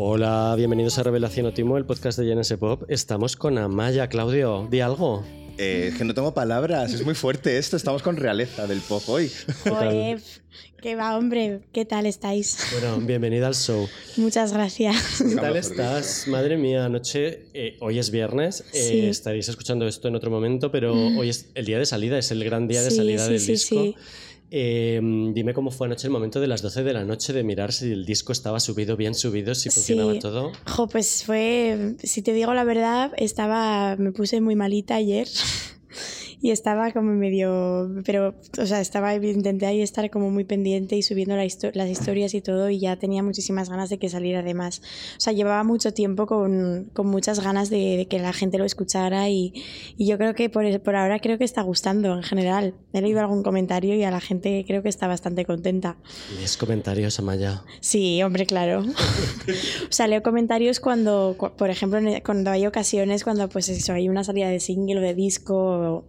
Hola, 0.00 0.54
bienvenidos 0.56 0.98
a 0.98 1.02
Revelación 1.02 1.46
Otimo, 1.46 1.76
el 1.76 1.84
podcast 1.84 2.18
de 2.18 2.34
GNS 2.34 2.56
Pop. 2.56 2.84
Estamos 2.88 3.36
con 3.36 3.58
Amaya. 3.58 4.08
Claudio, 4.08 4.66
di 4.70 4.80
algo. 4.80 5.22
Eh, 5.60 5.92
que 5.98 6.04
no 6.04 6.14
tengo 6.14 6.32
palabras, 6.34 6.92
es 6.92 7.04
muy 7.04 7.14
fuerte 7.14 7.58
esto. 7.58 7.76
Estamos 7.76 8.02
con 8.02 8.16
realeza 8.16 8.66
del 8.68 8.80
pop 8.80 9.02
hoy. 9.08 9.28
Joder, 9.68 10.20
qué 10.80 10.94
va, 10.94 11.18
hombre. 11.18 11.60
¿Qué 11.72 11.84
tal 11.84 12.06
estáis? 12.06 12.58
Bueno, 12.72 12.98
bienvenida 13.04 13.48
al 13.48 13.56
show. 13.56 13.88
Muchas 14.16 14.52
gracias. 14.52 15.20
¿Qué 15.28 15.34
tal 15.34 15.56
estás? 15.56 16.28
Madre 16.28 16.56
mía, 16.56 16.84
anoche, 16.84 17.46
eh, 17.54 17.76
hoy 17.80 17.98
es 17.98 18.10
viernes, 18.12 18.60
eh, 18.72 18.82
Sí. 18.88 19.06
estaréis 19.06 19.48
escuchando 19.48 19.88
esto 19.88 20.06
en 20.06 20.14
otro 20.14 20.30
momento, 20.30 20.70
pero 20.70 20.94
hoy 20.94 21.28
es 21.30 21.46
el 21.54 21.64
día 21.66 21.78
de 21.80 21.86
salida, 21.86 22.18
es 22.18 22.30
el 22.30 22.44
gran 22.44 22.68
día 22.68 22.82
de 22.82 22.90
Sí, 22.90 22.96
salida 22.96 23.24
sí, 23.26 23.32
del 23.32 23.40
sí, 23.40 23.52
disco. 23.52 23.94
Eh, 24.50 24.98
dime 25.34 25.52
cómo 25.52 25.70
fue 25.70 25.86
anoche 25.86 26.06
el 26.06 26.12
momento 26.12 26.40
de 26.40 26.46
las 26.46 26.62
12 26.62 26.82
de 26.82 26.92
la 26.94 27.04
noche 27.04 27.32
de 27.32 27.44
mirar 27.44 27.72
si 27.72 27.92
el 27.92 28.06
disco 28.06 28.32
estaba 28.32 28.60
subido, 28.60 28.96
bien 28.96 29.14
subido, 29.14 29.54
si 29.54 29.68
funcionaba 29.70 30.14
Sí. 30.14 30.20
todo. 30.20 30.52
Jo, 30.66 30.86
pues 30.88 31.24
fue, 31.24 31.96
si 32.02 32.22
te 32.22 32.32
digo 32.32 32.54
la 32.54 32.64
verdad, 32.64 33.12
estaba, 33.16 33.96
me 33.96 34.12
puse 34.12 34.40
muy 34.40 34.56
malita 34.56 34.94
ayer 34.94 35.28
y 36.40 36.50
estaba 36.50 36.92
como 36.92 37.12
medio, 37.12 37.90
pero, 38.04 38.34
o 38.58 38.66
sea, 38.66 38.80
estaba, 38.80 39.14
intenté 39.14 39.66
ahí 39.66 39.80
estar 39.82 40.08
como 40.10 40.30
muy 40.30 40.44
pendiente 40.44 40.96
y 40.96 41.02
subiendo 41.02 41.34
la 41.36 41.44
histo- 41.44 41.70
las 41.74 41.88
historias 41.88 42.34
y 42.34 42.40
todo 42.40 42.70
y 42.70 42.78
ya 42.78 42.96
tenía 42.96 43.22
muchísimas 43.22 43.68
ganas 43.70 43.90
de 43.90 43.98
que 43.98 44.08
saliera 44.08 44.40
además. 44.40 44.80
O 45.16 45.20
sea, 45.20 45.32
llevaba 45.32 45.64
mucho 45.64 45.92
tiempo 45.92 46.26
con, 46.26 46.90
con 46.92 47.06
muchas 47.08 47.40
ganas 47.40 47.70
de, 47.70 47.96
de 47.96 48.06
que 48.06 48.18
la 48.18 48.32
gente 48.32 48.58
lo 48.58 48.64
escuchara 48.64 49.28
y, 49.28 49.52
y 49.96 50.06
yo 50.06 50.16
creo 50.18 50.34
que 50.34 50.48
por, 50.50 50.64
por 50.82 50.96
ahora 50.96 51.18
creo 51.18 51.38
que 51.38 51.44
está 51.44 51.62
gustando 51.62 52.14
en 52.14 52.22
general. 52.22 52.74
He 52.92 53.00
leído 53.02 53.20
algún 53.20 53.42
comentario 53.42 53.94
y 53.94 54.02
a 54.04 54.10
la 54.10 54.20
gente 54.20 54.64
creo 54.66 54.82
que 54.82 54.88
está 54.88 55.06
bastante 55.08 55.44
contenta. 55.44 55.96
Lees 56.36 56.56
comentarios, 56.56 57.18
Amaya. 57.18 57.62
Sí, 57.80 58.22
hombre, 58.22 58.46
claro. 58.46 58.80
o 59.88 59.92
sea, 59.92 60.06
leo 60.06 60.22
comentarios 60.22 60.80
cuando, 60.80 61.34
cu- 61.36 61.50
por 61.56 61.70
ejemplo, 61.70 61.98
en- 61.98 62.20
cuando 62.22 62.50
hay 62.50 62.66
ocasiones, 62.66 63.24
cuando 63.24 63.48
pues 63.48 63.68
eso, 63.68 63.92
hay 63.92 64.08
una 64.08 64.24
salida 64.24 64.48
de 64.48 64.60
single 64.60 64.98
o 64.98 65.02
de 65.02 65.14
disco. 65.14 65.54
o- 65.56 66.04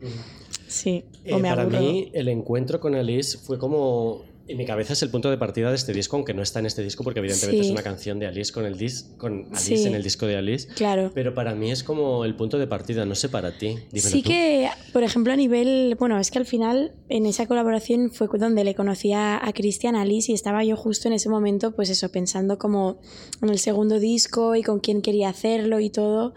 Sí, 0.69 1.03
Eh, 1.25 1.33
o 1.33 1.39
me 1.39 1.49
para 1.49 1.63
aburro. 1.63 1.79
mí, 1.81 2.09
el 2.13 2.27
encuentro 2.29 2.79
con 2.79 2.95
Alice 2.95 3.37
fue 3.37 3.57
como. 3.57 4.23
En 4.47 4.57
mi 4.57 4.65
cabeza 4.65 4.93
es 4.93 5.03
el 5.03 5.11
punto 5.11 5.29
de 5.29 5.37
partida 5.37 5.69
de 5.69 5.75
este 5.75 5.93
disco, 5.93 6.15
aunque 6.15 6.33
no 6.33 6.41
está 6.41 6.57
en 6.57 6.65
este 6.65 6.81
disco, 6.81 7.03
porque 7.03 7.19
evidentemente 7.19 7.61
Sí. 7.61 7.67
es 7.67 7.71
una 7.71 7.83
canción 7.83 8.17
de 8.17 8.25
Alice 8.25 8.51
con, 8.51 8.65
el 8.65 8.79
dis 8.79 9.03
con 9.19 9.45
Alice 9.51 9.77
Sí. 9.77 9.87
en 9.87 9.93
el 9.93 10.01
disco 10.01 10.25
de 10.25 10.37
Alice. 10.37 10.67
Claro. 10.73 11.11
Pero 11.13 11.35
para 11.35 11.53
mí 11.53 11.69
es 11.69 11.83
como 11.83 12.25
el 12.25 12.35
punto 12.35 12.57
de 12.57 12.65
partida, 12.65 13.05
no 13.05 13.13
sé 13.13 13.29
para 13.29 13.55
ti. 13.59 13.75
Dímelo 13.91 14.09
Sí 14.09 14.23
tú. 14.23 14.29
que, 14.29 14.67
por 14.91 15.03
ejemplo, 15.03 15.33
a 15.33 15.35
nivel, 15.35 15.95
bueno, 15.99 16.17
es 16.19 16.31
que 16.31 16.39
al 16.39 16.47
final 16.47 16.93
en 17.09 17.27
esa 17.27 17.45
colaboración 17.45 18.09
fue 18.09 18.27
donde 18.39 18.63
le 18.63 18.73
conocí 18.73 19.13
a, 19.13 19.37
a 19.37 19.53
Cristian 19.53 19.95
Alice 19.95 20.31
y 20.31 20.33
estaba 20.33 20.63
yo 20.63 20.75
justo 20.75 21.07
en 21.07 21.13
ese 21.13 21.29
momento, 21.29 21.75
pues 21.75 21.91
eso, 21.91 22.09
pensando 22.11 22.57
como 22.57 22.97
en 23.43 23.49
el 23.49 23.59
segundo 23.59 23.99
disco 23.99 24.55
y 24.55 24.63
con 24.63 24.79
quién 24.79 25.03
quería 25.03 25.29
hacerlo 25.29 25.79
y 25.79 25.91
todo. 25.91 26.33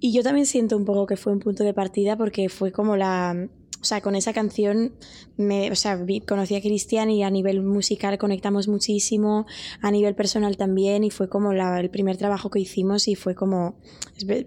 Y 0.00 0.12
yo 0.12 0.22
también 0.22 0.44
siento 0.44 0.76
un 0.76 0.84
poco 0.84 1.06
que 1.06 1.16
fue 1.16 1.32
un 1.32 1.40
punto 1.40 1.64
de 1.64 1.72
partida 1.72 2.18
porque 2.18 2.50
fue 2.50 2.72
como 2.72 2.94
la... 2.98 3.48
O 3.84 3.86
sea, 3.86 4.00
con 4.00 4.14
esa 4.16 4.32
canción, 4.32 4.94
me, 5.36 5.70
o 5.70 5.74
sea, 5.74 5.96
vi- 5.96 6.22
conocí 6.22 6.54
a 6.54 6.62
Cristian 6.62 7.10
y 7.10 7.22
a 7.22 7.28
nivel 7.28 7.60
musical 7.60 8.16
conectamos 8.16 8.66
muchísimo, 8.66 9.44
a 9.82 9.90
nivel 9.90 10.14
personal 10.14 10.56
también, 10.56 11.04
y 11.04 11.10
fue 11.10 11.28
como 11.28 11.52
la- 11.52 11.78
el 11.80 11.90
primer 11.90 12.16
trabajo 12.16 12.48
que 12.48 12.60
hicimos 12.60 13.08
y 13.08 13.14
fue 13.14 13.34
como, 13.34 13.76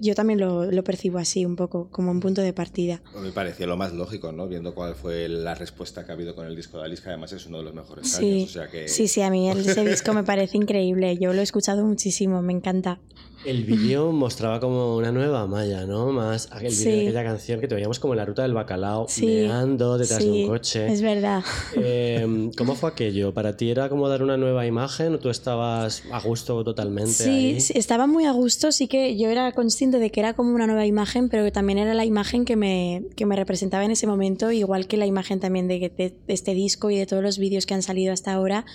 yo 0.02 0.16
también 0.16 0.40
lo, 0.40 0.72
lo 0.72 0.84
percibo 0.84 1.20
así 1.20 1.46
un 1.46 1.56
poco, 1.56 1.88
como 1.92 2.10
un 2.10 2.20
punto 2.20 2.42
de 2.42 2.52
partida. 2.52 3.04
Me 3.22 3.32
pareció 3.32 3.68
lo 3.68 3.78
más 3.78 3.94
lógico, 3.94 4.32
¿no? 4.32 4.48
Viendo 4.48 4.74
cuál 4.74 4.96
fue 4.96 5.30
la 5.30 5.54
respuesta 5.54 6.04
que 6.04 6.12
ha 6.12 6.16
habido 6.16 6.34
con 6.34 6.48
el 6.48 6.56
disco 6.56 6.80
de 6.80 6.86
Alice, 6.86 7.04
que 7.04 7.10
además 7.10 7.32
es 7.34 7.46
uno 7.46 7.60
de 7.60 7.66
los 7.66 7.76
mejores 7.76 8.08
Sí, 8.10 8.26
años. 8.40 8.50
O 8.50 8.54
sea 8.54 8.68
que... 8.70 8.88
sí, 8.88 9.08
sí, 9.08 9.22
a 9.22 9.30
mí 9.30 9.52
ese 9.52 9.86
disco 9.86 10.14
me 10.16 10.24
parece 10.24 10.58
increíble, 10.64 11.16
yo 11.20 11.32
lo 11.32 11.42
he 11.42 11.44
escuchado 11.44 11.86
muchísimo, 11.86 12.42
me 12.42 12.54
encanta. 12.54 13.00
El 13.48 13.64
vídeo 13.64 14.12
mostraba 14.12 14.60
como 14.60 14.98
una 14.98 15.10
nueva 15.14 15.48
Maya, 15.48 15.86
¿no? 15.86 16.12
Más 16.12 16.50
aquel 16.52 16.74
vídeo 16.76 16.96
de 16.98 17.02
aquella 17.04 17.24
canción 17.24 17.62
que 17.62 17.70
te 17.70 17.76
veíamos 17.76 17.98
como 17.98 18.14
en 18.14 18.18
la 18.18 18.26
ruta 18.26 18.42
del 18.42 18.54
bacalao, 18.54 19.06
Sí, 19.08 19.26
meando 19.26 19.98
detrás 19.98 20.20
de 20.20 20.26
sí, 20.26 20.30
un 20.44 20.48
coche. 20.50 20.92
Es 20.92 21.02
verdad. 21.02 21.42
Eh, 21.74 22.50
¿Cómo 22.58 22.76
fue 22.76 22.90
aquello? 22.90 23.34
¿Para 23.34 23.56
ti 23.56 23.70
era 23.70 23.88
como 23.88 24.10
dar 24.10 24.22
una 24.22 24.36
nueva 24.36 24.66
imagen 24.66 25.14
o 25.14 25.20
tú 25.20 25.30
estabas 25.30 26.04
a 26.12 26.20
gusto 26.20 26.62
totalmente 26.66 27.14
Sí, 27.14 27.30
ahí? 27.30 27.62
sí, 27.62 27.72
estaba 27.78 28.06
muy 28.06 28.26
a 28.26 28.34
gusto, 28.34 28.74
sí 28.74 28.90
que 28.90 29.18
yo 29.18 29.30
era 29.30 29.50
consciente 29.54 29.98
de 29.98 30.12
que 30.12 30.20
era 30.20 30.34
como 30.34 30.54
una 30.54 30.68
nueva 30.68 30.86
imagen, 30.86 31.30
pero 31.30 31.46
que 31.46 31.52
también 31.52 31.78
era 31.80 31.94
la 31.94 32.04
imagen 32.04 32.44
que 32.44 32.58
me, 32.58 33.06
que 33.16 33.26
me 33.26 33.38
representaba 33.38 33.86
en 33.86 33.92
ese 33.92 34.08
momento, 34.08 34.52
igual 34.52 34.88
que 34.88 34.98
la 34.98 35.06
imagen 35.06 35.40
también 35.40 35.70
de, 35.70 35.80
de- 35.80 36.14
de 36.28 36.34
este 36.34 36.54
disco 36.54 36.90
y 36.90 36.98
de 36.98 37.06
todos 37.06 37.24
los 37.24 37.38
vídeos 37.38 37.66
que 37.66 37.74
han 37.76 37.82
salido 37.82 38.12
hasta 38.12 38.34
ahora. 38.34 38.66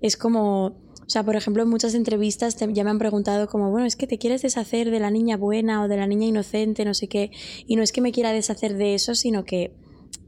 Es 0.00 0.16
como, 0.16 0.74
o 1.06 1.10
sea, 1.10 1.22
por 1.22 1.36
ejemplo, 1.36 1.62
en 1.62 1.68
muchas 1.68 1.94
entrevistas 1.94 2.56
ya 2.56 2.84
me 2.84 2.90
han 2.90 2.98
preguntado 2.98 3.46
como, 3.46 3.70
bueno, 3.70 3.86
es 3.86 3.94
que 3.94 4.06
te 4.06 4.18
quieres 4.18 4.42
deshacer 4.42 4.90
de 4.90 4.98
la 4.98 5.10
niña 5.10 5.36
buena 5.36 5.82
o 5.82 5.88
de 5.88 5.96
la 5.96 6.06
niña 6.06 6.26
inocente, 6.26 6.84
no 6.84 6.94
sé 6.94 7.08
qué, 7.08 7.30
y 7.66 7.76
no 7.76 7.82
es 7.82 7.92
que 7.92 8.00
me 8.00 8.12
quiera 8.12 8.32
deshacer 8.32 8.76
de 8.76 8.94
eso, 8.94 9.14
sino 9.14 9.44
que 9.44 9.72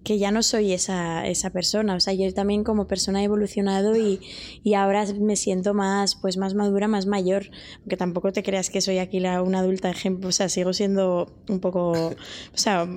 que 0.04 0.18
ya 0.18 0.30
no 0.30 0.42
soy 0.42 0.72
esa, 0.72 1.26
esa 1.26 1.50
persona. 1.50 1.94
O 1.94 2.00
sea, 2.00 2.14
yo 2.14 2.32
también 2.32 2.64
como 2.64 2.86
persona 2.86 3.20
he 3.20 3.24
evolucionado 3.24 3.94
y, 3.94 4.20
y 4.62 4.72
ahora 4.72 5.04
me 5.20 5.36
siento 5.36 5.74
más, 5.74 6.16
pues 6.16 6.38
más 6.38 6.54
madura, 6.54 6.88
más 6.88 7.04
mayor. 7.04 7.50
Aunque 7.80 7.98
tampoco 7.98 8.32
te 8.32 8.42
creas 8.42 8.70
que 8.70 8.80
soy 8.80 8.98
aquí 8.98 9.20
la, 9.20 9.42
una 9.42 9.58
adulta 9.58 9.90
ejemplo. 9.90 10.30
O 10.30 10.32
sea, 10.32 10.48
sigo 10.48 10.72
siendo 10.72 11.30
un 11.48 11.60
poco. 11.60 11.90
O 11.90 12.16
sea, 12.54 12.88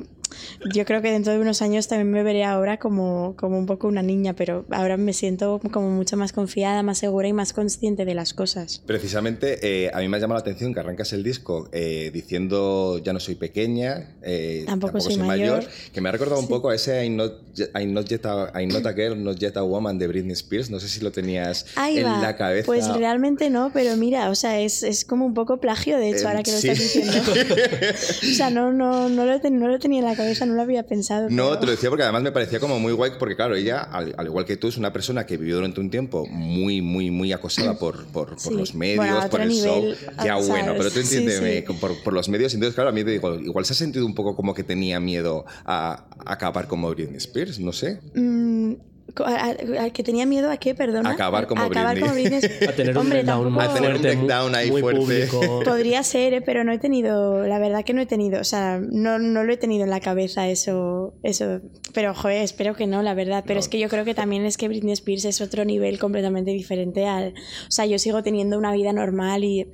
yo 0.74 0.86
creo 0.86 1.02
que 1.02 1.12
dentro 1.12 1.34
de 1.34 1.40
unos 1.40 1.62
años 1.62 1.88
también 1.88 2.12
me 2.12 2.24
veré 2.24 2.44
ahora 2.44 2.78
como, 2.78 3.36
como 3.38 3.58
un 3.58 3.66
poco 3.66 3.88
una 3.88 4.02
niña, 4.02 4.34
pero 4.34 4.66
ahora 4.72 4.98
me 4.98 5.14
siento 5.14 5.60
como 5.72 5.90
mucho 5.90 6.18
más 6.18 6.34
confiada, 6.34 6.84
más 6.84 6.98
segura 7.00 7.28
y 7.28 7.34
más 7.34 7.54
consciente 7.54 8.06
de 8.06 8.14
las 8.16 8.34
cosas. 8.34 8.82
Precisamente, 8.86 9.60
eh, 9.86 9.92
a 9.94 10.00
mí 10.00 10.08
me 10.08 10.18
ha 10.18 10.20
llamado 10.20 10.38
la 10.40 10.42
atención 10.42 10.74
que 10.74 10.80
arrancas 10.80 11.14
el 11.14 11.24
disco 11.24 11.70
eh, 11.72 12.12
diciendo 12.14 13.00
ya 13.04 13.14
no 13.14 13.20
soy 13.20 13.36
pequeña, 13.36 14.16
eh, 14.22 14.64
Tampoco 14.66 15.00
soy 15.02 15.18
mayor. 15.18 15.66
que 15.94 16.02
me 16.02 16.10
ha 16.10 16.12
recordado 16.12 16.40
un 16.40 16.46
Sí. 16.48 16.50
poco 16.54 16.70
a 16.70 16.76
ese 16.76 17.04
I'm 17.06 17.16
not, 17.16 17.34
I'm 17.76 17.94
not 17.94 18.08
yet 18.08 18.26
a, 18.26 18.52
I'm 18.60 18.70
not 18.70 18.86
a 18.86 18.94
girl, 18.94 19.22
not 19.24 19.38
yet 19.40 19.58
a 19.58 19.64
woman 19.64 19.98
de 19.98 20.08
Britney 20.08 20.34
Spears. 20.34 20.70
No 20.70 20.80
sé 20.80 20.88
si 20.88 21.02
lo 21.02 21.12
tenías 21.12 21.66
Ahí 21.76 21.98
en 22.00 22.06
va. 22.06 22.22
la 22.22 22.36
cabeza. 22.36 22.66
Pues 22.66 22.88
realmente 22.94 23.50
no, 23.50 23.72
pero 23.74 23.96
mira, 23.98 24.30
o 24.30 24.36
sea, 24.36 24.60
es, 24.60 24.84
es 24.84 25.06
como 25.06 25.26
un 25.26 25.34
poco 25.34 25.60
plagio, 25.60 25.98
de 25.98 26.10
hecho, 26.10 26.26
Eh, 26.26 26.28
ahora 26.28 26.44
que 26.44 26.52
lo 26.52 26.58
sí. 26.58 26.70
estás 26.70 26.84
diciendo. 26.94 27.32
o 28.32 28.34
sea, 28.36 28.50
no, 28.50 28.72
no, 28.72 29.10
no, 29.10 29.26
lo 29.26 29.40
ten- 29.40 29.60
no 29.60 29.68
lo 29.68 29.80
tenía 29.80 30.00
en 30.00 30.06
la 30.06 30.16
cabeza, 30.16 30.21
no 30.46 30.54
lo 30.56 30.62
había 30.62 30.84
pensado. 30.84 31.28
No, 31.30 31.46
pero- 31.50 31.60
te 31.60 31.66
lo 31.68 31.72
decía 31.72 31.90
porque 31.90 32.04
además 32.04 32.24
me 32.24 32.32
parecía 32.32 32.60
como 32.60 32.80
muy 32.80 32.94
guay, 32.94 33.12
porque 33.20 33.36
claro, 33.36 33.56
ella, 33.56 33.82
al, 33.82 34.14
al 34.18 34.26
igual 34.28 34.46
que 34.46 34.58
tú, 34.58 34.68
es 34.68 34.78
una 34.78 34.92
persona 34.94 35.26
que 35.26 35.38
vivió 35.38 35.56
durante 35.56 35.80
un 35.82 35.90
tiempo 35.90 36.26
muy, 36.28 36.82
muy, 36.82 37.12
muy 37.12 37.32
acosada 37.34 37.78
por, 37.78 38.06
por, 38.08 38.30
por 38.30 38.40
Sí. 38.40 38.54
los 38.54 38.74
medios, 38.76 38.98
Bueno, 39.06 39.30
por 39.30 39.42
el 39.42 39.50
nivel, 39.50 39.64
show. 39.72 39.96
Ya, 40.18 40.24
¿sabes? 40.34 40.48
bueno, 40.50 40.74
pero 40.78 40.92
tú 40.92 41.02
Sí, 41.02 41.28
sí. 41.30 41.64
Por, 41.80 42.02
por 42.04 42.14
los 42.14 42.30
medios. 42.30 42.54
Entonces, 42.54 42.76
claro, 42.76 42.90
a 42.90 42.94
mí 42.94 43.04
te 43.04 43.12
digo, 43.12 43.36
igual 43.36 43.66
se 43.66 43.74
ha 43.74 43.76
sentido 43.76 44.06
un 44.06 44.16
poco 44.16 44.36
como 44.36 44.54
que 44.54 44.64
tenía 44.64 45.00
miedo 45.00 45.46
a, 45.66 46.06
a 46.26 46.34
acabar 46.34 46.68
como 46.68 46.90
Britney 46.90 47.18
Spears, 47.18 47.60
no 47.60 47.72
sé. 47.74 48.00
Mm, 48.16 48.74
co- 49.14 49.26
a- 49.26 49.36
a- 49.52 49.84
a- 49.86 49.90
que 49.92 50.04
tenía 50.04 50.26
miedo 50.26 50.50
a 50.52 50.58
qué, 50.58 50.74
perdona. 50.76 51.12
Acabar 51.12 51.48
como 51.48 51.62
A 51.62 51.66
acabar 51.66 51.96
Britney. 51.96 52.10
como 52.10 52.40
Britney. 52.40 52.52
A 52.70 52.72
tener 52.76 52.92
un 52.92 52.98
Hombre, 52.98 53.20
breakdown 53.24 53.44
tampoco- 53.44 53.50
muy 53.52 53.64
A 53.64 53.74
tener 53.74 53.90
un 53.94 54.00
fuerte, 54.00 54.18
muy- 54.18 54.26
breakdown 54.28 54.56
ahí 54.56 54.72
muy 54.72 54.82
fuerte. 54.82 55.00
público. 55.02 55.60
Podría 55.66 56.04
ser, 56.04 56.34
eh, 56.34 56.42
pero 56.42 56.64
no 56.64 56.72
he 56.72 56.78
tenido, 56.80 57.46
la 57.48 57.60
verdad 57.60 57.84
que 57.84 57.94
no 57.94 58.02
he 58.02 58.06
tenido, 58.06 58.40
o 58.42 58.44
sea, 58.44 58.80
no, 58.82 59.20
no 59.20 59.44
lo 59.44 59.54
he 59.54 59.58
tenido 59.58 59.84
en 59.84 59.90
la 59.90 60.00
cabeza 60.00 60.48
eso, 60.50 61.14
eso, 61.24 61.62
pero 61.94 62.14
joder, 62.14 62.42
espero 62.44 62.76
que 62.76 62.88
no, 62.88 63.02
la 63.02 63.14
verdad, 63.14 63.44
pero 63.46 63.56
No. 63.56 63.60
es 63.62 63.68
que 63.70 63.80
yo 63.80 63.90
creo 63.90 64.06
que 64.06 64.14
también 64.14 64.46
es 64.46 64.58
que 64.58 64.68
Britney 64.68 64.94
Spears 64.94 65.26
es 65.26 65.42
otro 65.42 65.66
nivel 65.66 66.00
completamente 66.00 66.52
diferente 66.52 67.06
al, 67.08 67.30
o 67.68 67.72
sea, 67.72 67.86
yo 67.86 68.00
sigo 68.00 68.24
teniendo 68.24 68.58
una 68.58 68.72
vida 68.74 68.94
normal 68.94 69.44
y 69.44 69.68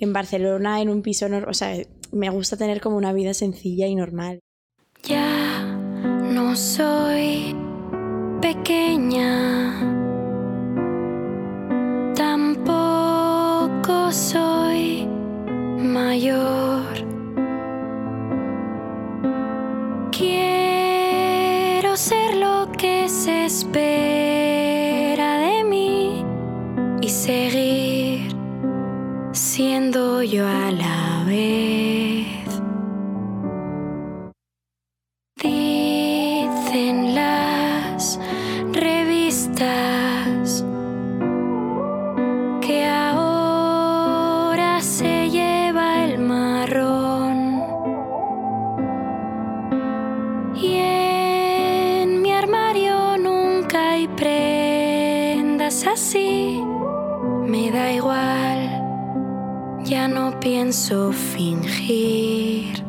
en 0.00 0.12
Barcelona, 0.12 0.80
en 0.80 0.88
un 0.88 1.02
piso, 1.02 1.26
o 1.48 1.54
sea, 1.54 1.76
me 2.10 2.28
gusta 2.30 2.56
tener 2.56 2.80
como 2.80 2.96
una 2.96 3.12
vida 3.12 3.32
sencilla 3.34 3.86
y 3.86 3.94
normal. 3.94 4.40
Ya 5.04 5.62
no 5.64 6.54
soy 6.56 7.54
pequeña, 8.42 9.72
tampoco 12.16 14.10
soy 14.10 15.06
mayor. 15.78 16.82
Quiero 20.10 21.96
ser 21.96 22.34
lo 22.36 22.68
que 22.76 23.08
se 23.08 23.44
espera 23.46 25.38
de 25.38 25.64
mí 25.64 26.24
y 27.00 27.08
seguir 27.08 28.34
siendo 29.30 30.22
yo 30.24 30.46
a 30.46 30.72
la 30.72 31.24
vez. 31.26 31.71
Pienso 60.72 61.12
fingir. 61.12 62.82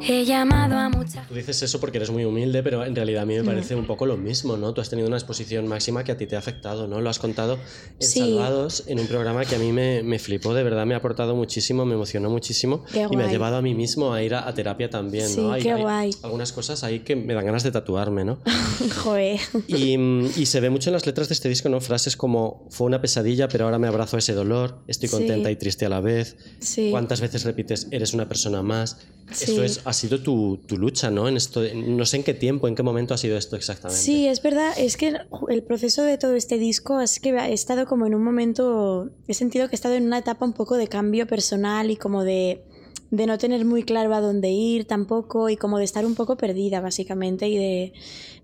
He 0.00 0.24
llamado 0.26 0.76
a 0.76 0.90
Tú 1.28 1.34
dices 1.34 1.62
eso 1.62 1.80
porque 1.80 1.98
eres 1.98 2.10
muy 2.10 2.24
humilde, 2.24 2.62
pero 2.62 2.84
en 2.84 2.94
realidad 2.94 3.22
a 3.22 3.26
mí 3.26 3.34
me 3.36 3.44
parece 3.44 3.74
un 3.74 3.86
poco 3.86 4.06
lo 4.06 4.16
mismo, 4.16 4.56
¿no? 4.56 4.72
Tú 4.74 4.80
has 4.80 4.88
tenido 4.90 5.08
una 5.08 5.16
exposición 5.16 5.66
máxima 5.68 6.04
que 6.04 6.12
a 6.12 6.16
ti 6.16 6.26
te 6.26 6.36
ha 6.36 6.38
afectado, 6.38 6.86
¿no? 6.86 7.00
Lo 7.00 7.10
has 7.10 7.18
contado 7.18 7.58
en 7.98 8.06
Sí. 8.06 8.20
Salvados, 8.20 8.84
en 8.86 9.00
un 9.00 9.06
programa 9.06 9.44
que 9.44 9.56
a 9.56 9.58
mí 9.58 9.72
me, 9.72 10.02
me 10.02 10.18
flipó, 10.18 10.54
de 10.54 10.62
verdad 10.62 10.86
me 10.86 10.94
ha 10.94 10.98
aportado 10.98 11.34
muchísimo, 11.36 11.84
me 11.84 11.94
emocionó 11.94 12.30
muchísimo 12.30 12.84
y 13.10 13.16
me 13.16 13.24
ha 13.24 13.30
llevado 13.30 13.56
a 13.56 13.62
mí 13.62 13.74
mismo 13.74 14.12
a 14.14 14.22
ir 14.22 14.34
a, 14.34 14.46
a 14.48 14.54
terapia 14.54 14.90
también, 14.90 15.28
Sí, 15.28 15.40
¿no? 15.40 15.52
Hay- 15.52 15.62
qué 15.62 15.72
hay 15.72 15.82
guay. 15.82 16.10
algunas 16.22 16.52
cosas 16.52 16.82
ahí 16.84 17.00
que 17.00 17.16
me 17.16 17.34
dan 17.34 17.44
ganas 17.46 17.62
de 17.62 17.70
tatuarme, 17.72 18.24
¿no? 18.24 18.38
Joder. 19.02 19.40
Y, 19.68 19.94
y 20.40 20.46
se 20.46 20.60
ve 20.60 20.70
mucho 20.70 20.90
en 20.90 20.94
las 20.94 21.06
letras 21.06 21.28
de 21.28 21.34
este 21.34 21.48
disco, 21.48 21.68
¿no? 21.68 21.80
Frases 21.80 22.16
como 22.16 22.66
fue 22.70 22.86
una 22.86 23.00
pesadilla, 23.00 23.48
pero 23.48 23.64
ahora 23.64 23.78
me 23.78 23.88
abrazo 23.88 24.16
a 24.16 24.18
ese 24.18 24.32
dolor, 24.34 24.78
estoy 24.86 25.08
Sí. 25.08 25.16
contenta 25.16 25.50
y 25.50 25.56
triste 25.56 25.86
a 25.86 25.88
la 25.88 26.00
vez. 26.00 26.36
Sí. 26.60 26.88
¿Cuántas 26.90 27.20
veces 27.20 27.44
repites 27.44 27.86
eres 27.90 28.12
una 28.14 28.28
persona 28.28 28.62
más? 28.62 28.98
Sí. 29.30 29.44
Esto 29.50 29.62
es, 29.64 29.80
ha 29.84 29.92
sido 29.92 30.20
tu, 30.20 30.58
tu 30.66 30.76
lucha, 30.76 31.01
¿no? 31.10 31.28
En 31.28 31.36
esto, 31.36 31.62
no 31.74 32.06
sé 32.06 32.18
en 32.18 32.24
qué 32.24 32.34
tiempo, 32.34 32.68
en 32.68 32.74
qué 32.74 32.82
momento 32.82 33.14
ha 33.14 33.18
sido 33.18 33.36
esto 33.36 33.56
exactamente. 33.56 34.02
Sí, 34.02 34.26
es 34.26 34.42
verdad, 34.42 34.72
es 34.76 34.96
que 34.96 35.14
el 35.48 35.62
proceso 35.62 36.02
de 36.02 36.18
todo 36.18 36.34
este 36.34 36.58
disco 36.58 37.00
es 37.00 37.20
que 37.20 37.30
he 37.30 37.52
estado 37.52 37.86
como 37.86 38.06
en 38.06 38.14
un 38.14 38.22
momento, 38.22 39.10
he 39.26 39.34
sentido 39.34 39.68
que 39.68 39.74
he 39.74 39.76
estado 39.76 39.94
en 39.94 40.06
una 40.06 40.18
etapa 40.18 40.44
un 40.44 40.52
poco 40.52 40.76
de 40.76 40.88
cambio 40.88 41.26
personal 41.26 41.90
y 41.90 41.96
como 41.96 42.24
de, 42.24 42.62
de 43.10 43.26
no 43.26 43.38
tener 43.38 43.64
muy 43.64 43.82
claro 43.82 44.14
a 44.14 44.20
dónde 44.20 44.50
ir 44.50 44.86
tampoco 44.86 45.48
y 45.48 45.56
como 45.56 45.78
de 45.78 45.84
estar 45.84 46.06
un 46.06 46.14
poco 46.14 46.36
perdida 46.36 46.80
básicamente 46.80 47.48
y 47.48 47.56
de... 47.56 47.92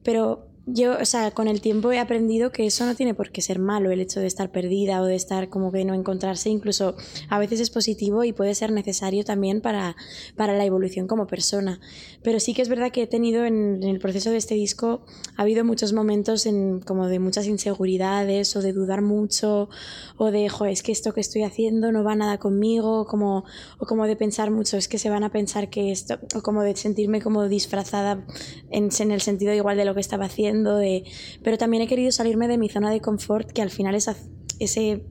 Pero 0.03 0.48
yo, 0.73 0.97
o 1.01 1.05
sea, 1.05 1.31
con 1.31 1.49
el 1.49 1.61
tiempo 1.61 1.93
he 1.93 1.99
aprendido 1.99 2.53
que 2.53 2.67
eso 2.67 2.85
no 2.85 2.95
tiene 2.95 3.15
por 3.15 3.31
qué 3.31 3.41
ser 3.41 3.59
malo, 3.59 3.91
el 3.91 4.01
hecho 4.01 4.21
de 4.21 4.27
estar 4.27 4.51
perdida 4.51 5.01
o 5.01 5.05
de 5.05 5.15
estar 5.15 5.49
como 5.49 5.73
que 5.73 5.85
no 5.85 5.95
encontrarse, 5.95 6.51
incluso 6.51 6.97
a 7.29 7.39
veces 7.39 7.61
es 7.61 7.71
positivo 7.71 8.25
y 8.25 8.33
puede 8.33 8.55
ser 8.55 8.73
necesario 8.73 9.25
también 9.25 9.61
para, 9.61 9.97
para 10.37 10.57
la 10.57 10.65
evolución 10.65 11.07
como 11.07 11.27
persona. 11.27 11.81
Pero 12.23 12.41
sí 12.41 12.55
que 12.55 12.63
es 12.63 12.69
verdad 12.69 12.91
que 12.91 13.03
he 13.03 13.07
tenido 13.07 13.45
en, 13.45 13.83
en 13.83 13.89
el 13.89 13.99
proceso 13.99 14.31
de 14.31 14.37
este 14.37 14.55
disco, 14.55 15.05
ha 15.37 15.43
habido 15.43 15.65
muchos 15.65 15.93
momentos 15.93 16.47
en, 16.47 16.81
como 16.81 17.09
de 17.09 17.19
muchas 17.19 17.47
inseguridades 17.47 18.55
o 18.57 18.63
de 18.63 18.73
dudar 18.73 19.03
mucho 19.03 19.69
o 20.17 20.31
de, 20.31 20.49
jo, 20.49 20.67
es 20.67 20.83
que 20.83 20.93
esto 20.93 21.15
que 21.15 21.21
estoy 21.21 21.45
haciendo 21.45 21.93
no 21.93 22.05
va 22.05 22.15
nada 22.15 22.39
conmigo, 22.39 23.07
como, 23.07 23.45
o 23.79 23.87
como 23.87 24.07
de 24.07 24.17
pensar 24.17 24.51
mucho, 24.51 24.77
es 24.77 24.89
que 24.89 24.99
se 24.99 25.11
van 25.11 25.25
a 25.25 25.31
pensar 25.31 25.71
que 25.71 25.93
esto, 25.93 26.19
o 26.35 26.43
como 26.43 26.63
de 26.63 26.77
sentirme 26.77 27.23
como 27.23 27.49
disfrazada 27.49 28.27
en, 28.71 28.91
en 28.99 29.11
el 29.13 29.21
sentido 29.21 29.55
igual 29.55 29.77
de 29.77 29.85
lo 29.85 29.95
que 29.95 30.01
estaba 30.01 30.27
haciendo, 30.27 30.58
de, 30.65 31.05
pero 31.43 31.59
también 31.59 31.83
he 31.83 31.87
querido 31.87 32.13
salirme 32.13 32.49
de 32.49 32.59
mi 32.59 32.69
zona 32.69 32.91
de 32.91 33.01
confort, 33.01 33.51
que 33.51 33.63
al 33.63 33.71
final 33.71 33.95
ese 33.95 35.05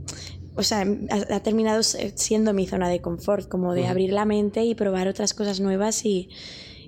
o 0.56 0.64
sea, 0.64 0.80
ha, 1.12 1.36
ha 1.36 1.44
terminado 1.44 1.84
siendo 1.84 2.52
mi 2.54 2.66
zona 2.66 2.90
de 2.90 3.00
confort, 3.00 3.48
como 3.48 3.74
de 3.74 3.86
abrir 3.86 4.12
la 4.12 4.26
mente 4.26 4.64
y 4.66 4.74
probar 4.74 5.08
otras 5.08 5.36
cosas 5.36 5.60
nuevas 5.60 6.04
y, 6.04 6.30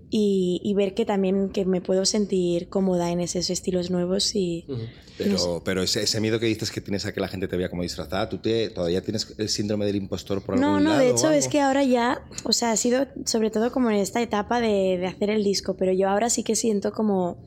y, 0.10 0.60
y 0.64 0.74
ver 0.74 0.96
que 0.96 1.06
también 1.06 1.50
que 1.50 1.66
me 1.66 1.80
puedo 1.80 2.04
sentir 2.06 2.68
cómoda 2.70 3.12
en 3.12 3.20
esos 3.20 3.50
estilos 3.52 3.92
nuevos 3.92 4.36
y 4.36 4.66
Ujú. 4.68 4.82
Pero, 5.20 5.62
pero 5.66 5.84
ese, 5.84 6.02
ese 6.02 6.22
miedo 6.22 6.40
que 6.40 6.46
dices 6.46 6.72
que 6.72 6.80
tienes 6.80 7.06
a 7.06 7.12
que 7.14 7.20
la 7.20 7.28
gente 7.28 7.50
te 7.50 7.58
vea 7.58 7.70
como 7.70 7.84
disfrazada, 7.84 8.30
¿tú 8.30 8.38
te, 8.38 8.70
todavía 8.70 9.02
tienes 9.02 9.36
el 9.38 9.50
síndrome 9.50 9.86
del 9.86 9.98
impostor 9.98 10.42
por 10.42 10.58
No, 10.58 10.68
algún 10.76 10.86
no, 10.86 10.90
lado? 10.92 11.02
de 11.04 11.10
hecho 11.10 11.30
es 11.32 11.50
que 11.50 11.60
ahora 11.60 11.84
ya, 11.84 12.26
o 12.46 12.54
sea, 12.54 12.72
ha 12.72 12.78
sido 12.78 13.06
sobre 13.26 13.52
todo 13.52 13.70
como 13.74 13.90
en 13.90 13.98
esta 13.98 14.22
etapa 14.22 14.62
de, 14.62 14.98
de 14.98 15.08
hacer 15.08 15.30
el 15.30 15.44
disco, 15.44 15.76
pero 15.76 15.92
yo 15.92 16.08
ahora 16.08 16.30
sí 16.30 16.44
que 16.44 16.56
siento 16.56 16.94
como, 16.94 17.44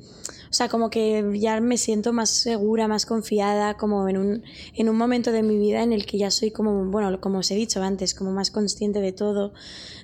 o 0.52 0.54
sea, 0.54 0.69
como 0.69 0.90
que 0.90 1.25
ya 1.40 1.58
me 1.62 1.78
siento 1.78 2.12
más 2.12 2.28
segura, 2.28 2.87
más 2.87 3.06
confiada, 3.06 3.78
como 3.78 4.06
en 4.06 4.19
un, 4.19 4.43
en 4.75 4.90
un 4.90 4.96
momento 4.99 5.32
de 5.32 5.43
mi 5.43 5.56
vida 5.56 5.82
en 5.82 5.94
el 5.94 6.04
que 6.04 6.19
ya 6.19 6.31
soy 6.31 6.50
como, 6.50 6.84
bueno, 6.90 7.19
como 7.22 7.38
os 7.38 7.50
he 7.50 7.54
dicho 7.54 7.82
antes, 7.82 8.14
como 8.14 8.32
más 8.32 8.50
consciente 8.50 9.00
de 9.00 9.12
todo. 9.12 9.54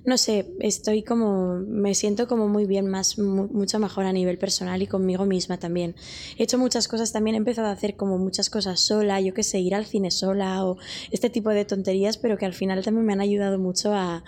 No 0.07 0.17
sé, 0.17 0.47
estoy 0.61 1.03
como, 1.03 1.57
me 1.67 1.95
siento 1.95 2.27
como 2.29 2.49
muy 2.49 2.65
bien, 2.65 2.87
más, 2.89 3.19
mu- 3.19 3.49
mucho 3.49 3.79
mejor 3.79 4.07
a 4.07 4.13
nivel 4.13 4.39
personal 4.39 4.81
y 4.81 4.87
conmigo 4.87 5.27
misma 5.27 5.59
también. 5.59 5.95
He 6.39 6.45
hecho 6.45 6.57
muchas 6.57 6.89
cosas, 6.89 7.13
también 7.13 7.35
he 7.35 7.39
empezado 7.39 7.69
a 7.69 7.73
hacer 7.73 7.95
como 7.97 8.17
muchas 8.17 8.49
cosas 8.49 8.81
sola, 8.81 9.21
yo 9.21 9.35
qué 9.35 9.43
sé, 9.43 9.59
ir 9.61 9.75
al 9.75 9.85
cine 9.85 10.11
sola 10.11 10.65
o 10.65 10.79
este 11.11 11.29
tipo 11.29 11.51
de 11.51 11.67
tonterías, 11.67 12.17
pero 12.17 12.39
que 12.39 12.47
al 12.47 12.55
final 12.55 12.83
también 12.83 13.05
me 13.05 13.13
han 13.13 13.21
ayudado 13.21 13.59
mucho 13.59 13.93
a, 13.93 14.25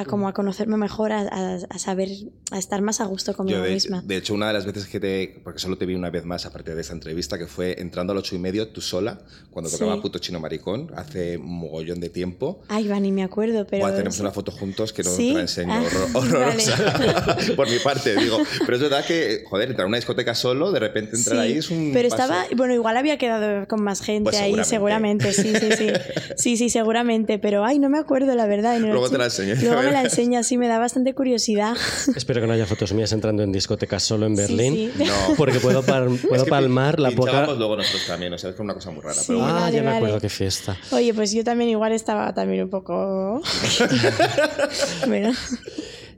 a 0.00 0.04
como 0.04 0.28
a 0.28 0.32
conocerme 0.32 0.76
mejor, 0.76 1.12
a, 1.12 1.20
a- 1.20 1.58
a 1.68 1.78
saber, 1.78 2.08
a 2.50 2.58
estar 2.58 2.82
más 2.82 3.00
a 3.00 3.04
gusto 3.06 3.34
conmigo 3.34 3.58
Yo, 3.58 3.64
de, 3.64 3.70
misma. 3.72 4.02
de 4.04 4.16
hecho, 4.16 4.34
una 4.34 4.46
de 4.48 4.52
las 4.52 4.66
veces 4.66 4.86
que 4.86 5.00
te. 5.00 5.40
Porque 5.42 5.58
solo 5.58 5.78
te 5.78 5.86
vi 5.86 5.94
una 5.94 6.10
vez 6.10 6.24
más, 6.24 6.46
aparte 6.46 6.74
de 6.74 6.80
esta 6.80 6.92
entrevista, 6.92 7.38
que 7.38 7.46
fue 7.46 7.80
entrando 7.80 8.12
a 8.12 8.14
las 8.16 8.24
ocho 8.24 8.36
y 8.36 8.38
medio, 8.38 8.68
tú 8.68 8.80
sola, 8.80 9.18
cuando 9.50 9.70
Sí. 9.70 9.78
tocaba 9.78 10.00
Puto 10.02 10.18
Chino 10.18 10.38
Maricón, 10.40 10.90
hace 10.96 11.36
un 11.38 11.50
mogollón 11.58 12.00
de 12.00 12.08
tiempo. 12.10 12.60
Ay, 12.68 12.88
va, 12.88 12.98
ni 13.00 13.12
me 13.12 13.22
acuerdo, 13.22 13.66
pero... 13.66 13.84
Buah, 13.84 13.92
tenemos 13.96 14.18
una 14.20 14.30
foto 14.32 14.52
juntos 14.52 14.92
que 14.92 15.02
no 15.02 15.10
¿Sí? 15.10 15.28
te 15.28 15.34
la 15.34 15.40
enseño. 15.40 15.72
Ah, 15.72 15.82
horror- 15.82 16.10
horrorosa. 16.14 16.92
vale. 16.98 17.52
Por 17.56 17.68
mi 17.70 17.78
parte, 17.78 18.16
digo. 18.16 18.38
Pero 18.64 18.76
es 18.76 18.82
verdad 18.82 19.04
que, 19.06 19.44
joder, 19.48 19.68
entrar 19.70 19.84
a 19.86 19.88
una 19.88 19.96
discoteca 19.98 20.34
solo, 20.34 20.72
de 20.72 20.80
repente 20.80 21.16
entrar 21.16 21.36
Sí, 21.36 21.42
ahí 21.42 21.58
es 21.58 21.70
un. 21.70 21.90
Pero 21.92 22.08
paso. 22.08 22.22
estaba, 22.22 22.44
bueno, 22.56 22.74
igual 22.74 22.96
había 22.96 23.18
quedado 23.18 23.66
con 23.68 23.82
más 23.82 24.00
gente 24.00 24.24
Pues 24.30 24.36
ahí, 24.36 24.52
seguramente. 24.64 25.32
seguramente, 25.32 25.32
sí, 25.32 25.76
sí, 25.76 25.76
sí. 25.76 25.92
Sí, 26.36 26.56
sí, 26.56 26.70
seguramente, 26.70 27.38
pero 27.38 27.64
ay, 27.64 27.78
no 27.78 27.88
me 27.88 27.98
acuerdo, 27.98 28.34
la 28.34 28.46
verdad. 28.46 28.76
en 28.76 28.84
el 28.84 28.90
Luego 28.90 29.08
te 29.10 29.18
la 29.18 29.24
enseño. 29.24 29.54
Luego 29.60 29.82
me 29.86 29.92
la 29.92 30.02
enseña, 30.04 30.42
sí, 30.42 30.58
me 30.58 30.68
da 30.68 30.78
bastante 30.78 31.14
curiosidad. 31.14 31.76
Espero 32.16 32.40
que 32.40 32.46
no 32.46 32.52
haya 32.52 32.66
fotos 32.66 32.92
mías 32.92 33.12
entrando 33.12 33.42
en 33.42 33.52
discotecas 33.52 34.02
solo 34.02 34.26
en 34.26 34.34
Berlín. 34.36 34.74
Sí, 34.74 34.92
sí. 34.96 35.04
No. 35.04 35.34
Porque 35.36 35.58
puedo, 35.60 35.82
par- 35.82 36.08
Es 36.08 36.26
puedo 36.26 36.44
que 36.44 36.50
palmar 36.50 37.00
la 37.00 37.10
poca. 37.10 37.46
luego 37.46 37.76
nosotros 37.76 38.06
también, 38.06 38.32
o 38.32 38.38
sea, 38.38 38.50
es 38.50 38.56
que 38.56 38.60
es 38.62 38.64
una 38.64 38.74
cosa 38.74 38.90
muy 38.90 39.00
rara. 39.02 39.14
Sí. 39.14 39.24
Pero 39.28 39.38
bueno. 39.40 39.54
Ah, 39.56 39.60
Vale, 39.60 39.76
ya 39.76 39.80
me 39.82 39.86
vale. 39.86 39.96
acuerdo 39.98 40.20
qué 40.20 40.28
fiesta. 40.28 40.76
Oye, 40.92 41.12
pues 41.14 41.32
yo 41.32 41.42
también 41.44 41.70
igual 41.70 41.92
estaba 41.92 42.32
también 42.34 42.62
un 42.64 42.70
poco... 42.70 43.40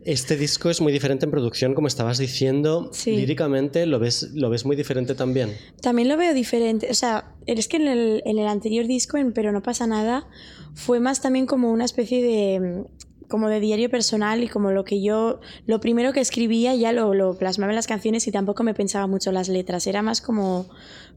Este 0.05 0.37
disco 0.37 0.71
es 0.71 0.81
muy 0.81 0.91
diferente 0.93 1.27
en 1.27 1.31
producción, 1.31 1.75
como 1.75 1.87
estabas 1.87 2.17
diciendo. 2.17 2.89
Sí. 2.95 3.11
Líricamente 3.15 3.85
lo 3.85 3.99
ves, 3.99 4.31
lo 4.33 4.49
ves 4.49 4.65
muy 4.65 4.75
diferente 4.75 5.15
también. 5.15 5.55
También 5.83 6.09
lo 6.09 6.17
veo 6.17 6.33
diferente. 6.33 6.89
O 6.91 6.95
sea, 6.95 7.35
es 7.47 7.69
que 7.69 7.77
en 7.77 7.89
el, 7.89 8.23
en 8.25 8.39
el 8.39 8.47
anterior 8.47 8.87
disco, 8.87 9.19
en 9.19 9.33
Pero 9.33 9.53
no 9.53 9.63
pasa 9.63 9.87
nada, 9.87 10.27
fue 10.75 10.99
más 11.01 11.21
también 11.21 11.45
como 11.45 11.71
una 11.71 11.85
especie 11.85 12.23
de 12.23 12.85
como 13.29 13.49
de 13.49 13.61
diario 13.61 13.91
personal 13.91 14.43
y 14.43 14.49
como 14.49 14.71
lo 14.71 14.85
que 14.85 15.03
yo, 15.03 15.41
lo 15.67 15.81
primero 15.81 16.13
que 16.13 16.21
escribía 16.21 16.75
ya 16.75 16.93
lo, 16.93 17.15
lo 17.15 17.35
plasmaba 17.35 17.73
en 17.73 17.77
las 17.77 17.87
canciones 17.87 18.27
y 18.27 18.33
tampoco 18.33 18.63
me 18.63 18.75
pensaba 18.75 19.07
mucho 19.07 19.33
las 19.33 19.49
letras, 19.49 19.87
era 19.87 20.03
más 20.03 20.21
como, 20.21 20.67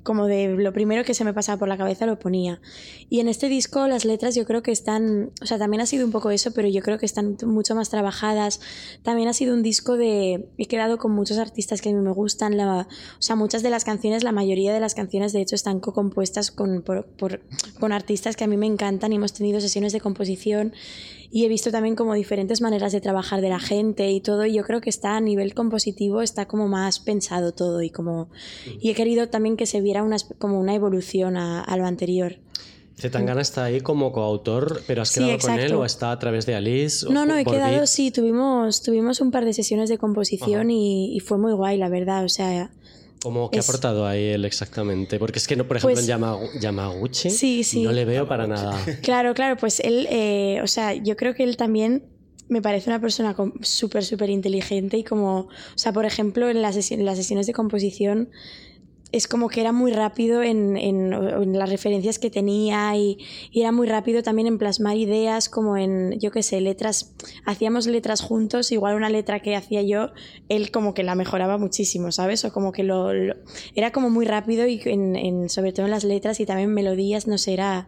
como 0.03 0.25
de 0.27 0.47
lo 0.55 0.73
primero 0.73 1.03
que 1.03 1.13
se 1.13 1.23
me 1.23 1.33
pasaba 1.33 1.59
por 1.59 1.67
la 1.67 1.77
cabeza 1.77 2.05
lo 2.05 2.17
ponía. 2.19 2.61
Y 3.09 3.19
en 3.19 3.27
este 3.27 3.49
disco 3.49 3.87
las 3.87 4.05
letras 4.05 4.35
yo 4.35 4.45
creo 4.45 4.61
que 4.63 4.71
están, 4.71 5.31
o 5.41 5.45
sea, 5.45 5.57
también 5.57 5.81
ha 5.81 5.85
sido 5.85 6.05
un 6.05 6.11
poco 6.11 6.31
eso, 6.31 6.51
pero 6.53 6.67
yo 6.67 6.81
creo 6.81 6.97
que 6.97 7.05
están 7.05 7.37
mucho 7.45 7.75
más 7.75 7.89
trabajadas. 7.89 8.59
También 9.03 9.27
ha 9.29 9.33
sido 9.33 9.53
un 9.53 9.63
disco 9.63 9.97
de, 9.97 10.49
he 10.57 10.65
quedado 10.67 10.97
con 10.97 11.11
muchos 11.11 11.37
artistas 11.37 11.81
que 11.81 11.89
a 11.89 11.93
mí 11.93 11.99
me 12.01 12.11
gustan, 12.13 12.57
la, 12.57 12.87
o 13.19 13.21
sea, 13.21 13.35
muchas 13.35 13.63
de 13.63 13.69
las 13.69 13.83
canciones, 13.83 14.23
la 14.23 14.31
mayoría 14.31 14.73
de 14.73 14.79
las 14.79 14.95
canciones 14.95 15.33
de 15.33 15.41
hecho 15.41 15.55
están 15.55 15.79
co-compuestas 15.79 16.51
con, 16.51 16.81
por- 16.81 17.05
por- 17.05 17.41
con 17.79 17.91
artistas 17.91 18.35
que 18.35 18.43
a 18.43 18.47
mí 18.47 18.57
me 18.57 18.67
encantan 18.67 19.11
y 19.13 19.17
hemos 19.17 19.33
tenido 19.33 19.59
sesiones 19.61 19.93
de 19.93 20.01
composición 20.01 20.73
y 21.33 21.45
he 21.45 21.47
visto 21.47 21.71
también 21.71 21.95
como 21.95 22.13
diferentes 22.13 22.59
maneras 22.61 22.91
de 22.91 22.99
trabajar 22.99 23.39
de 23.39 23.47
la 23.49 23.59
gente 23.59 24.11
y 24.11 24.19
todo 24.19 24.45
y 24.45 24.53
yo 24.53 24.63
creo 24.63 24.81
que 24.81 24.89
está 24.89 25.15
a 25.15 25.21
nivel 25.21 25.53
compositivo 25.53 26.21
está 26.21 26.45
como 26.45 26.67
más 26.67 26.99
pensado 26.99 27.53
todo 27.53 27.81
y 27.81 27.89
como 27.89 28.29
y 28.81 28.89
he 28.89 28.95
querido 28.95 29.29
también 29.29 29.55
que 29.55 29.65
se 29.65 29.79
viera 29.79 29.90
una, 30.03 30.15
esp- 30.15 30.37
como 30.37 30.59
una 30.59 30.73
evolución 30.75 31.37
a, 31.37 31.61
a 31.61 31.77
lo 31.77 31.85
anterior. 31.85 32.37
Zetangana 32.97 33.41
está 33.41 33.63
ahí 33.63 33.81
como 33.81 34.11
coautor, 34.11 34.81
pero 34.85 35.01
¿has 35.01 35.09
Sí, 35.09 35.19
quedado 35.21 35.39
con 35.39 35.59
él 35.59 35.73
o 35.73 35.85
está 35.85 36.11
a 36.11 36.19
través 36.19 36.45
de 36.45 36.55
Alice? 36.55 37.07
o 37.07 37.09
No, 37.11 37.25
no, 37.25 37.35
he 37.35 37.43
quedado, 37.45 37.71
beat? 37.77 37.87
sí, 37.87 38.11
tuvimos, 38.11 38.83
tuvimos 38.83 39.21
un 39.21 39.31
par 39.31 39.43
de 39.45 39.53
sesiones 39.53 39.89
de 39.89 39.97
composición 39.97 40.69
y, 40.69 41.15
y 41.15 41.19
fue 41.19 41.37
muy 41.39 41.53
guay, 41.53 41.77
la 41.77 41.89
verdad, 41.89 42.23
o 42.25 42.29
sea, 42.29 42.69
¿Cómo, 43.23 43.49
¿Qué 43.51 43.59
es- 43.59 43.67
ha 43.67 43.71
aportado 43.71 44.05
ahí 44.07 44.23
él 44.25 44.45
exactamente? 44.45 45.17
Porque 45.19 45.39
es 45.39 45.47
que, 45.47 45.55
no, 45.55 45.67
por 45.67 45.77
ejemplo, 45.77 45.95
Pues- 45.95 46.07
en 46.09 46.15
Yamagu- 46.19 46.59
Yamaguchi 46.59 47.29
Sí, 47.31 47.63
sí. 47.63 47.81
no 47.83 47.91
le 47.91 48.05
veo 48.05 48.27
para 48.27 48.45
nada. 48.47 48.71
Claro, 49.01 49.33
claro, 49.33 49.57
pues 49.57 49.79
él, 49.79 50.07
eh, 50.11 50.59
o 50.63 50.67
sea, 50.67 50.93
yo 50.93 51.15
creo 51.15 51.33
que 51.33 51.43
él 51.43 51.57
también 51.57 52.03
me 52.49 52.61
parece 52.61 52.89
una 52.89 52.99
persona 52.99 53.35
súper, 53.61 54.03
súper 54.03 54.29
inteligente 54.29 54.97
y 54.97 55.03
como, 55.03 55.39
o 55.41 55.47
sea, 55.75 55.93
por 55.93 56.05
ejemplo, 56.05 56.49
en 56.49 56.61
las, 56.61 56.91
en 56.91 57.05
las 57.05 57.17
sesiones 57.17 57.47
de 57.47 57.53
composición 57.53 58.29
es 59.11 59.27
como 59.27 59.49
que 59.49 59.59
era 59.61 59.71
muy 59.71 59.91
rápido 59.91 60.41
en, 60.41 60.77
en- 60.77 61.13
en 61.13 61.57
las 61.59 61.69
referencias 61.69 62.17
que 62.17 62.29
tenía 62.29 62.95
y, 62.95 63.17
y 63.51 63.59
era 63.61 63.71
muy 63.71 63.87
rápido 63.87 64.23
también 64.23 64.47
en 64.47 64.57
plasmar 64.57 64.95
ideas 64.97 65.49
como 65.49 65.75
en, 65.77 66.17
yo 66.19 66.31
qué 66.31 66.43
sé, 66.43 66.61
letras, 66.61 67.13
hacíamos 67.45 67.87
letras 67.87 68.21
juntos, 68.21 68.71
igual 68.71 68.95
una 68.95 69.09
letra 69.09 69.41
que 69.41 69.55
hacía 69.55 69.81
yo, 69.81 70.11
él 70.49 70.71
como 70.71 70.93
que 70.93 71.03
la 71.03 71.15
mejoraba 71.15 71.57
muchísimo, 71.57 72.11
¿sabes? 72.11 72.45
O 72.45 72.53
como 72.53 72.71
que 72.71 72.83
lo, 72.83 73.13
lo- 73.13 73.35
era 73.75 73.91
como 73.91 74.09
muy 74.09 74.25
rápido 74.25 74.65
y 74.67 74.81
en, 74.85 75.15
en- 75.15 75.49
sobre 75.49 75.73
todo 75.73 75.85
en 75.87 75.91
las 75.91 76.03
letras 76.03 76.39
y 76.39 76.45
también 76.45 76.73
melodías, 76.73 77.27
no 77.27 77.37
sé, 77.37 77.53
era, 77.53 77.87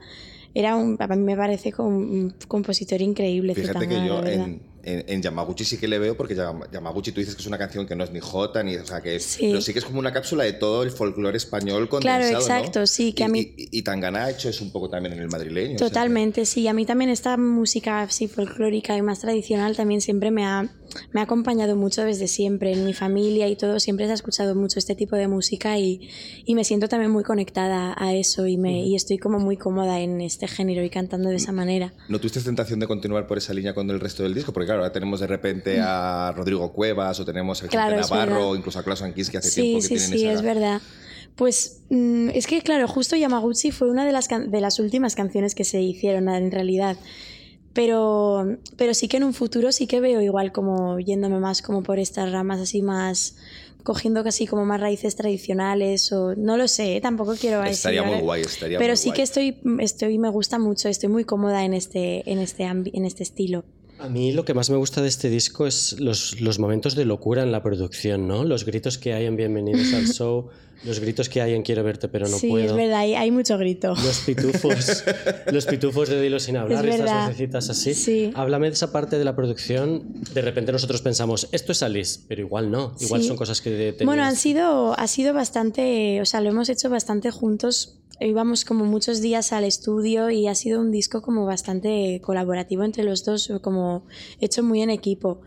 era 0.54 0.76
un, 0.76 0.98
a 1.00 1.08
mí 1.08 1.18
me 1.24 1.38
parece 1.38 1.72
como 1.72 1.90
un 1.90 2.36
compositor 2.48 3.02
increíble. 3.02 3.56
Fíjate 3.56 3.88
que 3.88 3.96
yo 4.08 4.22
en, 4.46 4.62
en, 4.84 5.04
en 5.08 5.22
Yamaguchi 5.22 5.64
sí 5.66 5.78
que 5.78 5.88
le 5.88 5.98
veo, 6.00 6.16
porque 6.18 6.36
Yam- 6.36 6.70
Yamaguchi 6.72 7.12
tú 7.12 7.20
dices 7.22 7.36
que 7.36 7.42
es 7.42 7.48
una 7.48 7.58
canción 7.58 7.88
que 7.88 7.96
no 7.96 8.04
es 8.04 8.12
ni 8.12 8.20
jota, 8.20 8.62
ni. 8.64 8.76
O 8.76 8.86
sea, 8.86 9.02
que 9.02 9.16
es, 9.16 9.24
Sí. 9.24 9.48
Pero 9.50 9.62
sí 9.62 9.74
que 9.74 9.80
es 9.80 9.86
como 9.86 10.00
una 10.00 10.12
cápsula 10.14 10.44
de 10.44 10.54
todo 10.54 10.84
el 10.84 10.92
folclore 10.92 11.38
español 11.38 11.88
Claro, 11.90 11.90
condensado. 11.90 12.32
¿no? 12.32 12.40
exacto, 12.40 12.86
sí, 12.88 13.14
que 13.14 13.24
y, 13.24 13.26
a 13.26 13.30
mí- 13.30 13.54
Y, 13.58 13.80
y 13.80 13.82
Tangana 13.82 14.26
ha 14.26 14.32
hecho 14.32 14.50
eso 14.50 14.64
un 14.64 14.72
poco 14.72 14.90
también 14.90 15.14
en 15.14 15.20
el 15.22 15.30
madrileño. 15.30 15.76
o 15.76 15.78
sea 15.80 15.88
que- 15.88 15.94
Totalmente, 15.94 16.46
sí. 16.46 16.68
A 16.68 16.74
mí 16.74 16.86
también 16.86 17.10
esta 17.10 17.38
música 17.38 18.02
así 18.02 18.28
folclórica 18.28 18.96
y 18.98 19.02
más 19.02 19.20
tradicional 19.20 19.76
también 19.76 20.02
siempre 20.02 20.32
me 20.32 20.46
ha, 20.46 20.70
me 21.12 21.20
ha 21.20 21.24
acompañado 21.24 21.76
mucho 21.76 22.04
desde 22.04 22.28
siempre. 22.28 22.74
En 22.74 22.86
mi 22.86 22.94
familia 22.94 23.48
y 23.48 23.56
todo 23.56 23.80
siempre 23.80 24.06
se 24.06 24.12
ha 24.12 24.16
escuchado 24.16 24.56
mucho 24.56 24.80
este 24.80 24.96
tipo 24.96 25.16
de 25.16 25.28
música 25.28 25.78
y, 25.78 26.10
y 26.46 26.56
me 26.56 26.64
siento 26.64 26.88
también 26.88 27.12
muy 27.12 27.24
conectada 27.24 27.96
a 27.98 28.14
eso 28.14 28.48
y, 28.48 28.58
me, 28.58 28.86
y 28.86 28.96
estoy 28.96 29.18
como 29.18 29.40
muy 29.40 29.58
cómoda 29.58 30.00
en 30.00 30.22
este 30.22 30.48
género 30.48 30.84
y 30.84 30.90
cantando 30.90 31.30
de 31.30 31.38
esa 31.38 31.52
manera. 31.52 31.94
¿No 32.10 32.20
tuviste 32.20 32.42
tentación 32.42 32.80
de 32.80 32.88
continuar 32.88 33.28
por 33.28 33.38
esa 33.38 33.54
línea 33.54 33.74
con 33.74 33.90
el 33.90 34.00
resto 34.00 34.24
del 34.24 34.34
disco? 34.34 34.54
Porque 34.54 34.66
claro, 34.68 34.82
ahora 34.82 34.94
tenemos 34.94 35.20
de 35.20 35.28
repente 35.28 35.80
a 35.82 36.34
Rodrigo 36.36 36.72
Cuevas 36.74 37.20
o 37.20 37.26
tenemos 37.26 37.64
a 37.64 37.68
Claro, 37.68 37.96
Navarro 37.98 38.50
o 38.50 38.56
incluso 38.56 38.80
a 38.80 38.84
Klaus 38.84 39.02
Anquis 39.02 39.30
que 39.30 39.38
hace 39.38 39.50
Sí, 39.50 39.62
tiempo 39.62 39.78
que 39.80 39.84
sí, 39.84 39.96
tienen 39.96 40.10
sí, 40.10 40.26
esa... 40.26 40.34
es 40.34 40.42
verdad. 40.42 40.82
Pues 41.36 41.82
mm, 41.90 42.30
es 42.30 42.46
que, 42.46 42.62
claro, 42.62 42.88
justo 42.88 43.16
Yamaguchi 43.16 43.72
fue 43.72 43.90
una 43.90 44.06
de 44.06 44.12
las, 44.12 44.28
de 44.30 44.62
las 44.62 44.80
últimas 44.80 45.16
canciones 45.16 45.56
que 45.56 45.64
se 45.64 45.82
hicieron 45.82 46.30
en 46.30 46.52
realidad. 46.52 46.98
Pero, 47.74 48.58
pero 48.78 48.94
sí 48.94 49.08
que 49.08 49.18
en 49.18 49.24
un 49.24 49.34
futuro 49.34 49.72
sí 49.72 49.88
que 49.88 50.00
veo 50.00 50.22
igual 50.22 50.52
como 50.52 51.00
yéndome 51.00 51.40
más 51.40 51.62
como 51.62 51.82
por 51.84 52.00
estas 52.00 52.32
ramas 52.32 52.60
así 52.60 52.82
más 52.82 53.36
cogiendo 53.84 54.24
casi 54.24 54.48
como 54.48 54.64
más 54.66 54.80
raíces 54.80 55.16
tradicionales 55.16 56.12
o 56.14 56.36
no 56.36 56.56
lo 56.56 56.68
sé, 56.68 56.98
¿eh? 56.98 57.02
tampoco 57.02 57.36
quiero 57.36 57.58
decir 57.58 57.74
Estaría 57.74 58.04
muy 58.04 58.22
guay, 58.22 58.42
estaría 58.42 58.80
Pero 58.80 58.92
muy 58.92 58.98
sí 58.98 59.10
guay. 59.10 59.16
que 59.18 59.22
estoy 59.24 59.58
estoy 59.80 60.18
me 60.20 60.30
gusta 60.30 60.58
mucho, 60.58 60.88
estoy 60.88 61.10
muy 61.10 61.26
cómoda 61.26 61.66
en 61.66 61.74
este 61.74 62.30
en 62.32 62.40
este 62.40 62.64
en 62.64 63.06
este 63.06 63.24
estilo. 63.24 63.66
A 64.00 64.10
mí 64.10 64.32
lo 64.34 64.44
que 64.44 64.54
más 64.54 64.70
me 64.70 64.78
gusta 64.78 65.02
de 65.02 65.08
este 65.08 65.30
disco 65.30 65.66
es 65.68 66.00
los, 66.00 66.42
los 66.42 66.60
momentos 66.60 66.96
de 66.96 67.06
locura 67.06 67.44
en 67.44 67.52
la 67.52 67.64
producción, 67.64 68.28
¿no? 68.28 68.44
Los 68.44 68.66
gritos 68.66 68.98
que 68.98 69.14
hay 69.14 69.26
en 69.26 69.38
Bienvenidos 69.38 69.94
al 69.94 70.08
Show, 70.14 70.50
los 70.84 71.00
gritos 71.00 71.30
que 71.30 71.42
hay 71.42 71.54
en 71.54 71.62
Quiero 71.64 71.84
verte 71.84 72.08
pero 72.08 72.28
no 72.28 72.38
sí, 72.38 72.50
puedo. 72.50 72.66
es 72.66 72.74
verdad, 72.74 73.00
hay, 73.00 73.16
hay 73.16 73.32
mucho 73.32 73.58
grito. 73.58 73.90
Los 73.96 74.20
pitufos, 74.26 75.04
los 75.52 75.66
pitufos 75.66 76.10
de 76.10 76.22
Dilo 76.22 76.40
sin 76.40 76.58
hablar, 76.58 76.86
Es 76.88 76.96
estas 76.96 77.28
vocecitas 77.28 77.70
así. 77.70 77.94
Sí. 77.94 78.32
Háblame 78.36 78.68
de 78.68 78.74
esa 78.74 78.92
parte 78.92 79.18
de 79.18 79.24
la 79.26 79.36
producción. 79.36 80.04
De 80.34 80.42
repente 80.42 80.72
nosotros 80.72 81.02
pensamos, 81.02 81.48
esto 81.52 81.72
es 81.72 81.84
Alice, 81.84 82.20
pero 82.28 82.42
igual 82.42 82.72
no. 82.72 82.96
Igual 83.00 83.22
Sí. 83.22 83.28
son 83.28 83.38
cosas 83.38 83.62
que 83.62 83.70
tenías- 83.70 84.06
Bueno, 84.06 84.24
han 84.24 84.36
sido, 84.36 84.98
ha 85.00 85.08
sido 85.08 85.34
bastante, 85.34 86.22
o 86.22 86.26
sea, 86.26 86.42
lo 86.42 86.50
hemos 86.50 86.70
hecho 86.70 86.90
bastante 86.90 87.32
juntos. 87.32 88.00
Íbamos 88.20 88.64
como 88.64 88.86
muchos 88.86 89.22
días 89.22 89.52
al 89.54 89.64
estudio 89.64 90.30
y 90.30 90.48
ha 90.48 90.54
sido 90.56 90.80
un 90.80 90.92
disco 90.92 91.22
como 91.22 91.46
bastante 91.46 92.22
colaborativo 92.24 92.84
entre 92.84 93.04
los 93.04 93.26
dos, 93.26 93.52
como 93.62 94.06
hecho 94.40 94.62
muy 94.64 94.82
en 94.82 94.92
equipo. 94.92 95.42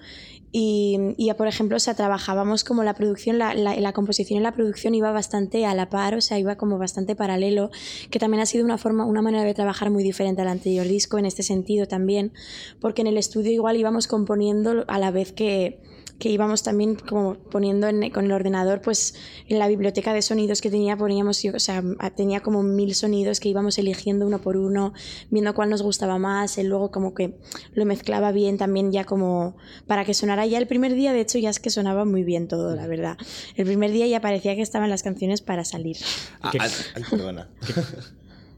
Y, 0.59 0.97
y, 1.19 1.31
por 1.35 1.49
ejemplo, 1.49 1.77
o 1.77 1.95
trabajábamos 1.95 2.65
como 2.65 2.83
la 2.83 2.95
producción, 2.95 3.37
la, 3.37 3.53
la 3.53 3.93
composición 3.93 4.41
y 4.41 4.43
la 4.43 4.53
producción 4.53 4.95
iba 4.95 5.13
bastante 5.13 5.67
a 5.67 5.75
la 5.75 5.91
par, 5.91 6.15
o 6.15 6.23
sea, 6.23 6.39
iba 6.39 6.57
como 6.57 6.79
bastante 6.79 7.15
paralelo, 7.15 7.71
que 8.11 8.19
también 8.19 8.41
ha 8.41 8.47
sido 8.47 8.65
una 8.65 8.79
forma, 8.79 9.05
una 9.05 9.21
manera 9.21 9.45
de 9.45 9.53
trabajar 9.53 9.91
muy 9.91 10.03
diferente 10.03 10.41
al 10.41 10.49
anterior 10.49 10.89
disco 10.89 11.19
en 11.19 11.27
este 11.27 11.43
sentido 11.43 11.87
también, 11.87 12.33
porque 12.81 13.03
en 13.03 13.09
el 13.09 13.19
estudio 13.19 13.53
igual 13.53 13.77
íbamos 13.77 14.07
componiendo 14.07 14.87
a 14.89 14.99
la 14.99 15.11
vez 15.11 15.31
que, 15.31 15.79
que 16.19 16.31
íbamos 16.31 16.63
también 16.63 16.95
como 16.97 17.35
poniendo 17.35 17.89
en, 17.89 18.11
con 18.11 18.25
el 18.25 18.33
ordenador, 18.33 18.81
pues 18.81 19.15
en 19.49 19.59
la 19.59 19.69
biblioteca 19.69 20.13
de 20.15 20.23
sonidos 20.23 20.61
que 20.61 20.71
tenía 20.71 20.97
poníamos, 20.97 21.45
o 21.45 21.59
sea, 21.59 21.83
tenía 22.17 22.41
como 22.41 22.63
mil 22.63 22.95
sonidos 22.95 23.41
que 23.41 23.49
íbamos 23.49 23.79
eligiendo 23.79 24.27
uno 24.27 24.41
por 24.41 24.57
uno, 24.57 24.93
viendo 25.31 25.55
cuál 25.55 25.71
nos 25.71 25.83
gustaba 25.83 26.19
más, 26.19 26.59
él 26.59 26.69
luego 26.69 26.91
como 26.91 27.15
que 27.15 27.39
lo 27.75 27.85
mezclaba 27.85 28.33
bien 28.33 28.57
también 28.59 28.93
ya 28.93 29.05
como 29.05 29.57
para 29.87 30.05
que 30.05 30.15
sonara 30.15 30.47
ya 30.47 30.59
el 30.59 30.67
primer 30.67 30.95
día, 30.95 31.13
de 31.13 31.21
hecho 31.21 31.39
ya 31.39 31.51
es 31.51 31.61
que 31.61 31.71
sonaba 31.71 32.05
muy 32.05 32.25
bien 32.25 32.49
todo, 32.49 32.75
la 32.75 32.87
verdad. 32.87 33.17
El 33.57 33.67
primer 33.67 33.91
día 33.91 34.07
ya 34.07 34.21
parecía 34.21 34.55
que 34.57 34.63
estaban 34.63 34.91
las 34.91 35.03
canciones 35.03 35.43
para 35.43 35.65
salir. 35.65 35.97
Ah, 36.41 36.51
¿Qué- 36.51 36.59
ah, 36.61 36.69
ay, 36.95 37.03
perdona. 37.11 37.51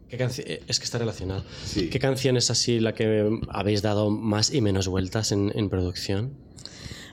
¿Qué 0.08 0.16
eh, 0.16 0.62
es 0.66 0.78
que 0.78 0.84
está 0.84 0.98
relacionado. 0.98 1.44
Sí. 1.66 1.90
¿Qué 1.90 1.98
canción 1.98 2.36
es 2.36 2.50
así 2.50 2.80
la 2.80 2.94
que 2.94 3.30
habéis 3.50 3.82
dado 3.82 4.10
más 4.10 4.52
y 4.52 4.62
menos 4.62 4.88
vueltas 4.88 5.32
en, 5.32 5.52
en 5.54 5.68
producción? 5.68 6.47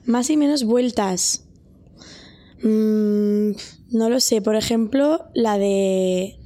Más 0.05 0.29
y 0.29 0.37
menos 0.37 0.63
vueltas. 0.63 1.45
Mm, 2.61 3.51
no 3.91 4.09
lo 4.09 4.19
sé. 4.19 4.41
Por 4.41 4.55
ejemplo, 4.55 5.25
la 5.33 5.57
de. 5.57 6.37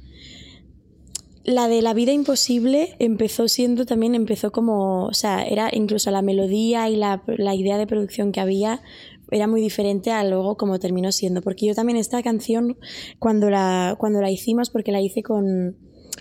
La 1.42 1.68
de 1.68 1.82
La 1.82 1.94
vida 1.94 2.12
imposible 2.12 2.96
empezó 2.98 3.48
siendo 3.48 3.86
también, 3.86 4.14
empezó 4.14 4.52
como. 4.52 5.06
O 5.06 5.14
sea, 5.14 5.42
era 5.44 5.70
incluso 5.72 6.10
la 6.10 6.22
melodía 6.22 6.88
y 6.88 6.96
la, 6.96 7.22
la 7.26 7.54
idea 7.54 7.78
de 7.78 7.86
producción 7.86 8.32
que 8.32 8.40
había 8.40 8.82
era 9.30 9.46
muy 9.46 9.60
diferente 9.60 10.10
a 10.10 10.24
luego 10.24 10.56
como 10.56 10.78
terminó 10.78 11.12
siendo. 11.12 11.42
Porque 11.42 11.66
yo 11.66 11.74
también 11.74 11.98
esta 11.98 12.22
canción, 12.22 12.78
cuando 13.18 13.50
la, 13.50 13.96
cuando 13.98 14.20
la 14.20 14.30
hicimos, 14.30 14.70
porque 14.70 14.92
la 14.92 15.00
hice 15.00 15.22
con, 15.22 15.76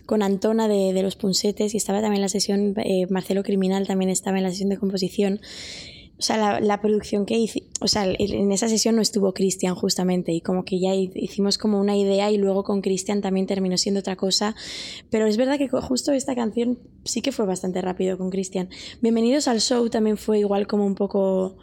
con 0.05 0.21
Antona 0.21 0.67
de, 0.67 0.93
de 0.93 1.03
Los 1.03 1.15
Punsetes 1.15 1.73
y 1.73 1.77
estaba 1.77 2.01
también 2.01 2.17
en 2.17 2.21
la 2.21 2.29
sesión, 2.29 2.73
eh, 2.77 3.07
Marcelo 3.09 3.43
Criminal 3.43 3.87
también 3.87 4.09
estaba 4.09 4.37
en 4.37 4.43
la 4.43 4.51
sesión 4.51 4.69
de 4.69 4.77
composición. 4.77 5.41
O 6.19 6.21
sea, 6.21 6.59
la, 6.59 6.81
producción 6.81 7.25
que 7.25 7.37
hice, 7.37 7.63
o 7.79 7.87
sea, 7.87 8.05
en 8.05 8.51
esa 8.51 8.67
sesión 8.67 8.97
no 8.97 9.01
estuvo 9.01 9.33
Cristian 9.33 9.73
justamente 9.73 10.33
y 10.33 10.41
como 10.41 10.65
que 10.65 10.77
ya 10.77 10.93
hicimos 10.93 11.57
como 11.57 11.79
una 11.79 11.95
idea 11.95 12.29
y 12.29 12.37
luego 12.37 12.65
con 12.65 12.81
Cristian 12.81 13.21
también 13.21 13.47
terminó 13.47 13.77
siendo 13.77 14.01
otra 14.01 14.17
cosa, 14.17 14.53
pero 15.09 15.27
es 15.27 15.37
verdad 15.37 15.57
que 15.57 15.69
justo 15.69 16.11
esta 16.11 16.35
canción 16.35 16.77
sí 17.05 17.21
que 17.21 17.31
fue 17.31 17.45
bastante 17.45 17.81
rápido 17.81 18.17
con 18.17 18.31
Cristian. 18.31 18.67
Bienvenidos 19.01 19.47
al 19.47 19.61
show 19.61 19.89
también 19.89 20.17
fue 20.17 20.39
igual 20.39 20.67
como 20.67 20.85
un 20.85 20.95
poco 20.95 21.55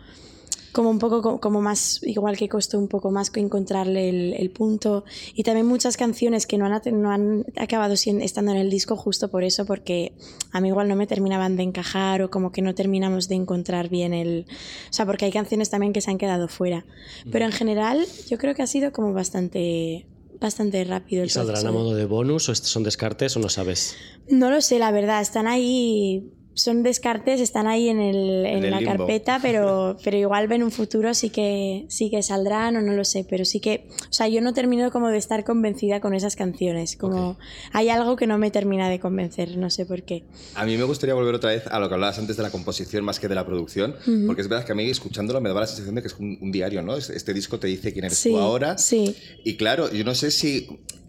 como 0.77 0.91
un 0.91 0.99
poco 0.99 1.41
como 1.41 1.63
más, 1.63 2.01
igual 2.03 2.37
que 2.37 2.51
costó 2.51 2.79
un 2.79 2.87
poco 2.87 3.11
más 3.11 3.33
encontrarle 3.35 4.11
el, 4.11 4.35
el 4.35 4.51
punto. 4.51 5.07
Y 5.33 5.43
también 5.43 5.67
muchas 5.67 5.97
canciones 5.97 6.47
que 6.47 6.59
no 6.59 6.67
han, 6.67 6.83
no 7.01 7.11
han 7.11 7.47
acabado 7.57 7.97
siendo, 7.97 8.23
estando 8.23 8.53
en 8.53 8.59
el 8.59 8.69
disco 8.69 8.95
justo 8.95 9.31
por 9.31 9.43
eso, 9.43 9.65
porque 9.65 10.13
a 10.53 10.61
mí 10.61 10.69
igual 10.69 10.87
no 10.89 10.95
me 10.95 11.07
terminaban 11.07 11.57
de 11.57 11.63
encajar 11.63 12.21
o 12.21 12.29
como 12.29 12.53
que 12.53 12.61
no 12.61 12.75
terminamos 12.75 13.27
de 13.27 13.37
encontrar 13.37 13.89
bien 13.89 14.13
el... 14.13 14.45
O 14.91 14.93
sea, 14.93 15.07
porque 15.07 15.25
hay 15.25 15.33
canciones 15.33 15.71
también 15.71 15.95
que 15.95 16.03
se 16.03 16.11
han 16.11 16.19
quedado 16.19 16.47
fuera. 16.47 16.85
Pero 17.33 17.47
en 17.47 17.53
general 17.53 18.05
yo 18.29 18.37
creo 18.37 18.55
que 18.55 18.61
ha 18.61 18.67
sido 18.67 18.93
como 18.93 19.15
bastante 19.15 20.07
bastante 20.39 20.85
rápido 20.85 21.23
el 21.23 21.29
¿Y 21.29 21.31
saldrán 21.31 21.55
proceso. 21.63 21.69
a 21.71 21.73
modo 21.73 21.95
de 21.95 22.05
bonus 22.05 22.51
o 22.51 22.55
son 22.55 22.83
descartes 22.83 23.35
o 23.39 23.41
no 23.41 23.49
sabes? 23.49 23.97
No 24.29 24.51
lo 24.51 24.61
sé, 24.61 24.79
la 24.79 24.91
verdad. 24.91 25.23
Están 25.23 25.47
ahí 25.47 26.31
son 26.57 26.83
descartes, 26.83 27.41
están 27.41 27.69
ahí 27.69 27.89
en, 27.89 28.01
el, 28.01 28.45
en, 28.45 28.57
En 28.59 28.65
el 28.65 28.71
la 28.73 28.81
limbo. 28.81 28.97
carpeta, 28.97 29.39
pero, 29.43 29.97
pero 30.03 30.17
igual 30.17 30.49
ven 30.49 30.63
un 30.65 30.73
futuro 30.73 31.15
sí 31.15 31.31
que, 31.31 31.85
sí 31.89 32.11
que 32.11 32.23
saldrán 32.23 32.77
o 32.77 32.81
no 32.83 32.93
lo 32.95 33.05
sé, 33.05 33.25
pero 33.29 33.45
sí 33.45 33.61
que, 33.61 33.87
o 34.11 34.13
sea, 34.13 34.27
yo 34.27 34.41
no 34.41 34.53
termino 34.55 34.91
como 34.91 35.09
de 35.11 35.19
estar 35.19 35.45
convencida 35.45 36.01
con 36.01 36.15
esas 36.15 36.35
canciones, 36.35 36.97
como 36.97 37.39
hay 37.73 37.91
algo 37.91 38.17
que 38.17 38.27
no 38.27 38.39
me 38.39 38.51
termina 38.51 38.89
de 38.89 38.99
convencer, 38.99 39.57
no 39.57 39.71
sé 39.71 39.87
por 39.87 40.03
qué. 40.03 40.25
A 40.57 40.65
mí 40.65 40.77
me 40.77 40.85
gustaría 40.85 41.15
volver 41.15 41.35
otra 41.35 41.51
vez 41.51 41.67
a 41.69 41.79
lo 41.79 41.89
que 41.89 41.95
hablabas 41.95 42.19
antes 42.19 42.37
de 42.37 42.43
la 42.43 42.51
composición 42.51 43.05
más 43.05 43.21
que 43.21 43.29
de 43.29 43.35
la 43.35 43.47
producción, 43.47 43.95
porque 44.27 44.43
es 44.43 44.49
verdad 44.49 44.65
que 44.65 44.73
a 44.73 44.75
mí 44.75 44.91
escuchándolo 44.91 45.41
me 45.41 45.49
daba 45.51 45.61
la 45.61 45.67
sensación 45.67 45.95
de 45.95 46.01
que 46.03 46.09
es 46.09 46.17
un, 46.19 46.39
un 46.41 46.51
diario, 46.51 46.83
¿no? 46.83 46.97
Este, 46.97 47.17
este 47.17 47.35
disco 47.35 47.59
te 47.61 47.67
dice 47.67 47.93
quién 47.93 48.07
eres 48.07 48.17
Sí, 48.19 48.31
tú 48.31 48.39
ahora. 48.39 48.79
sí. 48.79 49.15
Y 49.45 49.57
claro, 49.57 49.93
yo 49.93 50.05
no 50.05 50.15
sé 50.15 50.31
si, 50.31 50.67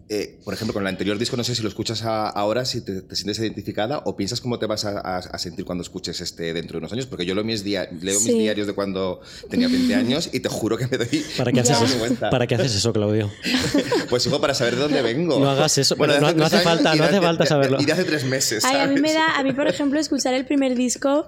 eh, 0.10 0.40
por 0.46 0.54
ejemplo, 0.54 0.74
con 0.74 0.84
el 0.84 0.88
anterior 0.88 1.18
disco, 1.18 1.36
no 1.38 1.44
sé 1.44 1.54
si 1.56 1.62
lo 1.64 1.70
escuchas 1.70 2.04
a- 2.04 2.30
ahora, 2.30 2.64
si 2.66 2.82
te, 2.82 3.02
te 3.02 3.16
sientes 3.16 3.40
identificada 3.40 4.02
o 4.06 4.16
piensas 4.16 4.40
cómo 4.42 4.58
te 4.60 4.66
vas 4.66 4.86
a, 4.86 5.00
a- 5.00 5.18
a 5.18 5.38
sentir 5.38 5.66
cuando 5.66 5.82
escuches 5.82 6.22
este 6.22 6.54
dentro 6.54 6.74
de 6.74 6.78
unos 6.80 6.94
años, 6.94 7.06
porque 7.08 7.26
yo 7.26 7.36
leo 7.36 7.44
mis, 7.44 7.64
dia- 7.64 7.90
leo 8.02 8.18
Sí. 8.20 8.30
mis 8.32 8.42
diarios 8.44 8.68
de 8.68 8.74
cuando 8.74 9.20
tenía 9.50 9.68
20 9.68 9.96
años 9.96 10.30
y 10.32 10.40
te 10.40 10.50
juro 10.50 10.78
que 10.78 10.88
me 10.88 10.98
doy 10.98 11.24
¿Para 11.38 11.52
qué, 11.52 11.60
haces. 11.60 11.78
¿Para 12.20 12.48
qué 12.48 12.56
haces 12.56 12.76
eso, 12.76 12.94
Claudio? 12.94 13.30
Pues 14.10 14.26
hijo, 14.26 14.40
para 14.40 14.54
saber 14.54 14.76
de 14.76 14.82
dónde 14.84 15.02
vengo. 15.02 15.38
No 15.40 15.50
hagas 15.50 15.78
eso, 15.78 15.96
Bueno, 15.98 16.18
no- 16.20 16.46
hace 16.46 16.60
falta- 16.60 16.96
no 16.96 17.04
hace 17.04 17.20
falta 17.20 17.46
saberlo. 17.46 17.78
Y 17.82 17.86
de 17.86 17.92
hace 17.92 18.06
tres 18.06 18.24
meses, 18.24 18.64
Ay, 18.64 18.78
a 18.78 18.88
mí 18.88 19.00
me 19.02 19.12
da, 19.14 19.38
a 19.38 19.44
mí 19.44 19.52
por 19.54 19.68
ejemplo 19.68 20.00
escuchar 20.00 20.34
el 20.34 20.46
primer 20.46 20.76
disco, 20.76 21.28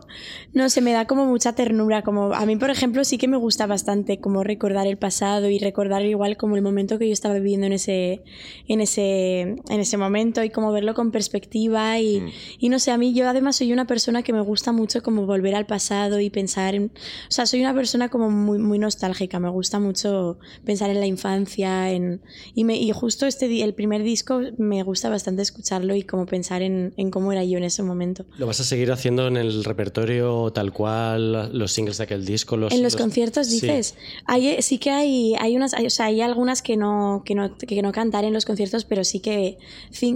no 0.54 0.70
sé, 0.70 0.80
me 0.82 0.94
da 0.94 1.06
como 1.06 1.26
mucha 1.26 1.54
ternura, 1.54 2.04
como 2.04 2.34
a 2.34 2.46
mí 2.46 2.56
por 2.56 2.70
ejemplo 2.70 3.04
sí 3.04 3.18
que 3.18 3.28
me 3.28 3.38
gusta 3.38 3.68
bastante 3.68 4.20
como 4.20 4.44
recordar 4.44 4.88
el 4.88 4.98
pasado 4.98 5.50
y 5.50 5.60
recordar 5.60 6.04
igual 6.06 6.38
como 6.38 6.56
el 6.56 6.62
momento 6.62 6.98
que 6.98 7.08
yo 7.08 7.14
estaba 7.14 7.36
viviendo 7.36 7.68
en 7.68 7.74
ese, 7.74 8.22
en 8.70 8.80
ese, 8.82 9.40
en 9.42 9.80
ese 9.80 9.98
momento 9.98 10.42
y 10.44 10.50
como 10.50 10.72
verlo 10.72 10.94
con 10.94 11.12
perspectiva 11.12 12.00
y, 12.00 12.22
Mm. 12.22 12.30
y 12.60 12.70
no 12.70 12.80
sé, 12.80 12.92
a 12.92 12.98
mí 12.98 13.14
yo 13.14 13.28
además 13.28 13.58
soy 13.58 13.74
una 13.74 13.86
persona 13.86 14.24
que 14.24 14.32
me 14.32 14.42
gusta 14.42 14.72
mucho 14.72 15.04
como 15.04 15.26
volver 15.26 15.56
al 15.56 15.66
pasado 15.66 16.20
y 16.22 16.30
pensar 16.30 16.76
en, 16.76 16.86
o 16.86 17.32
sea, 17.32 17.46
soy 17.46 17.60
una 17.62 17.74
persona 17.74 18.10
como 18.10 18.30
muy, 18.30 18.60
muy 18.60 18.80
nostálgica, 18.80 19.40
me 19.40 19.50
gusta 19.50 19.80
mucho 19.80 20.38
pensar 20.64 20.90
en 20.92 21.00
la 21.00 21.08
infancia, 21.08 21.92
en, 21.92 22.22
y, 22.54 22.64
me, 22.64 22.78
y 22.78 22.92
justo 22.92 23.26
este, 23.26 23.64
el 23.64 23.74
primer 23.74 24.04
disco 24.04 24.40
me 24.58 24.84
gusta 24.84 25.10
bastante 25.10 25.42
escucharlo 25.42 25.96
y 25.96 26.04
como 26.04 26.28
pensar 26.28 26.62
en, 26.62 26.94
en 26.96 27.10
cómo 27.10 27.32
era 27.32 27.44
yo 27.44 27.58
en 27.58 27.64
ese 27.64 27.82
momento. 27.82 28.26
¿Lo 28.38 28.46
vas 28.46 28.60
a 28.60 28.64
seguir 28.64 28.92
haciendo 28.92 29.28
en 29.28 29.36
el 29.38 29.64
repertorio 29.64 30.52
tal 30.52 30.72
cual, 30.72 31.58
los 31.58 31.72
singles 31.72 31.98
de 31.98 32.04
aquel 32.04 32.24
disco? 32.26 32.56
Los, 32.56 32.72
en 32.72 32.84
los, 32.84 32.96
conciertos 32.96 33.48
Sí. 33.48 33.62
dices 33.62 33.96
hay, 34.26 34.62
sí 34.62 34.78
que 34.78 34.92
hay 34.92 35.34
hay 35.40 35.56
unas 35.56 35.74
hay, 35.74 35.88
o 35.88 35.90
sea, 35.90 36.06
hay 36.06 36.22
algunas 36.22 36.62
que 36.62 36.78
no 36.78 37.24
que 37.26 37.34
no 37.34 37.58
que 37.58 37.82
no 37.82 37.92
cantaré 37.92 38.28
en 38.28 38.34
los 38.34 38.46
conciertos 38.46 38.59
pero 38.86 39.04
sí 39.04 39.20
que 39.20 39.58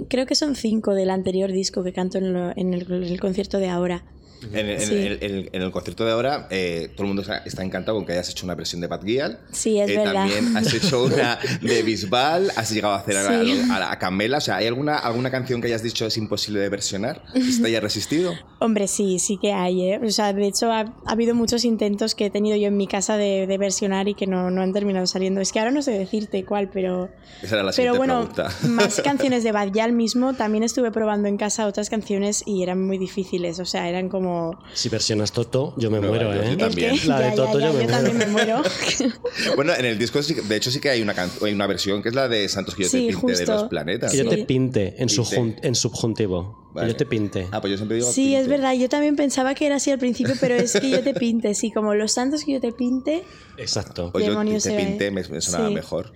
creo 0.08 0.26
que 0.26 0.34
son 0.34 0.54
cinco 0.56 0.94
del 0.94 1.10
anterior 1.10 1.50
disco 1.52 1.82
que 1.82 1.92
canto 1.92 2.18
en, 2.18 2.32
lo- 2.32 2.52
en 2.56 2.74
el 2.74 3.20
concierto 3.20 3.58
de 3.58 3.68
ahora 3.68 4.04
En, 4.52 4.68
en- 4.68 4.80
Sí. 4.80 4.94
en- 4.94 5.18
en- 5.22 5.48
en 5.52 5.62
el 5.62 5.70
concierto 5.70 6.04
de 6.04 6.12
ahora, 6.12 6.46
eh, 6.50 6.90
todo 6.94 7.02
el 7.04 7.08
mundo 7.08 7.22
está, 7.22 7.38
está 7.38 7.62
encantado 7.62 7.96
con 7.96 8.06
que 8.06 8.12
hayas 8.12 8.28
hecho 8.30 8.44
una 8.46 8.54
versión 8.54 8.80
de 8.80 8.86
Bad 8.88 9.02
Gyal. 9.04 9.40
Sí, 9.52 9.78
es 9.80 9.90
Eh, 9.90 9.96
verdad. 9.96 10.14
También 10.14 10.56
has 10.56 10.72
hecho 10.74 11.04
una 11.04 11.38
de 11.62 11.82
Bisbal, 11.82 12.50
has 12.56 12.70
llegado 12.70 12.94
a 12.94 12.98
hacer 12.98 13.16
a, 13.16 13.22
la- 13.22 13.44
Sí. 13.44 13.62
a 13.70 13.78
la- 13.78 13.92
a 13.92 13.98
Camela. 13.98 14.38
O 14.38 14.40
sea, 14.40 14.56
¿hay 14.56 14.66
alguna, 14.66 14.98
alguna 14.98 15.30
canción 15.30 15.60
que 15.60 15.68
hayas 15.68 15.82
dicho 15.82 16.06
es 16.06 16.16
imposible 16.16 16.60
de 16.60 16.68
versionar? 16.68 17.22
¿Que 17.32 17.40
se 17.42 17.60
te 17.62 17.68
haya 17.68 17.80
resistido? 17.80 18.32
Hombre, 18.60 18.88
sí, 18.88 19.18
sí 19.18 19.38
que 19.40 19.52
hay, 19.52 19.82
¿eh? 19.90 20.00
O 20.04 20.10
sea, 20.10 20.32
de 20.32 20.46
hecho 20.46 20.70
ha, 20.72 20.80
ha 20.80 20.94
habido 21.12 21.34
muchos 21.34 21.64
intentos 21.64 22.14
que 22.14 22.26
he 22.26 22.30
tenido 22.30 22.56
yo 22.56 22.68
en 22.68 22.76
mi 22.76 22.86
casa 22.86 23.16
de, 23.16 23.46
de 23.46 23.58
versionar 23.58 24.08
y 24.08 24.14
que 24.14 24.26
no, 24.26 24.50
no 24.50 24.62
han 24.62 24.72
terminado 24.72 25.06
saliendo. 25.06 25.40
Es 25.40 25.52
que 25.52 25.58
ahora 25.58 25.70
no 25.70 25.82
sé 25.82 25.92
decirte 25.92 26.44
cuál, 26.44 26.70
pero... 26.70 27.10
Esa 27.42 27.56
era 27.56 27.64
la 27.64 27.72
Pero 27.74 27.94
bueno, 27.96 28.28
pregunta. 28.30 28.50
más 28.68 29.00
canciones 29.02 29.44
de 29.44 29.52
Bad 29.52 29.72
Gyal 29.72 29.92
mismo, 29.92 30.34
también 30.34 30.64
estuve 30.64 30.90
probando 30.90 31.28
en 31.28 31.36
casa 31.36 31.66
otras 31.66 31.90
canciones 31.90 32.42
y 32.46 32.62
eran 32.62 32.80
muy 32.84 32.98
difíciles, 32.98 33.58
o 33.60 33.64
sea, 33.64 33.88
eran 33.88 34.08
como... 34.08 34.33
Si 34.72 34.88
versionas 34.88 35.32
Toto, 35.32 35.74
yo 35.76 35.90
me 35.90 36.00
No, 36.00 36.08
muero, 36.08 36.34
yo 36.34 36.42
¿eh? 36.42 36.48
¿El 36.50 36.56
También. 36.58 36.96
La 37.06 37.20
de 37.20 37.28
Ya, 37.30 37.34
Toto 37.34 37.58
ya, 37.60 37.66
yo 37.68 37.72
me 37.74 37.86
también 37.86 38.18
me 38.18 38.26
muero. 38.26 38.62
Bueno, 39.56 39.72
en 39.74 39.84
el 39.84 39.98
disco, 39.98 40.22
sí 40.22 40.34
que- 40.34 40.42
de 40.42 40.56
hecho, 40.56 40.70
sí 40.70 40.80
que 40.80 40.90
hay 40.90 41.02
una, 41.02 41.14
can- 41.14 41.30
hay 41.42 41.52
una 41.52 41.66
versión 41.66 42.02
que 42.02 42.08
es 42.08 42.14
la 42.14 42.28
de 42.28 42.48
Santos 42.48 42.74
que 42.74 42.84
yo 42.84 42.88
Sí, 42.88 43.08
te 43.08 43.16
pinte 43.16 43.36
de 43.36 43.46
los 43.46 43.64
planetas. 43.64 44.12
Que 44.12 44.18
yo 44.18 44.24
¿no? 44.24 44.30
te 44.30 44.44
pinte 44.44 44.94
en, 44.98 45.08
Pinte. 45.08 45.66
en 45.66 45.74
subjuntivo. 45.74 46.64
Que 46.74 46.80
Vale. 46.80 46.92
yo 46.92 46.96
te 46.96 47.06
pinte. 47.06 47.46
Ah, 47.52 47.60
pues 47.60 47.70
yo 47.70 47.76
siempre 47.76 47.96
digo. 47.98 48.10
Sí, 48.10 48.22
pinte. 48.24 48.40
es 48.40 48.48
verdad, 48.48 48.74
yo 48.74 48.88
también 48.88 49.14
pensaba 49.16 49.54
que 49.54 49.66
era 49.66 49.76
así 49.76 49.90
al 49.90 49.98
principio, 49.98 50.34
pero 50.40 50.54
es 50.56 50.72
que 50.72 50.90
yo 50.90 51.02
te 51.02 51.14
pinte, 51.14 51.54
sí, 51.54 51.70
como 51.70 51.94
los 51.94 52.12
santos 52.12 52.44
que 52.44 52.52
yo 52.52 52.60
te 52.60 52.72
pinte, 52.72 53.22
Exacto. 53.56 54.10
Pues 54.12 54.26
yo 54.26 54.36
te 54.44 54.60
se 54.60 54.74
ve. 54.74 54.84
pinté, 54.84 55.10
me, 55.10 55.22
me 55.28 55.40
sonaba 55.40 55.68
Sí. 55.68 55.74
mejor. 55.74 56.12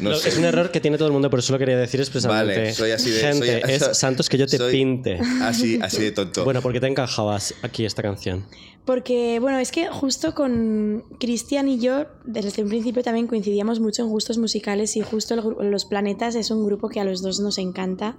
No 0.00 0.10
Lo- 0.10 0.16
sé. 0.16 0.28
Es 0.28 0.38
un 0.38 0.44
error 0.44 0.70
que 0.70 0.80
tiene 0.80 0.96
todo 0.98 1.08
el 1.08 1.12
mundo, 1.12 1.28
por 1.30 1.38
eso 1.40 1.52
lo 1.52 1.58
quería 1.58 1.76
decir 1.76 2.00
expresamente. 2.00 2.54
Vale, 2.58 2.72
soy 2.74 2.90
así 2.92 3.10
de- 3.10 3.20
Gente, 3.20 3.60
soy- 3.62 3.70
es 3.72 3.98
santos 3.98 4.28
que 4.28 4.38
yo 4.38 4.46
te 4.46 4.56
soy- 4.56 4.72
pinte. 4.72 5.18
Así, 5.42 5.78
así 5.82 6.02
de 6.02 6.12
tonto. 6.12 6.44
Bueno, 6.44 6.62
¿por 6.62 6.72
qué 6.72 6.80
te 6.80 6.86
encajabas 6.86 7.54
aquí 7.62 7.84
esta 7.84 8.02
canción? 8.02 8.44
Porque, 8.84 9.38
bueno, 9.38 9.58
es 9.58 9.70
que 9.70 9.88
justo 9.88 10.34
con 10.34 11.04
Cristian 11.20 11.68
y 11.68 11.78
yo, 11.78 12.06
desde 12.24 12.62
un 12.62 12.70
principio 12.70 13.02
también 13.02 13.26
coincidíamos 13.26 13.80
mucho 13.80 14.02
en 14.02 14.08
gustos 14.08 14.38
musicales 14.38 14.96
y 14.96 15.02
justo 15.02 15.36
Los 15.60 15.84
Planetas 15.84 16.34
es 16.36 16.50
un 16.50 16.64
grupo 16.64 16.88
que 16.88 16.98
a 16.98 17.04
los 17.04 17.20
dos 17.20 17.38
nos 17.40 17.58
encanta. 17.58 18.16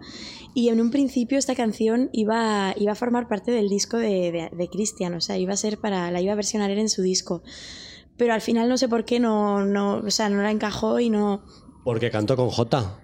Y 0.53 0.69
en 0.69 0.79
un 0.79 0.91
principio 0.91 1.39
esta 1.39 1.55
canción 1.55 2.09
iba, 2.13 2.75
iba 2.77 2.91
a 2.91 2.95
formar 2.95 3.27
parte 3.27 3.49
del 3.51 3.67
disco 3.67 3.97
de, 3.97 4.31
de, 4.31 4.49
de 4.55 4.67
Cristian, 4.69 5.15
o 5.15 5.21
sea, 5.21 5.37
iba 5.39 5.53
a 5.53 5.57
ser 5.57 5.79
para, 5.79 6.11
la 6.11 6.21
iba 6.21 6.33
a 6.33 6.35
versionar 6.35 6.69
él 6.69 6.77
en 6.79 6.89
su 6.89 7.01
disco. 7.01 7.41
Pero 8.17 8.33
al 8.33 8.41
final 8.41 8.69
no 8.69 8.77
sé 8.77 8.87
por 8.87 9.05
qué 9.05 9.19
no, 9.19 9.65
no, 9.65 10.03
o 10.05 10.11
sea, 10.11 10.29
no 10.29 10.43
la 10.43 10.51
encajó 10.51 10.99
y 10.99 11.09
no... 11.09 11.41
Porque 11.83 12.11
cantó 12.11 12.35
con 12.35 12.49
J. 12.49 12.99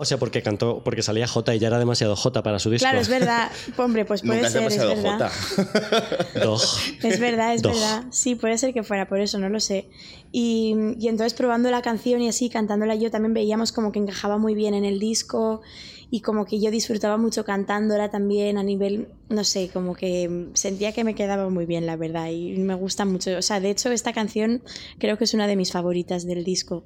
O 0.00 0.04
sea, 0.04 0.16
porque 0.16 0.42
cantó, 0.42 0.80
porque 0.84 1.02
salía 1.02 1.26
J 1.26 1.56
y 1.56 1.58
ya 1.58 1.66
era 1.66 1.78
demasiado 1.80 2.14
J 2.14 2.42
para 2.44 2.60
su 2.60 2.70
disco. 2.70 2.84
Claro, 2.84 3.00
es 3.00 3.08
verdad. 3.08 3.50
Hombre, 3.76 4.04
pues 4.04 4.22
puede 4.22 4.42
Nunca 4.42 4.50
ser, 4.50 4.62
es 4.62 4.78
verdad. 4.78 5.30
Jota. 5.56 6.28
Dog. 6.44 6.60
Es 7.02 7.18
verdad, 7.18 7.54
es 7.54 7.62
Dog. 7.62 7.72
verdad. 7.72 8.04
Sí, 8.10 8.36
puede 8.36 8.58
ser 8.58 8.72
que 8.72 8.84
fuera 8.84 9.08
por 9.08 9.18
eso, 9.18 9.40
no 9.40 9.48
lo 9.48 9.58
sé. 9.58 9.88
Y, 10.30 10.76
y 11.00 11.08
entonces 11.08 11.34
probando 11.34 11.68
la 11.72 11.82
canción 11.82 12.22
y 12.22 12.28
así, 12.28 12.48
cantándola 12.48 12.94
yo, 12.94 13.10
también 13.10 13.34
veíamos 13.34 13.72
como 13.72 13.90
que 13.90 13.98
encajaba 13.98 14.38
muy 14.38 14.54
bien 14.54 14.74
en 14.74 14.84
el 14.84 15.00
disco 15.00 15.62
y 16.10 16.20
como 16.20 16.46
que 16.46 16.60
yo 16.60 16.70
disfrutaba 16.70 17.16
mucho 17.16 17.44
cantándola 17.44 18.10
también 18.10 18.56
a 18.56 18.62
nivel, 18.62 19.08
no 19.28 19.44
sé, 19.44 19.68
como 19.72 19.94
que 19.94 20.46
sentía 20.54 20.92
que 20.92 21.04
me 21.04 21.14
quedaba 21.14 21.48
muy 21.50 21.66
bien, 21.66 21.84
la 21.86 21.96
verdad, 21.96 22.28
y 22.30 22.56
me 22.58 22.74
gusta 22.74 23.04
mucho. 23.04 23.36
O 23.36 23.42
sea, 23.42 23.60
de 23.60 23.70
hecho, 23.70 23.90
esta 23.90 24.12
canción 24.12 24.62
creo 24.98 25.18
que 25.18 25.24
es 25.24 25.34
una 25.34 25.46
de 25.46 25.56
mis 25.56 25.72
favoritas 25.72 26.26
del 26.26 26.44
disco. 26.44 26.84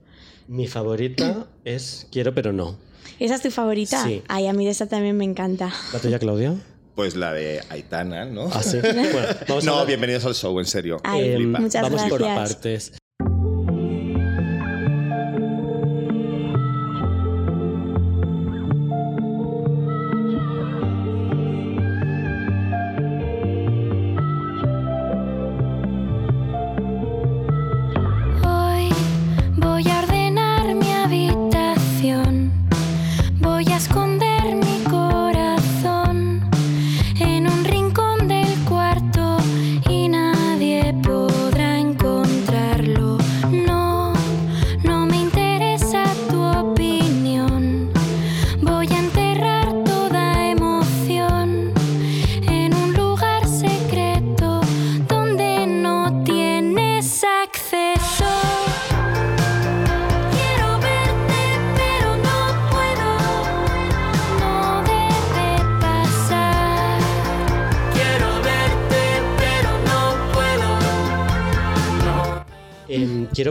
Mi 0.49 0.67
favorita 0.67 1.47
es 1.65 2.07
Quiero 2.11 2.35
pero 2.35 2.53
no. 2.53 2.79
¿Esa 3.19 3.37
es 3.37 3.43
tu 3.43 3.51
favorita? 3.51 4.03
Sí. 4.05 4.23
Ay, 4.27 4.49
a 4.49 4.53
mí 4.53 4.65
de 4.65 4.73
esta 4.73 4.87
también 4.87 5.17
me 5.17 5.25
encanta. 5.25 5.73
¿La 5.93 6.01
tuya, 6.01 6.19
Claudia? 6.19 6.55
Pues 6.97 7.17
la 7.17 7.33
de 7.33 7.61
Aitana, 7.71 8.25
¿no? 8.25 8.49
Ah, 8.53 8.63
sí. 8.63 8.79
Bueno, 8.81 9.29
vamos 9.49 9.67
a 9.67 9.71
no, 9.71 9.87
bienvenidos 9.87 10.25
al 10.27 10.35
show, 10.35 10.59
en 10.59 10.67
serio. 10.67 10.99
Ay, 11.05 11.37
flipa. 11.37 11.61
muchas 11.61 11.83
vamos 11.83 12.03
por 12.03 12.21
gracias. 12.21 12.55
partes. 12.55 12.93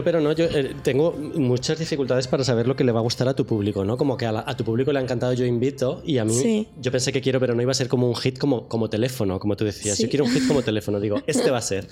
Pero 0.02 0.20
no, 0.20 0.32
yo 0.32 0.44
eh, 0.46 0.74
tengo 0.82 1.12
muchas 1.12 1.78
dificultades 1.78 2.26
para 2.28 2.44
saber 2.44 2.66
lo 2.66 2.76
que 2.76 2.84
le 2.84 2.92
va 2.92 3.00
a 3.00 3.02
gustar 3.02 3.28
a 3.28 3.34
tu 3.34 3.44
público, 3.46 3.84
¿no? 3.84 3.96
Como 3.96 4.16
que 4.16 4.26
a, 4.26 4.32
la- 4.32 4.44
a 4.46 4.56
tu 4.56 4.64
público 4.64 4.92
le 4.92 4.98
ha 4.98 5.02
encantado 5.02 5.32
Yo 5.32 5.44
Invito 5.46 6.02
y 6.04 6.18
a 6.18 6.24
mí 6.24 6.34
Sí. 6.34 6.68
yo 6.80 6.90
pensé 6.92 7.12
que 7.12 7.20
quiero 7.20 7.40
pero 7.40 7.54
no 7.54 7.62
iba 7.62 7.70
a 7.70 7.74
ser 7.74 7.88
como 7.88 8.08
un 8.08 8.16
hit 8.16 8.38
como, 8.38 8.68
como 8.68 8.88
teléfono, 8.90 9.38
como 9.40 9.56
tú 9.56 9.64
decías. 9.64 9.96
Sí. 9.96 10.04
Yo 10.04 10.08
quiero 10.10 10.24
un 10.24 10.30
hit 10.30 10.46
como 10.46 10.62
teléfono, 10.62 11.00
digo, 11.00 11.20
este 11.26 11.50
va 11.50 11.58
a 11.58 11.62
ser. 11.62 11.86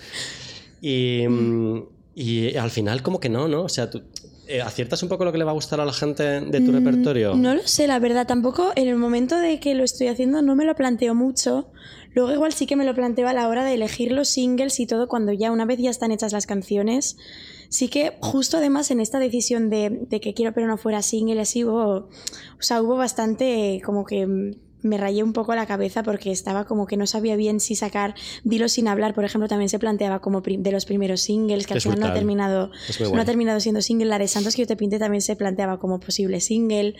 Y, 0.81 1.27
mm, 1.29 1.83
y 2.15 2.57
al 2.57 2.71
final 2.71 3.03
como 3.03 3.21
que 3.21 3.29
no, 3.29 3.49
¿no? 3.49 3.63
O 3.63 3.69
sea, 3.69 3.91
tú 3.91 4.03
eh, 4.49 4.61
aciertas 4.63 5.01
un 5.05 5.09
poco 5.09 5.25
lo 5.25 5.31
que 5.33 5.39
le 5.39 5.45
va 5.45 5.53
a 5.53 5.55
gustar 5.55 5.81
a 5.81 5.85
la 5.85 5.93
gente 5.93 6.23
de 6.25 6.61
tu 6.61 6.73
Mm, 6.73 6.75
repertorio. 6.75 7.35
No 7.37 7.55
lo 7.55 7.63
sé, 7.67 7.87
la 7.87 7.99
verdad. 8.01 8.27
Tampoco 8.27 8.73
en 8.75 8.89
el 8.89 8.97
momento 8.97 9.39
de 9.39 9.61
que 9.61 9.75
lo 9.75 9.85
estoy 9.85 10.09
haciendo 10.09 10.43
no 10.43 10.57
me 10.57 10.65
lo 10.65 10.75
planteo 10.75 11.15
mucho. 11.15 11.69
Luego 12.15 12.33
igual 12.33 12.53
sí 12.53 12.67
que 12.67 12.75
me 12.75 12.85
lo 12.85 12.93
planteo 12.93 13.29
a 13.29 13.33
la 13.33 13.47
hora 13.47 13.65
de 13.65 13.75
elegir 13.75 14.11
los 14.11 14.29
singles 14.29 14.81
y 14.81 14.87
todo, 14.87 15.07
cuando 15.07 15.33
ya 15.33 15.53
una 15.53 15.65
vez 15.67 15.79
ya 15.79 15.91
están 15.91 16.11
hechas 16.11 16.33
las 16.33 16.47
canciones. 16.47 17.17
Sí 17.71 17.89
que 17.89 18.13
justo 18.21 18.59
además 18.59 18.91
en 18.91 19.01
esta 19.01 19.19
decisión 19.19 19.71
de, 19.71 20.07
de 20.11 20.21
que 20.21 20.35
quiero 20.35 20.53
pero 20.53 20.67
no 20.67 20.77
fuera 20.77 21.01
single, 21.01 21.41
así 21.41 21.65
hubo, 21.65 21.89
o 21.97 22.09
sea, 22.63 22.83
hubo 22.83 22.97
bastante 22.97 23.81
como 23.85 24.05
que 24.05 24.57
me 24.83 24.97
rayé 24.97 25.23
un 25.23 25.33
poco 25.33 25.55
la 25.55 25.67
cabeza 25.67 26.03
porque 26.03 26.31
estaba 26.31 26.65
como 26.65 26.87
que 26.87 26.97
no 26.97 27.07
sabía 27.07 27.37
bien 27.37 27.61
si 27.61 27.75
sacar 27.75 28.15
Dilo 28.45 28.69
sin 28.69 28.89
hablar, 28.89 29.15
por 29.15 29.25
ejemplo, 29.25 29.49
también 29.49 29.69
se 29.69 29.79
planteaba 29.79 30.21
como 30.21 30.41
de 30.41 30.73
los 30.73 30.85
primeros 30.85 31.21
singles, 31.21 31.67
que 31.67 31.75
al 31.75 31.81
final 31.81 32.01
no 32.01 32.07
ha 32.07 32.15
terminado 32.15 32.71
no 33.13 33.21
ha 33.21 33.25
terminado 33.25 33.61
siendo 33.61 33.83
single. 33.83 34.09
La 34.09 34.19
de 34.19 34.29
Santos 34.29 34.55
que 34.55 34.63
yo 34.63 34.67
te 34.67 34.77
pinte 34.77 34.99
también 34.99 35.23
se 35.23 35.37
planteaba 35.37 35.79
como 35.79 36.01
posible 36.01 36.41
single. 36.41 36.97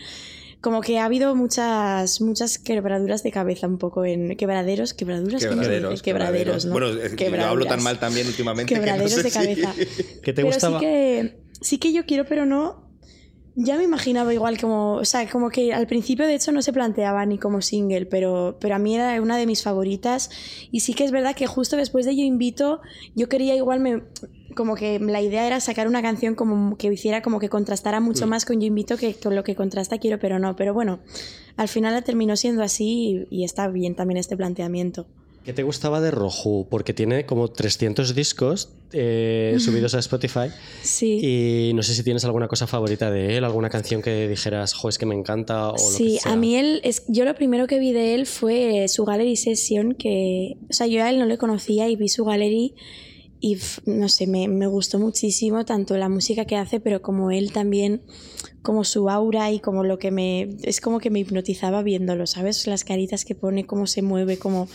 Como 0.61 0.81
que 0.81 0.99
ha 0.99 1.05
habido 1.05 1.35
muchas, 1.35 2.21
muchas 2.21 2.59
quebraduras 2.59 3.23
de 3.23 3.31
cabeza 3.31 3.67
un 3.67 3.79
poco 3.79 4.05
en 4.05 4.37
quebraderos, 4.37 4.93
quebraduras, 4.93 5.43
¿cómo 5.45 5.63
se 5.63 5.69
dice? 5.79 6.01
Quebraderos, 6.01 6.01
quebraderos, 6.03 6.65
¿no? 6.65 6.71
Bueno, 6.73 6.87
es 6.89 7.13
que 7.15 7.31
yo 7.31 7.45
hablo 7.47 7.65
tan 7.65 7.81
mal 7.81 7.97
también 7.99 8.27
últimamente 8.27 8.71
que 8.73 8.79
no 8.79 8.85
Quebraderos 8.85 9.11
sé 9.11 9.23
de 9.23 9.29
si- 9.31 9.37
cabeza. 9.39 9.73
¿Qué 10.21 10.33
te 10.33 10.33
pero 10.33 10.47
gustaba? 10.47 10.79
sí 10.79 10.85
que 10.85 11.39
sí 11.61 11.77
que 11.79 11.93
yo 11.93 12.05
quiero, 12.05 12.25
pero 12.25 12.45
no. 12.45 12.89
Ya 13.53 13.75
me 13.75 13.83
imaginaba 13.83 14.33
igual 14.33 14.57
como, 14.57 14.93
o 14.93 15.03
sea, 15.03 15.29
como 15.29 15.49
que 15.49 15.73
al 15.73 15.85
principio 15.85 16.25
de 16.25 16.35
hecho 16.35 16.53
no 16.53 16.61
se 16.61 16.71
planteaba 16.71 17.25
ni 17.25 17.37
como 17.37 17.61
single, 17.61 18.05
pero, 18.05 18.57
pero 18.61 18.75
a 18.75 18.79
mí 18.79 18.95
era 18.95 19.19
una 19.21 19.35
de 19.35 19.45
mis 19.45 19.61
favoritas 19.61 20.29
y 20.71 20.79
sí 20.79 20.93
que 20.93 21.03
es 21.03 21.11
verdad 21.11 21.35
que 21.35 21.47
justo 21.47 21.75
después 21.75 22.05
de 22.05 22.15
Yo 22.15 22.21
Invito 22.23 22.79
yo 23.13 23.27
quería 23.27 23.53
igual 23.55 23.81
me, 23.81 24.03
como 24.51 24.75
que 24.75 24.99
la 24.99 25.21
idea 25.21 25.45
era 25.47 25.59
sacar 25.59 25.87
una 25.87 26.01
canción 26.01 26.35
como 26.35 26.77
que 26.77 26.87
hiciera 26.91 27.21
como 27.21 27.39
que 27.39 27.49
contrastara 27.49 27.99
mucho 27.99 28.25
Mm. 28.25 28.29
más 28.29 28.45
con 28.45 28.59
Yo 28.61 28.67
Invito 28.67 28.97
que 28.97 29.13
con 29.15 29.35
lo 29.35 29.43
que 29.43 29.55
contrasta 29.55 29.97
Quiero 29.97 30.19
pero 30.19 30.39
no, 30.39 30.55
pero 30.55 30.73
bueno, 30.73 30.99
al 31.57 31.67
final 31.67 31.93
la 31.93 32.01
terminó 32.01 32.35
siendo 32.35 32.63
así 32.63 33.25
y, 33.29 33.41
y 33.41 33.43
está 33.43 33.67
bien 33.67 33.95
también 33.95 34.17
este 34.17 34.35
planteamiento. 34.37 35.07
¿Qué 35.43 35.53
te 35.53 35.63
gustaba 35.63 36.01
de 36.01 36.11
Roju? 36.11 36.67
Porque 36.69 36.93
tiene 36.93 37.25
como 37.25 37.47
300 37.47 38.13
discos 38.13 38.69
eh, 38.93 39.55
subidos 39.59 39.95
a 39.95 39.99
Spotify 39.99 40.49
Sí. 40.83 41.19
y 41.69 41.73
no 41.73 41.81
sé 41.81 41.95
si 41.95 42.03
tienes 42.03 42.23
alguna 42.25 42.47
cosa 42.47 42.67
favorita 42.67 43.09
de 43.09 43.37
él, 43.37 43.43
alguna 43.43 43.67
canción 43.71 44.03
que 44.03 44.27
dijeras, 44.27 44.75
jo, 44.75 44.87
es 44.87 44.99
que 44.99 45.07
me 45.07 45.15
encanta 45.15 45.69
o 45.69 45.71
lo 45.71 45.77
Sí, 45.79 46.13
que 46.15 46.19
sea. 46.19 46.33
a 46.33 46.35
mí 46.35 46.57
él, 46.57 46.79
es, 46.83 47.03
yo 47.07 47.25
lo 47.25 47.33
primero 47.33 47.65
que 47.65 47.79
vi 47.79 47.91
de 47.91 48.13
él 48.13 48.27
fue 48.27 48.85
su 48.87 49.03
Gallery 49.03 49.35
Session, 49.35 49.95
que, 49.95 50.57
o 50.69 50.73
sea, 50.73 50.85
yo 50.85 51.03
a 51.03 51.09
él 51.09 51.17
no 51.17 51.25
le 51.25 51.39
conocía 51.39 51.89
y 51.89 51.95
vi 51.95 52.07
su 52.07 52.23
Gallery 52.23 52.75
y, 53.41 53.57
no 53.85 54.07
sé, 54.07 54.27
me, 54.27 54.47
me 54.47 54.67
gustó 54.67 54.99
muchísimo 54.99 55.65
tanto 55.65 55.97
la 55.97 56.07
música 56.07 56.45
que 56.45 56.55
hace, 56.55 56.79
pero 56.79 57.01
como 57.01 57.31
él 57.31 57.51
también, 57.51 58.03
como 58.61 58.83
su 58.83 59.09
aura 59.09 59.49
y 59.51 59.59
como 59.59 59.83
lo 59.83 59.97
que 59.97 60.11
me 60.11 60.49
es 60.63 60.81
como 60.81 60.99
que 60.99 61.09
me 61.09 61.19
hipnotizaba 61.19 61.81
viéndolo, 61.81 62.27
¿sabes? 62.27 62.67
Las 62.67 62.83
caritas 62.83 63.25
que 63.25 63.33
pone, 63.33 63.65
cómo 63.65 63.87
se 63.87 64.01
mueve, 64.03 64.37
como 64.37 64.67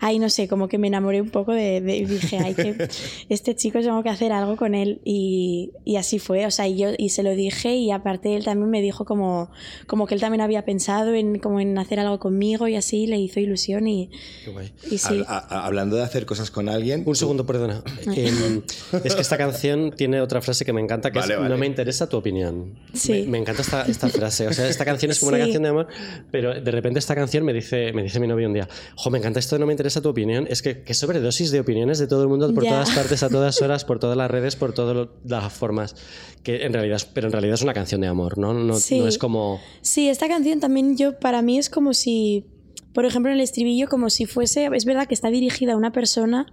ay, 0.00 0.18
no 0.18 0.30
sé, 0.30 0.48
como 0.48 0.66
que 0.68 0.78
me 0.78 0.86
enamoré 0.88 1.20
un 1.20 1.30
poco 1.30 1.52
de, 1.52 1.80
de- 1.82 1.96
y 1.98 2.04
dije, 2.06 2.38
ay, 2.38 2.54
que 2.54 2.88
este 3.28 3.54
chico 3.54 3.80
tengo 3.80 4.02
que 4.02 4.08
hacer 4.08 4.32
algo 4.32 4.56
con 4.56 4.74
él 4.74 5.00
y, 5.04 5.72
y 5.84 5.96
así 5.96 6.18
fue, 6.18 6.46
o 6.46 6.50
sea, 6.50 6.66
y 6.68 6.78
yo 6.78 6.88
y 6.96 7.10
se 7.10 7.22
lo 7.22 7.30
dije 7.34 7.74
y 7.74 7.90
aparte 7.90 8.34
él 8.34 8.44
también 8.44 8.70
me 8.70 8.80
dijo 8.80 9.04
como 9.04 9.50
como 9.86 10.06
que 10.06 10.14
él 10.14 10.20
también 10.20 10.40
había 10.40 10.64
pensado 10.64 11.12
en 11.14 11.38
como 11.38 11.60
en 11.60 11.76
hacer 11.78 12.00
algo 12.00 12.18
conmigo 12.18 12.66
y 12.68 12.76
así 12.76 13.06
le 13.06 13.18
hizo 13.18 13.40
ilusión 13.40 13.86
y, 13.86 14.10
Qué 14.44 14.50
guay. 14.52 14.72
y 14.90 14.98
sí. 14.98 15.18
Hab- 15.20 15.26
a- 15.28 15.38
a- 15.60 15.66
hablando 15.66 15.96
de 15.96 16.02
hacer 16.02 16.24
cosas 16.26 16.50
con 16.50 16.68
alguien. 16.68 17.02
Un 17.06 17.16
segundo, 17.16 17.44
perdona. 17.44 17.82
Em, 18.06 18.62
es 19.04 19.14
que 19.14 19.20
esta 19.22 19.36
canción 19.36 19.92
tiene 19.96 20.20
otra 20.20 20.40
frase 20.40 20.64
que 20.64 20.72
me 20.72 20.80
encanta, 20.80 21.10
que 21.10 21.18
Vale, 21.18 21.34
es 21.34 21.40
vale. 21.40 21.50
no 21.50 21.58
me 21.58 21.66
interesa 21.66 22.08
tu 22.08 22.16
opinión. 22.16 22.74
Sí. 22.92 23.26
Me, 23.28 23.33
me 23.34 23.40
encanta 23.40 23.62
esta, 23.62 23.82
esta 23.82 24.08
frase. 24.08 24.46
O 24.46 24.52
sea, 24.52 24.68
esta 24.68 24.84
canción 24.84 25.10
es 25.10 25.18
como 25.18 25.30
una 25.30 25.38
canción 25.44 25.62
de 25.64 25.68
amor, 25.70 25.88
pero 26.30 26.60
de 26.60 26.70
repente 26.70 27.00
esta 27.00 27.14
canción 27.16 27.44
me 27.44 27.52
dice, 27.52 27.92
me 27.92 28.02
dice 28.04 28.20
mi 28.20 28.28
novio 28.28 28.46
un 28.46 28.54
día, 28.54 28.68
jo, 28.94 29.10
me 29.10 29.18
encanta 29.18 29.40
esto 29.40 29.58
no 29.58 29.66
me 29.66 29.72
interesa 29.72 30.00
tu 30.00 30.08
opinión. 30.08 30.46
Es 30.48 30.62
que, 30.62 30.82
que 30.82 30.94
sobredosis 30.94 31.50
de 31.50 31.58
opiniones 31.60 31.98
de 31.98 32.06
todo 32.06 32.22
el 32.22 32.28
mundo, 32.28 32.52
por 32.54 32.62
Ya. 32.62 32.70
todas 32.70 32.90
partes, 32.92 33.22
a 33.24 33.28
todas 33.28 33.60
horas, 33.60 33.84
por 33.84 33.98
todas 33.98 34.16
las 34.16 34.30
redes, 34.30 34.54
por 34.54 34.72
todas 34.72 35.08
las 35.24 35.52
formas. 35.52 35.96
Que 36.44 36.64
en 36.64 36.72
realidad, 36.72 37.00
pero 37.12 37.26
en 37.28 37.32
realidad 37.32 37.54
es 37.54 37.62
una 37.62 37.74
canción 37.74 38.00
de 38.02 38.06
amor, 38.06 38.38
¿no? 38.38 38.54
No, 38.54 38.74
Sí. 38.76 38.98
no 39.00 39.08
es 39.08 39.18
como... 39.18 39.60
Sí, 39.80 40.08
esta 40.08 40.28
canción 40.28 40.60
también 40.60 40.96
yo 40.96 41.18
para 41.18 41.42
mí 41.42 41.58
es 41.58 41.70
como 41.70 41.94
si, 41.94 42.46
por 42.94 43.04
ejemplo, 43.04 43.30
en 43.30 43.38
el 43.38 43.42
estribillo, 43.42 43.88
como 43.88 44.08
si 44.08 44.24
fuese, 44.24 44.70
es 44.72 44.84
verdad 44.84 45.08
que 45.08 45.14
está 45.14 45.28
dirigida 45.28 45.72
a 45.72 45.76
una 45.76 45.90
persona, 45.92 46.46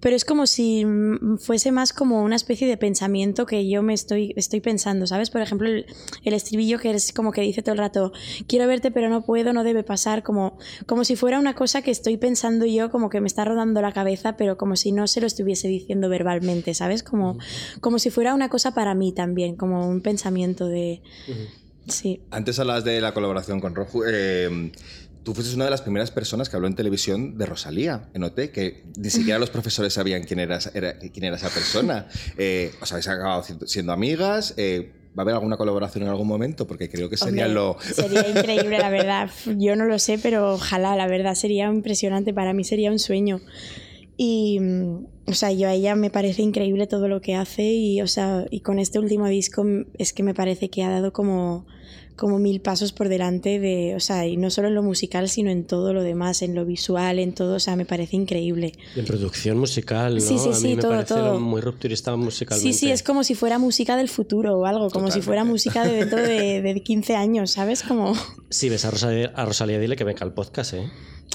pero 0.00 0.14
es 0.14 0.24
como 0.24 0.46
si 0.46 0.84
mm, 0.84 1.38
fuese 1.38 1.72
más 1.72 1.92
como 1.92 2.22
una 2.22 2.36
especie 2.36 2.68
de 2.68 2.76
pensamiento 2.76 3.46
que 3.46 3.68
yo 3.68 3.82
me 3.82 3.94
estoy, 3.94 4.32
estoy 4.36 4.60
pensando, 4.60 5.08
¿sabes? 5.08 5.30
Por 5.30 5.42
ejemplo, 5.42 5.68
el, 5.68 5.86
el 6.22 6.34
estribillo 6.34 6.78
que 6.78 6.92
es 6.92 7.12
como 7.12 7.32
que 7.32 7.40
dice 7.40 7.62
todo 7.62 7.72
el 7.72 7.78
rato, 7.78 8.12
quiero 8.46 8.68
verte 8.68 8.92
pero 8.92 9.08
no 9.08 9.22
puedo, 9.22 9.52
no 9.52 9.64
debe 9.64 9.82
pasar, 9.82 10.22
como, 10.22 10.56
como 10.86 11.04
si 11.04 11.16
fuera 11.16 11.38
una 11.40 11.54
cosa 11.54 11.82
que 11.82 11.90
estoy 11.90 12.16
pensando 12.16 12.64
yo, 12.64 12.90
como 12.90 13.10
que 13.10 13.20
me 13.20 13.26
está 13.26 13.44
rodando 13.44 13.82
la 13.82 13.92
cabeza, 13.92 14.36
pero 14.36 14.56
como 14.56 14.76
si 14.76 14.92
no 14.92 15.08
se 15.08 15.20
lo 15.20 15.26
estuviese 15.26 15.66
diciendo 15.66 16.08
verbalmente, 16.08 16.74
¿sabes? 16.74 17.02
Como, 17.02 17.38
como 17.80 17.98
si 17.98 18.10
fuera 18.10 18.34
una 18.34 18.48
cosa 18.48 18.72
para 18.72 18.94
mí 18.94 19.12
también, 19.12 19.56
como 19.56 19.88
un 19.88 20.00
pensamiento 20.00 20.66
de... 20.68 21.02
Sí. 21.88 22.20
Antes 22.30 22.58
hablabas 22.58 22.84
de 22.84 23.00
la 23.00 23.14
colaboración 23.14 23.60
con 23.60 23.74
Roju. 23.74 24.04
eh, 24.06 24.70
tú 25.28 25.34
fuiste 25.34 25.54
una 25.54 25.66
de 25.66 25.70
las 25.70 25.82
primeras 25.82 26.10
personas 26.10 26.48
que 26.48 26.56
habló 26.56 26.68
en 26.68 26.74
televisión 26.74 27.36
de 27.36 27.44
Rosalía, 27.44 28.08
en 28.14 28.22
OT, 28.22 28.50
que 28.50 28.84
ni 28.96 29.10
siquiera 29.10 29.38
los 29.38 29.50
profesores 29.50 29.92
sabían 29.92 30.22
quién 30.24 30.40
era, 30.40 30.58
era- 30.72 30.98
quién 30.98 31.24
era 31.24 31.36
esa 31.36 31.50
persona. 31.50 32.06
Eh, 32.38 32.72
os 32.80 32.90
habéis 32.92 33.08
acabado 33.08 33.42
siendo- 33.66 33.92
amigas. 33.92 34.54
eh, 34.56 34.94
¿Va 35.18 35.20
a 35.20 35.24
haber 35.24 35.34
alguna 35.34 35.58
colaboración 35.58 36.04
en 36.04 36.08
algún 36.08 36.26
momento? 36.28 36.66
Porque 36.66 36.88
creo 36.88 37.10
que 37.10 37.18
sería 37.18 37.44
Hombre, 37.46 37.54
lo... 37.54 37.76
Sería 37.80 38.26
increíble, 38.30 38.78
la 38.78 38.88
verdad. 38.88 39.28
Yo 39.58 39.76
no 39.76 39.84
lo 39.84 39.98
sé, 39.98 40.18
pero 40.18 40.54
ojalá, 40.54 40.96
la 40.96 41.06
verdad, 41.06 41.34
sería 41.34 41.66
impresionante. 41.66 42.32
Para 42.32 42.54
mí 42.54 42.64
sería 42.64 42.90
un 42.90 42.98
sueño. 42.98 43.42
Y, 44.16 44.58
mm, 44.60 45.06
o 45.26 45.32
sea, 45.34 45.52
yo 45.52 45.68
a 45.68 45.74
ella 45.74 45.94
me 45.94 46.08
parece 46.08 46.40
increíble 46.40 46.86
todo 46.86 47.06
lo 47.08 47.20
que 47.20 47.34
hace 47.34 47.64
y, 47.64 48.00
o 48.00 48.06
sea, 48.06 48.46
y 48.50 48.60
con 48.60 48.78
este 48.78 48.98
último 48.98 49.26
disco 49.28 49.64
es 49.98 50.14
que 50.14 50.22
me 50.22 50.32
parece 50.34 50.70
que 50.70 50.84
ha 50.84 50.88
dado 50.90 51.12
como, 51.12 51.66
como 52.18 52.38
mil 52.38 52.60
pasos 52.60 52.92
por 52.92 53.08
delante 53.08 53.58
de, 53.58 53.94
o 53.96 54.00
sea, 54.00 54.26
y 54.26 54.36
no 54.36 54.50
solo 54.50 54.68
en 54.68 54.74
lo 54.74 54.82
musical, 54.82 55.28
sino 55.28 55.50
en 55.50 55.64
todo 55.64 55.94
lo 55.94 56.02
demás, 56.02 56.42
en 56.42 56.54
lo 56.54 56.66
visual, 56.66 57.18
en 57.18 57.32
todo, 57.32 57.54
o 57.54 57.60
sea, 57.60 57.76
me 57.76 57.86
parece 57.86 58.16
increíble. 58.16 58.74
En 58.96 59.06
producción 59.06 59.58
musical, 59.58 60.16
¿no? 60.16 60.20
Sí, 60.20 60.36
sí, 60.38 60.48
a 60.48 60.50
mí 60.50 60.54
sí, 60.56 60.74
me 60.74 60.82
todo, 60.82 60.90
parece 60.90 61.14
todo. 61.14 61.40
muy 61.40 61.60
rupturista 61.60 62.14
musicalmente. 62.16 62.72
Sí, 62.72 62.78
sí, 62.78 62.90
es 62.90 63.02
como 63.02 63.24
si 63.24 63.34
fuera 63.34 63.58
música 63.58 63.96
del 63.96 64.08
futuro 64.08 64.58
o 64.58 64.66
algo, 64.66 64.90
como 64.90 65.10
si 65.10 65.22
fuera 65.22 65.44
música 65.44 65.84
de 65.84 65.92
dentro 65.92 66.20
de, 66.20 66.60
de 66.62 66.82
15 66.82 67.16
años, 67.16 67.52
¿sabes? 67.52 67.82
Como... 67.82 68.14
Si 68.50 68.68
ves 68.68 68.84
a 68.84 68.90
Rosalía, 68.90 69.32
a 69.34 69.44
Rosalía, 69.44 69.78
dile 69.78 69.96
que 69.96 70.04
venga 70.04 70.22
al 70.22 70.34
podcast, 70.34 70.74
¿eh? 70.74 70.90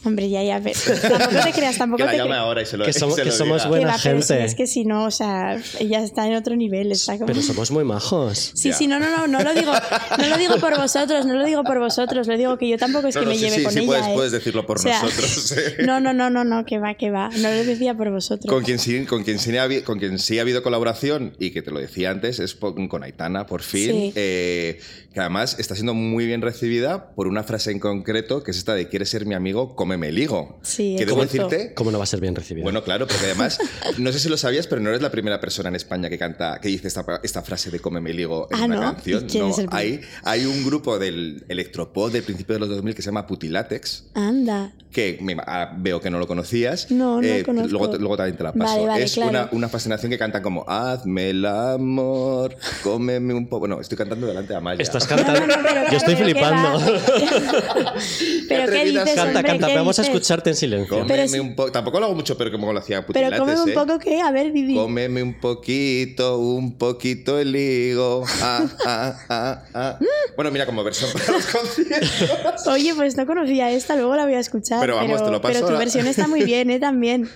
Hombre, 0.05 0.29
ya, 0.29 0.43
ya, 0.43 0.59
pero 0.61 0.77
tampoco 1.01 1.43
te 1.45 1.51
creas, 1.53 1.77
tampoco 1.77 1.97
Que 1.99 2.03
la 2.03 2.11
te 2.11 2.17
llame 2.17 2.31
cre- 2.31 2.37
ahora 2.37 2.61
y 2.61 2.65
se 2.65 2.75
lo 2.75 2.83
Que 2.83 2.91
somos- 2.93 3.15
se 3.15 3.21
que 3.21 3.29
lo 3.29 3.35
somos 3.35 3.57
diga. 3.61 3.69
buena 3.69 3.85
Que 3.85 3.91
va, 3.93 3.99
pero 4.03 4.21
sí, 4.21 4.27
gente. 4.33 4.45
es 4.45 4.55
que 4.55 4.67
si 4.67 4.83
no, 4.83 5.05
o 5.05 5.11
sea, 5.11 5.57
ella 5.79 6.03
está 6.03 6.27
en 6.27 6.35
otro 6.35 6.55
nivel, 6.57 6.91
está 6.91 7.13
como... 7.13 7.27
Pero 7.27 7.41
somos 7.41 7.71
muy 7.71 7.85
majos. 7.85 8.51
Sí, 8.53 8.73
sí, 8.73 8.87
no, 8.87 8.99
no, 8.99 9.09
no, 9.09 9.27
no 9.27 9.39
lo 9.41 9.53
digo, 9.53 9.71
no 10.19 10.27
lo 10.27 10.37
digo 10.37 10.55
por 10.59 10.77
vosotros, 10.77 11.25
no 11.25 11.35
lo 11.35 11.45
digo 11.45 11.63
por 11.63 11.79
vosotros, 11.79 12.27
lo 12.27 12.37
digo 12.37 12.57
que 12.57 12.67
yo 12.67 12.77
tampoco 12.77 13.07
es 13.07 13.15
No, 13.15 13.21
que 13.21 13.25
no, 13.27 13.31
me 13.31 13.37
sí, 13.37 13.45
lleve 13.45 13.57
sí, 13.57 13.63
con 13.63 13.71
sí 13.73 13.79
ella. 13.79 13.87
puedes- 13.87 14.07
¿eh? 14.07 14.11
puedes 14.13 14.31
decirlo 14.33 14.65
por 14.65 14.77
O 14.77 14.81
sea, 14.81 15.01
nosotros, 15.01 15.51
¿eh? 15.53 15.75
No, 15.85 15.99
no, 16.01 16.11
no, 16.13 16.29
no, 16.29 16.43
no, 16.43 16.65
que 16.65 16.79
va, 16.79 16.95
que 16.95 17.09
va. 17.09 17.29
No 17.29 17.49
lo 17.49 17.63
decía 17.63 17.95
por 17.95 18.09
vosotros. 18.11 18.51
Con 18.53 18.63
quien, 18.63 18.79
sí, 18.79 19.05
con, 19.05 19.23
quien 19.23 19.39
sí 19.39 19.55
ha, 19.57 19.65
habi- 19.65 19.83
con 19.83 19.99
quien 19.99 20.19
sí 20.19 20.37
ha 20.37 20.41
habido 20.41 20.63
colaboración 20.63 21.33
y 21.39 21.51
que 21.51 21.61
te 21.61 21.71
lo 21.71 21.79
decía 21.79 22.11
antes 22.11 22.39
es 22.39 22.55
con 22.55 23.03
Aitana, 23.03 23.45
por 23.45 23.61
fin, 23.61 23.91
Sí. 23.91 24.13
eh, 24.15 24.79
que 25.13 25.19
además 25.19 25.55
está 25.59 25.75
siendo 25.75 25.93
muy 25.93 26.25
bien 26.25 26.41
recibida 26.41 27.11
por 27.15 27.27
una 27.27 27.43
frase 27.43 27.71
en 27.71 27.79
concreto 27.79 28.43
que 28.43 28.51
es 28.51 28.57
esta 28.57 28.73
de 28.73 28.89
¿quieres 28.89 29.09
ser 29.09 29.25
mi 29.25 29.35
amigo? 29.35 29.75
Cómeme 29.83 30.07
el 30.07 30.17
higo. 30.17 30.59
Sí, 30.61 30.95
que 30.97 31.05
debo 31.05 31.21
decirte... 31.21 31.73
¿Cómo 31.73 31.91
no 31.91 31.97
va 31.97 32.05
a 32.05 32.07
ser 32.07 32.21
bien 32.21 32.33
recibido? 32.33 32.63
Bueno, 32.63 32.85
claro, 32.85 33.05
porque 33.05 33.25
además, 33.25 33.59
no 33.97 34.13
sé 34.13 34.19
si 34.19 34.29
lo 34.29 34.37
sabías, 34.37 34.65
pero 34.65 34.79
no 34.79 34.87
eres 34.87 35.01
la 35.01 35.11
primera 35.11 35.41
persona 35.41 35.67
en 35.67 35.75
España 35.75 36.09
que 36.09 36.17
canta, 36.17 36.61
que 36.61 36.69
dice 36.69 36.87
esta, 36.87 37.05
esta 37.21 37.41
frase 37.41 37.69
de 37.69 37.81
cómeme 37.81 38.11
el 38.11 38.19
higo 38.21 38.47
en 38.49 38.61
Ah, 38.61 38.65
una 38.65 38.75
¿no? 38.77 38.81
canción. 38.93 39.25
¿Y 39.25 39.27
quién 39.27 39.43
No, 39.43 39.51
es 39.51 39.57
el 39.59 39.67
hay, 39.71 39.99
hay 40.23 40.45
un 40.45 40.63
grupo 40.63 40.97
del 40.99 41.43
electropop 41.49 42.13
del 42.13 42.23
principio 42.23 42.53
de 42.53 42.59
los 42.61 42.69
2000 42.69 42.95
que 42.95 43.01
se 43.01 43.07
llama 43.07 43.27
Putilatex, 43.27 44.05
Anda. 44.13 44.71
que 44.89 45.17
me- 45.21 45.35
ah, 45.45 45.73
veo 45.77 45.99
que 45.99 46.09
no 46.09 46.17
lo 46.17 46.27
conocías. 46.27 46.89
No, 46.89 47.19
no 47.21 47.27
Eh, 47.27 47.43
conozco. 47.43 47.67
Luego, 47.69 47.97
luego 47.97 48.15
también 48.15 48.37
te 48.37 48.43
la 48.43 48.53
paso. 48.53 48.73
Vale, 48.73 48.87
vale, 48.87 49.03
es 49.03 49.13
claro. 49.15 49.31
una, 49.31 49.49
una 49.51 49.67
fascinación 49.67 50.11
que 50.11 50.17
cantan 50.17 50.41
como 50.43 50.63
Hazme 50.65 51.31
el 51.31 51.45
amor, 51.45 52.55
cómeme 52.83 53.33
un 53.33 53.47
poco. 53.47 53.61
Bueno, 53.61 53.81
estoy 53.81 53.97
cantando 53.97 54.27
delante 54.27 54.53
de 54.53 54.57
Amaya. 54.59 54.81
Estás 54.81 55.05
cantando. 55.07 55.41
No, 55.41 55.47
no, 55.47 55.57
no, 55.57 55.63
pero 55.67 55.91
Yo 55.91 55.97
estoy 55.97 56.15
claro, 56.15 56.27
¿qué 56.27 56.33
flipando. 56.33 56.79
Pero 58.47 58.71
qué 58.71 58.85
dices, 58.85 59.03
canta, 59.15 59.23
hombre, 59.39 59.43
canta. 59.43 59.67
¿Qué 59.73 59.79
Vamos 59.79 59.99
a 59.99 60.01
escucharte 60.03 60.49
en 60.49 60.55
silencio. 60.55 60.89
Cómeme 60.89 61.07
Pero 61.15 61.27
si- 61.27 61.39
un 61.39 61.55
poco. 61.55 61.71
Tampoco 61.71 61.99
lo 61.99 62.05
hago 62.07 62.15
mucho, 62.15 62.37
pero 62.37 62.51
como 62.51 62.71
lo 62.71 62.79
hacía 62.79 63.05
Pero 63.05 63.37
cómeme 63.37 63.61
un 63.61 63.69
¿eh? 63.69 63.73
poco 63.73 63.99
qué, 63.99 64.21
a 64.21 64.31
ver, 64.31 64.51
Vivi. 64.51 64.75
Cómeme 64.75 65.21
un 65.23 65.39
poquito, 65.39 66.37
un 66.37 66.77
poquito 66.77 67.39
el 67.39 67.55
higo. 67.55 68.23
Ah, 68.41 68.65
ah, 68.85 69.15
ah, 69.29 69.63
ah. 69.73 69.99
Bueno, 70.35 70.49
mira, 70.49 70.65
como 70.65 70.83
versión 70.83 71.11
para 71.13 71.31
los 71.33 71.45
conciertos. 71.45 72.67
Oye, 72.67 72.93
pues 72.95 73.15
no 73.17 73.25
conocía 73.27 73.69
esta, 73.71 73.95
luego 73.95 74.15
la 74.15 74.25
voy 74.25 74.33
a 74.33 74.39
escuchar. 74.39 74.79
Pero 74.81 74.95
vamos, 74.95 75.23
te 75.23 75.29
lo 75.29 75.41
paso 75.41 75.53
pero 75.53 75.59
tu 75.59 75.65
ahora. 75.67 75.77
versión 75.79 76.07
está 76.07 76.27
muy 76.27 76.43
bien, 76.43 76.71
¿eh? 76.71 76.79
También. 76.79 77.29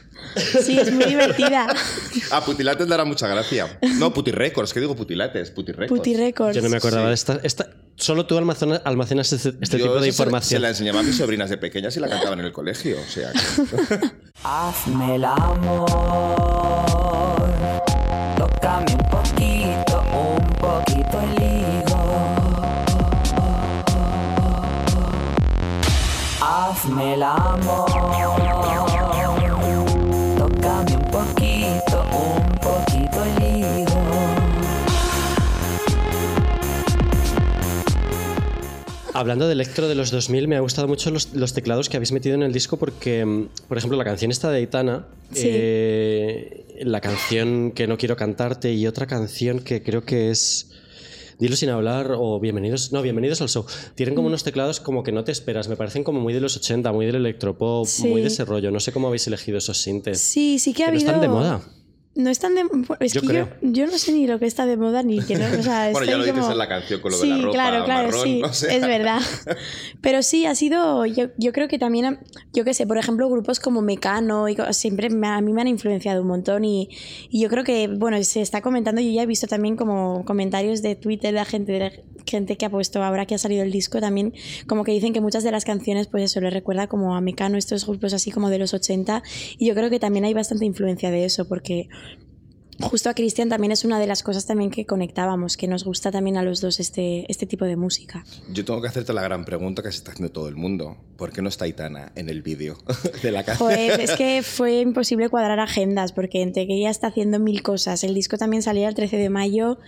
Sí, 0.64 0.80
es 0.80 0.92
muy 0.92 1.06
divertida. 1.06 1.68
A 2.32 2.44
Putilates 2.44 2.88
dará 2.88 3.06
mucha 3.06 3.28
gracia. 3.28 3.78
No, 4.00 4.14
Putirecords, 4.14 4.74
que 4.74 4.80
digo 4.80 4.96
Putilates, 4.96 5.52
Putirecords. 5.52 5.90
Puti 5.90 6.16
Records. 6.16 6.56
Yo 6.56 6.62
no 6.64 6.70
me 6.70 6.78
acordaba 6.78 7.04
Sí. 7.04 7.10
de 7.10 7.14
esta, 7.14 7.40
esta. 7.44 7.70
Solo 8.00 8.28
tú 8.28 8.38
almacenas, 8.38 8.82
almacenas 8.86 9.34
este, 9.34 9.56
este 9.60 9.78
tipo 9.78 9.94
de 9.96 9.98
eso 9.98 10.02
se- 10.02 10.10
información. 10.10 10.62
la 10.62 10.70
enseñaba 10.70 11.00
a 11.00 11.04
mis 11.04 11.18
sobrinas 11.18 11.50
de 11.50 11.58
pequeñas 11.58 11.98
y 11.98 12.00
la 12.00 12.08
cantaban 12.08 12.40
en 12.40 12.46
el 12.46 12.52
colegio. 12.54 12.96
O 13.00 13.10
sea, 13.12 13.32
que- 13.32 14.12
Hazme 14.44 15.16
el 15.16 15.26
amor, 15.26 15.90
tócame 18.38 18.92
un 18.94 19.10
poquito, 19.10 20.04
un 20.14 20.48
poquito 20.60 21.22
el 21.22 21.42
higo. 21.42 21.98
Hazme 26.40 27.16
el 27.16 27.24
amor, 27.24 28.07
Hablando 39.18 39.48
de 39.48 39.54
electro 39.54 39.88
de 39.88 39.96
los 39.96 40.12
2000, 40.12 40.48
me 40.48 40.58
ha 40.58 40.60
gustado 40.60 40.88
mucho 40.88 41.10
los, 41.10 41.34
los 41.34 41.52
teclados 41.54 41.90
que 41.90 41.98
habéis 41.98 42.12
metido 42.12 42.36
en 42.36 42.44
el 42.44 42.54
disco 42.54 42.78
porque, 42.78 43.26
mm, 43.26 43.48
por 43.68 43.76
ejemplo, 43.80 43.98
la 43.98 44.04
canción 44.04 44.30
esta 44.30 44.52
de 44.52 44.58
Aitana, 44.58 45.08
Sí. 45.34 45.42
eh, 45.50 46.76
la 46.82 47.02
canción 47.02 47.72
que 47.72 47.88
no 47.88 47.98
quiero 47.98 48.16
cantarte 48.16 48.72
y 48.74 48.86
otra 48.86 49.08
canción 49.08 49.60
que 49.60 49.82
creo 49.82 50.04
que 50.06 50.30
es 50.30 50.70
Dilo 51.40 51.56
sin 51.56 51.70
hablar 51.70 52.12
o 52.16 52.40
Bienvenidos, 52.40 52.92
no, 52.92 53.02
Bienvenidos 53.02 53.42
al 53.42 53.50
show. 53.50 53.66
Tienen 53.96 54.14
Mm. 54.14 54.18
como 54.18 54.28
unos 54.28 54.44
teclados 54.44 54.80
como 54.80 55.02
que 55.04 55.12
no 55.12 55.24
te 55.24 55.32
esperas, 55.32 55.68
me 55.68 55.76
parecen 55.76 56.04
como 56.04 56.20
muy 56.20 56.34
de 56.34 56.42
los 56.42 56.56
80, 56.56 56.92
muy 56.92 57.08
del 57.08 57.16
electropop, 57.16 57.88
Sí. 57.88 58.08
muy 58.08 58.22
de 58.22 58.28
ese 58.28 58.46
rollo. 58.46 58.70
No 58.70 58.80
sé 58.80 58.92
cómo 58.92 59.08
habéis 59.08 59.26
elegido 59.26 59.58
esos 59.58 59.78
sintes. 59.82 60.20
Sí, 60.20 60.60
sí 60.60 60.74
que 60.74 60.84
ha 60.84 60.88
que 60.88 60.92
no 60.94 60.98
habido. 60.98 61.08
están 61.10 61.22
de 61.22 61.28
moda. 61.28 61.62
No 62.18 62.32
están 62.32 62.56
de 62.56 62.64
Es 63.00 63.14
Yo 63.14 63.22
que. 63.22 63.28
Yo, 63.28 63.48
yo 63.62 63.86
no 63.86 63.98
sé 64.00 64.12
ni 64.12 64.26
lo 64.26 64.40
que 64.40 64.48
está 64.48 64.66
de 64.66 64.76
moda 64.76 65.04
ni 65.04 65.20
que 65.22 65.36
no. 65.36 65.46
O 65.60 65.62
sea, 65.62 65.90
Bueno, 65.92 66.08
ya 66.08 66.18
lo 66.18 66.24
dices 66.26 66.40
como- 66.40 66.52
en 66.52 66.58
la 66.58 66.68
canción 66.68 67.00
con 67.00 67.12
lo 67.12 67.18
de 67.18 67.24
sí, 67.24 67.30
la 67.30 67.38
ropa 67.38 67.52
claro, 67.54 67.86
claro, 67.86 68.08
marrón, 68.08 68.24
sí, 68.24 68.42
o 68.44 68.52
sea. 68.54 68.74
es 68.76 68.82
verdad. 68.82 69.22
Pero 70.02 70.24
sí, 70.24 70.46
ha 70.48 70.56
sido. 70.56 71.06
Yo, 71.06 71.28
yo 71.38 71.54
creo 71.54 71.68
que 71.68 71.78
también. 71.78 72.20
Yo 72.54 72.64
qué 72.66 72.74
sé, 72.74 72.88
por 72.88 72.98
ejemplo, 72.98 73.30
grupos 73.30 73.60
como 73.60 73.82
Mecano 73.82 74.50
y 74.50 74.58
siempre 74.72 75.10
me- 75.10 75.28
a 75.28 75.42
mí 75.42 75.54
me 75.54 75.62
han 75.62 75.68
influenciado 75.68 76.22
un 76.24 76.28
montón. 76.28 76.66
Y, 76.66 76.90
y 77.30 77.40
yo 77.42 77.50
creo 77.50 77.64
que, 77.64 77.88
bueno, 77.88 78.22
se 78.24 78.42
está 78.42 78.62
comentando. 78.62 79.00
Yo 79.00 79.12
ya 79.12 79.22
he 79.24 79.28
visto 79.28 79.46
también 79.48 79.76
como 79.78 80.26
comentarios 80.26 80.82
de 80.82 80.96
Twitter 80.96 81.28
de 81.32 81.40
la 81.40 81.46
gente, 81.46 81.72
de 81.72 81.80
la 81.80 81.92
gente 82.28 82.58
que 82.58 82.66
ha 82.66 82.70
puesto 82.70 83.04
ahora 83.04 83.26
que 83.26 83.36
ha 83.36 83.38
salido 83.38 83.64
el 83.64 83.72
disco 83.72 84.00
también. 84.00 84.34
Como 84.68 84.84
que 84.84 84.92
dicen 84.92 85.14
que 85.14 85.22
muchas 85.22 85.44
de 85.44 85.52
las 85.52 85.66
canciones, 85.66 86.08
pues 86.08 86.24
eso, 86.24 86.42
les 86.42 86.54
recuerda 86.54 86.88
como 86.88 87.16
a 87.16 87.22
Mecano, 87.22 87.58
estos 87.58 87.86
grupos 87.86 88.14
así 88.14 88.32
como 88.32 88.50
de 88.50 88.60
los 88.60 88.74
80. 88.74 89.24
Y 89.58 89.68
yo 89.68 89.76
creo 89.76 89.90
que 89.90 90.00
también 90.00 90.26
hay 90.26 90.34
bastante 90.34 90.66
influencia 90.66 91.12
de 91.12 91.26
eso, 91.26 91.48
porque 91.48 91.90
justo 92.80 93.10
a 93.10 93.14
Cristian 93.14 93.50
también 93.50 93.72
es 93.72 93.86
una 93.86 94.00
de 94.00 94.08
las 94.08 94.24
cosas 94.24 94.46
también 94.46 94.70
que 94.70 94.86
conectábamos, 94.86 95.58
que 95.58 95.68
nos 95.68 95.84
gusta 95.84 96.12
también 96.12 96.38
a 96.38 96.44
los 96.44 96.62
dos 96.62 96.80
este, 96.80 97.26
este 97.30 97.46
tipo 97.46 97.66
de 97.66 97.76
música. 97.76 98.24
Yo 98.52 98.66
tengo 98.66 98.82
que 98.82 98.88
hacerte 98.88 99.14
la 99.14 99.22
gran 99.22 99.46
pregunta 99.46 99.82
que 99.82 99.92
se 99.92 99.98
está 99.98 100.12
haciendo 100.12 100.32
todo 100.32 100.48
el 100.48 100.56
mundo. 100.56 100.98
¿Por 101.18 101.32
qué 101.32 101.42
no 101.42 101.50
está 101.50 101.66
Aitana 101.66 102.12
en 102.16 102.30
el 102.30 102.42
vídeo 102.42 102.78
de 103.24 103.32
la 103.32 103.44
canción? 103.44 103.70
Joder, 103.70 104.00
es 104.00 104.12
que 104.12 104.44
fue 104.44 104.82
imposible 104.82 105.30
cuadrar 105.30 105.60
agendas 105.60 106.12
porque 106.12 106.42
entre 106.42 106.68
que 106.68 106.76
ella 106.76 106.90
está 106.90 107.08
haciendo 107.08 107.40
mil 107.40 107.64
cosas, 107.64 108.04
el 108.04 108.14
disco 108.14 108.38
también 108.38 108.62
salía 108.62 108.88
el 108.88 108.96
13 108.96 109.18
de 109.18 109.30
mayo, 109.30 109.80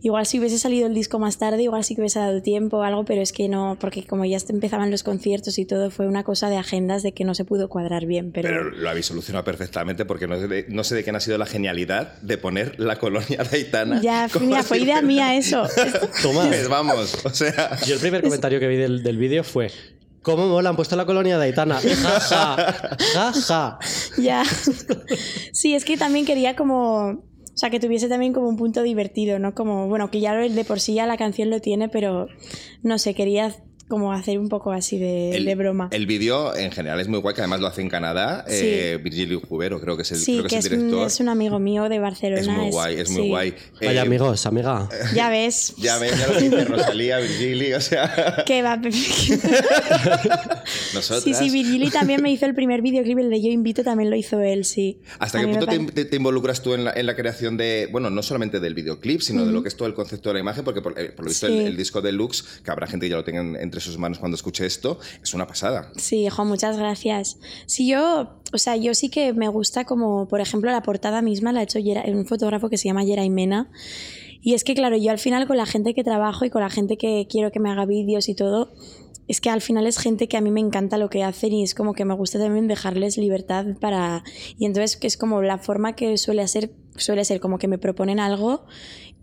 igual 0.00 0.26
si 0.26 0.38
hubiese 0.38 0.58
salido 0.58 0.86
el 0.86 0.94
disco 0.94 1.18
más 1.18 1.38
tarde, 1.38 1.62
igual 1.62 1.84
sí 1.84 1.94
que 1.94 2.00
hubiese 2.00 2.18
dado 2.18 2.42
tiempo 2.42 2.78
o 2.78 2.82
algo, 2.82 3.04
pero 3.04 3.22
es 3.22 3.32
que 3.32 3.48
no, 3.48 3.76
porque 3.80 4.06
como 4.06 4.24
ya 4.24 4.38
empezaban 4.48 4.90
los 4.90 5.02
conciertos 5.02 5.58
y 5.58 5.64
todo, 5.64 5.90
fue 5.90 6.06
una 6.06 6.24
cosa 6.24 6.50
de 6.50 6.56
agendas 6.56 7.02
de 7.02 7.12
que 7.12 7.24
no 7.24 7.34
se 7.34 7.44
pudo 7.44 7.68
cuadrar 7.68 8.06
bien. 8.06 8.32
Pero, 8.32 8.48
Pero 8.48 8.70
lo 8.70 8.90
habéis 8.90 9.06
solucionado 9.06 9.44
perfectamente 9.44 10.04
porque 10.04 10.26
no 10.26 10.38
sé, 10.38 10.48
de, 10.48 10.66
no 10.68 10.84
sé 10.84 10.94
de 10.94 11.04
quién 11.04 11.16
ha 11.16 11.20
sido 11.20 11.38
la 11.38 11.46
genialidad 11.46 12.20
de 12.20 12.38
poner 12.38 12.78
la 12.78 12.98
colonia 12.98 13.44
de 13.44 13.56
Aitana. 13.56 14.00
ya, 14.02 14.28
mira, 14.40 14.62
fue 14.62 14.78
idea 14.80 15.02
mía 15.02 15.36
eso. 15.36 15.66
Tomás. 16.22 16.48
Pues 16.48 16.68
vamos, 16.68 17.24
o 17.24 17.30
sea... 17.30 17.78
Yo 17.86 17.94
el 17.94 18.00
primer 18.00 18.22
comentario 18.22 18.60
que 18.60 18.68
vi 18.68 18.76
del, 18.76 19.02
del 19.02 19.18
vídeo 19.18 19.44
fue 19.44 19.70
¿Cómo 20.24 20.48
mola? 20.48 20.70
Han 20.70 20.76
puesto 20.76 20.96
la 20.96 21.04
colonia 21.04 21.36
de 21.38 21.44
Aitana. 21.44 21.78
Ja, 21.80 22.20
ja, 22.20 22.96
ja, 23.12 23.32
ja. 23.32 23.78
Ya. 24.16 24.42
Sí, 25.52 25.74
es 25.74 25.84
que 25.84 25.98
también 25.98 26.24
quería 26.24 26.56
como. 26.56 27.22
O 27.54 27.56
sea, 27.56 27.70
que 27.70 27.78
tuviese 27.78 28.08
también 28.08 28.32
como 28.32 28.48
un 28.48 28.56
punto 28.56 28.82
divertido, 28.82 29.38
¿no? 29.38 29.54
Como, 29.54 29.86
bueno, 29.88 30.10
que 30.10 30.20
ya 30.20 30.34
de 30.34 30.64
por 30.64 30.80
sí 30.80 30.94
ya 30.94 31.06
la 31.06 31.16
canción 31.16 31.50
lo 31.50 31.60
tiene, 31.60 31.88
pero 31.88 32.26
no 32.82 32.98
sé, 32.98 33.14
quería 33.14 33.54
como 33.88 34.12
hacer 34.12 34.38
un 34.38 34.48
poco 34.48 34.72
así 34.72 34.98
de, 34.98 35.40
de 35.44 35.54
broma. 35.54 35.88
El 35.92 36.06
vídeo 36.06 36.56
en 36.56 36.70
general 36.72 37.00
es 37.00 37.08
muy 37.08 37.18
guay, 37.20 37.34
que 37.34 37.42
además 37.42 37.60
lo 37.60 37.66
hace 37.66 37.82
en 37.82 37.88
Canadá. 37.88 38.44
Sí. 38.48 38.54
Eh, 38.60 38.98
Virgilio 39.02 39.40
Jubero, 39.40 39.80
creo 39.80 39.96
que 39.96 40.02
es 40.02 40.12
el, 40.12 40.18
sí, 40.18 40.32
creo 40.38 40.42
que 40.44 40.48
que 40.50 40.56
es 40.58 40.64
es 40.66 40.72
el 40.72 40.78
un, 40.78 40.84
director. 40.86 41.06
es 41.06 41.20
un 41.20 41.28
amigo 41.28 41.58
mío 41.58 41.88
de 41.88 41.98
Barcelona. 41.98 42.40
Es 42.40 42.48
muy 42.48 42.70
guay, 42.70 42.96
es 43.00 43.10
muy 43.10 43.22
sí. 43.22 43.28
guay. 43.28 43.54
Vaya 43.80 43.92
Eh, 43.92 43.98
amigos, 44.00 44.46
amiga. 44.46 44.88
Ya 45.14 45.28
ves. 45.28 45.74
Ya 45.78 45.98
ves, 45.98 46.18
ya 46.18 46.26
lo 46.28 46.40
dice 46.40 46.64
Rosalía, 46.64 47.18
Virgili, 47.18 47.72
o 47.74 47.80
sea, 47.80 48.42
Que 48.46 48.62
va. 48.62 48.76
nosotras. 50.94 51.22
sí, 51.24 51.34
sí, 51.34 51.50
Virgili 51.50 51.90
también 51.90 52.22
me 52.22 52.30
hizo 52.30 52.46
el 52.46 52.54
primer 52.54 52.82
videoclip, 52.82 53.18
el 53.18 53.30
de 53.30 53.42
Yo 53.42 53.50
Invito 53.50 53.82
también 53.84 54.10
lo 54.10 54.16
hizo 54.16 54.40
él, 54.40 54.64
sí. 54.64 55.00
¿Hasta 55.18 55.38
A 55.38 55.40
qué 55.42 55.48
punto 55.48 55.66
te, 55.66 55.78
pare- 55.78 55.92
te- 55.92 56.04
te 56.04 56.16
involucras 56.16 56.62
tú 56.62 56.74
en 56.74 56.84
la, 56.84 56.92
en 56.92 57.06
la 57.06 57.14
creación 57.16 57.56
de, 57.56 57.88
bueno, 57.92 58.10
no 58.10 58.22
solamente 58.22 58.60
del 58.60 58.74
videoclip, 58.74 59.20
sino 59.20 59.44
de 59.44 59.52
lo 59.52 59.62
que 59.62 59.68
es 59.68 59.76
todo 59.76 59.88
el 59.88 59.94
concepto 59.94 60.30
de 60.30 60.34
la 60.34 60.40
imagen? 60.40 60.64
Porque 60.64 60.80
por, 60.80 60.98
eh, 60.98 61.10
por 61.14 61.24
lo 61.24 61.28
visto 61.30 61.46
Sí. 61.46 61.52
el, 61.58 61.66
el 61.66 61.76
disco 61.76 62.00
deluxe, 62.00 62.44
que 62.64 62.70
habrá 62.70 62.86
gente 62.86 63.06
que 63.06 63.10
ya 63.10 63.16
lo 63.16 63.24
tenga 63.24 63.40
en- 63.40 63.56
entre 63.74 63.84
sus 63.84 63.98
manos 63.98 64.20
cuando 64.20 64.36
escuche 64.36 64.64
esto, 64.64 65.00
es 65.20 65.34
una 65.34 65.48
pasada. 65.48 65.90
Sí, 65.96 66.28
jo, 66.28 66.44
muchas 66.44 66.78
gracias. 66.78 67.38
Sí, 67.66 67.88
yo, 67.88 68.38
o 68.52 68.58
sea, 68.58 68.76
yo 68.76 68.94
sí 68.94 69.08
que 69.08 69.32
me 69.32 69.48
gusta 69.48 69.84
como, 69.84 70.28
por 70.28 70.40
ejemplo, 70.40 70.70
la 70.70 70.82
portada 70.82 71.22
misma 71.22 71.52
la 71.52 71.58
ha 71.60 71.62
hecho 71.64 71.80
Yera- 71.80 72.08
un 72.08 72.24
fotógrafo 72.24 72.70
que 72.70 72.78
se 72.78 72.84
llama 72.88 73.02
Yeray 73.02 73.30
Mena. 73.30 73.68
Y 74.40 74.54
es 74.54 74.62
que, 74.62 74.74
claro, 74.74 74.96
yo 74.96 75.10
al 75.10 75.18
final 75.18 75.48
con 75.48 75.56
la 75.56 75.66
gente 75.66 75.92
que 75.92 76.04
trabajo 76.04 76.44
y 76.44 76.50
con 76.50 76.62
la 76.62 76.70
gente 76.70 76.96
que 76.96 77.26
quiero 77.28 77.50
que 77.50 77.58
me 77.58 77.70
haga 77.70 77.84
vídeos 77.84 78.28
y 78.28 78.34
todo, 78.36 78.72
es 79.26 79.40
que 79.40 79.50
al 79.50 79.60
final 79.62 79.86
es 79.88 79.98
gente 79.98 80.28
que 80.28 80.36
a 80.36 80.40
mí 80.40 80.50
me 80.52 80.60
encanta 80.60 80.98
lo 80.98 81.08
que 81.10 81.24
hacen 81.24 81.52
y 81.52 81.64
es 81.64 81.74
como 81.74 81.94
que 81.94 82.04
me 82.04 82.14
gusta 82.14 82.38
también 82.38 82.68
dejarles 82.68 83.16
libertad 83.16 83.64
para... 83.80 84.22
Y 84.58 84.66
entonces 84.66 84.96
que 84.96 85.06
es 85.08 85.16
como 85.16 85.42
la 85.42 85.58
forma 85.58 85.96
que 85.96 86.16
suele 86.18 86.46
ser, 86.46 86.70
suele 86.96 87.24
ser 87.24 87.40
como 87.40 87.58
que 87.58 87.66
me 87.66 87.78
proponen 87.78 88.20
algo 88.20 88.66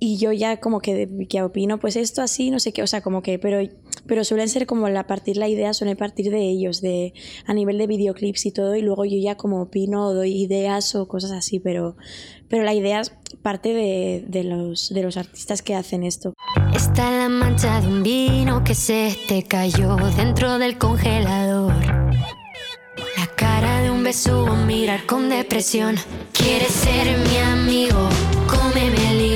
y 0.03 0.17
yo 0.17 0.31
ya 0.31 0.57
como 0.57 0.79
que, 0.79 1.27
que 1.29 1.43
opino, 1.43 1.79
pues 1.79 1.95
esto 1.95 2.23
así, 2.23 2.49
no 2.49 2.59
sé 2.59 2.73
qué, 2.73 2.81
o 2.81 2.87
sea, 2.87 3.01
como 3.01 3.21
que, 3.21 3.37
pero, 3.37 3.59
pero 4.07 4.23
suelen 4.23 4.49
ser 4.49 4.65
como 4.65 4.89
la 4.89 5.05
partir 5.05 5.37
la 5.37 5.47
idea, 5.47 5.75
suele 5.75 5.95
partir 5.95 6.31
de 6.31 6.41
ellos, 6.41 6.81
de 6.81 7.13
a 7.45 7.53
nivel 7.53 7.77
de 7.77 7.85
videoclips 7.85 8.47
y 8.47 8.51
todo, 8.51 8.75
y 8.75 8.81
luego 8.81 9.05
yo 9.05 9.19
ya 9.21 9.37
como 9.37 9.61
opino 9.61 10.07
o 10.07 10.13
doy 10.15 10.41
ideas 10.41 10.95
o 10.95 11.07
cosas 11.07 11.31
así, 11.31 11.59
pero, 11.59 11.97
pero 12.49 12.63
la 12.63 12.73
idea 12.73 13.03
parte 13.43 13.75
de, 13.75 14.25
de 14.27 14.43
los, 14.43 14.89
de 14.89 15.03
los 15.03 15.17
artistas 15.17 15.61
que 15.61 15.75
hacen 15.75 16.03
esto. 16.03 16.33
Está 16.73 17.11
la 17.11 17.29
mancha 17.29 17.79
de 17.79 17.87
un 17.87 18.01
vino 18.01 18.63
que 18.63 18.73
se 18.73 19.15
te 19.27 19.43
cayó 19.43 19.97
dentro 20.17 20.57
del 20.57 20.79
congelador. 20.79 21.75
La 23.17 23.27
cara 23.35 23.83
de 23.83 23.91
un 23.91 24.03
besugo, 24.03 24.55
mirar 24.65 25.05
con 25.05 25.29
depresión. 25.29 25.95
Quieres 26.33 26.71
ser 26.71 27.19
mi 27.19 27.37
amigo, 27.37 28.09
cómeme 28.47 29.11
el 29.11 29.30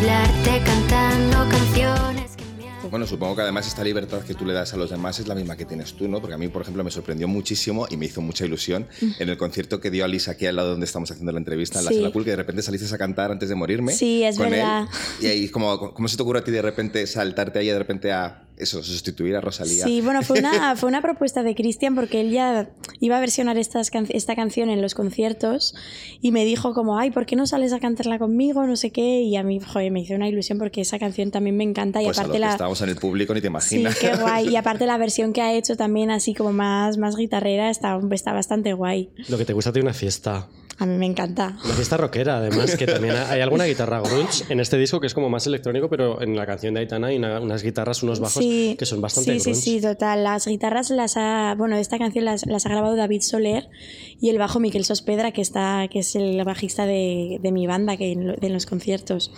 hablarte, 0.00 0.62
cantando 0.64 1.36
canciones 1.50 2.32
que 2.34 2.44
me 2.56 2.70
hacen- 2.70 2.90
Bueno, 2.90 3.06
supongo 3.06 3.36
que 3.36 3.42
además 3.42 3.66
esta 3.66 3.84
libertad 3.84 4.22
que 4.22 4.32
tú 4.32 4.46
le 4.46 4.54
das 4.54 4.72
a 4.72 4.78
los 4.78 4.88
demás 4.88 5.18
es 5.18 5.28
la 5.28 5.34
misma 5.34 5.58
que 5.58 5.66
tienes 5.66 5.92
tú, 5.92 6.08
¿no? 6.08 6.20
Porque 6.22 6.32
a 6.34 6.38
mí, 6.38 6.48
por 6.48 6.62
ejemplo, 6.62 6.82
me 6.82 6.90
sorprendió 6.90 7.28
muchísimo 7.28 7.86
y 7.90 7.98
me 7.98 8.06
hizo 8.06 8.22
mucha 8.22 8.46
ilusión 8.46 8.86
en 9.18 9.28
el 9.28 9.36
concierto 9.36 9.78
que 9.78 9.90
dio 9.90 10.06
Alice 10.06 10.30
aquí 10.30 10.46
al 10.46 10.56
lado 10.56 10.70
donde 10.70 10.86
estamos 10.86 11.10
haciendo 11.10 11.32
la 11.32 11.38
entrevista, 11.38 11.80
en 11.80 11.84
la 11.84 11.90
Sí. 11.90 11.98
sala 11.98 12.10
cool, 12.12 12.24
que 12.24 12.30
de 12.30 12.36
repente 12.36 12.62
saliste 12.62 12.94
a 12.94 12.96
cantar 12.98 13.30
antes 13.30 13.50
de 13.50 13.54
morirme. 13.54 13.92
Sí, 13.92 14.22
es 14.22 14.36
con 14.38 14.46
él. 14.46 14.52
verdad. 14.52 14.86
Y 15.20 15.26
ahí, 15.26 15.48
como, 15.50 15.92
¿cómo 15.92 16.08
se 16.08 16.16
te 16.16 16.22
ocurre 16.22 16.38
a 16.38 16.44
ti 16.44 16.50
de 16.50 16.62
repente 16.62 17.06
saltarte 17.06 17.58
ahí 17.58 17.66
de 17.66 17.78
repente 17.78 18.10
a 18.12 18.46
eso, 18.60 18.82
sustituir 18.82 19.34
a 19.36 19.40
Rosalía? 19.40 19.84
Sí, 19.84 20.00
bueno, 20.00 20.22
fue 20.22 20.38
una, 20.38 20.76
fue 20.76 20.88
una 20.88 21.02
propuesta 21.02 21.42
de 21.42 21.54
Cristian 21.54 21.94
porque 21.94 22.20
él 22.20 22.30
ya 22.30 22.70
iba 23.00 23.16
a 23.16 23.20
versionar 23.20 23.56
estas 23.58 23.90
can- 23.90 24.06
esta 24.10 24.36
canción 24.36 24.70
en 24.70 24.80
los 24.82 24.94
conciertos 24.94 25.74
y 26.20 26.32
me 26.32 26.44
dijo 26.44 26.74
como, 26.74 26.98
ay, 26.98 27.10
¿por 27.10 27.26
qué 27.26 27.36
no 27.36 27.46
sales 27.46 27.72
a 27.72 27.80
cantarla 27.80 28.18
conmigo? 28.18 28.66
No 28.66 28.76
sé 28.76 28.90
qué. 28.90 29.22
Y 29.22 29.36
a 29.36 29.42
mí, 29.42 29.60
joder, 29.60 29.90
me 29.90 30.00
hizo 30.00 30.14
una 30.14 30.28
ilusión 30.28 30.58
porque 30.58 30.82
esa 30.82 30.98
canción 30.98 31.30
también 31.30 31.56
me 31.56 31.64
encanta 31.64 32.02
y 32.02 32.04
Pues 32.04 32.18
a 32.18 32.22
aparte 32.22 32.38
los 32.38 32.44
que 32.44 32.46
la... 32.46 32.52
estábamos 32.52 32.80
en 32.82 32.88
el 32.90 32.96
público 32.96 33.34
ni 33.34 33.40
te 33.40 33.46
Sí, 33.46 33.48
imaginas. 33.50 33.98
qué 33.98 34.14
guay. 34.16 34.48
Y 34.48 34.56
aparte 34.56 34.86
la 34.86 34.98
versión 34.98 35.32
que 35.32 35.42
ha 35.42 35.52
hecho 35.54 35.76
también 35.76 36.10
así 36.10 36.34
como 36.34 36.52
más, 36.52 36.98
más 36.98 37.16
guitarrera 37.16 37.70
está, 37.70 37.98
está 38.12 38.32
bastante 38.32 38.72
guay. 38.74 39.10
Lo 39.28 39.38
que 39.38 39.44
te 39.44 39.52
gusta 39.52 39.72
de 39.72 39.80
una 39.80 39.92
fiesta. 39.94 40.48
A 40.80 40.86
mí 40.86 40.96
me 40.96 41.06
encanta. 41.06 41.56
Una 41.64 41.74
fiesta 41.74 41.96
rockera, 41.98 42.38
además, 42.38 42.74
que 42.76 42.86
también 42.86 43.14
hay 43.14 43.40
alguna 43.42 43.64
guitarra 43.66 44.00
grunge 44.00 44.44
en 44.48 44.60
este 44.60 44.78
disco 44.78 44.98
que 44.98 45.06
es 45.06 45.14
como 45.14 45.28
más 45.28 45.46
electrónico, 45.46 45.88
pero 45.90 46.20
en 46.22 46.34
la 46.34 46.46
canción 46.46 46.72
de 46.74 46.80
Aitana 46.80 47.08
hay 47.08 47.18
una- 47.18 47.38
unas 47.38 47.62
guitarras, 47.62 48.02
unos 48.02 48.18
bajos 48.18 48.42
Sí, 48.42 48.76
que 48.78 48.86
son 48.86 49.00
bastante 49.02 49.34
sí, 49.34 49.38
sí, 49.40 49.50
grunge. 49.50 49.60
sí, 49.62 49.80
total. 49.80 50.24
Las 50.24 50.46
guitarras 50.46 50.88
las 50.90 51.16
ha, 51.18 51.54
bueno, 51.56 51.76
esta 51.76 51.98
canción 51.98 52.24
las, 52.24 52.46
las 52.46 52.64
ha 52.66 52.70
grabado 52.70 52.96
David 52.96 53.20
Soler 53.20 53.68
y 54.20 54.30
el 54.30 54.38
bajo 54.38 54.58
Miquel 54.58 54.84
Sospedra, 54.84 55.32
que 55.32 55.42
está, 55.42 55.86
que 55.88 55.98
es 56.00 56.16
el 56.16 56.42
bajista 56.44 56.86
de, 56.86 57.38
de 57.42 57.52
mi 57.52 57.66
banda, 57.66 57.96
que 57.98 58.12
en, 58.12 58.34
de 58.36 58.48
los 58.48 58.64
conciertos. 58.66 59.30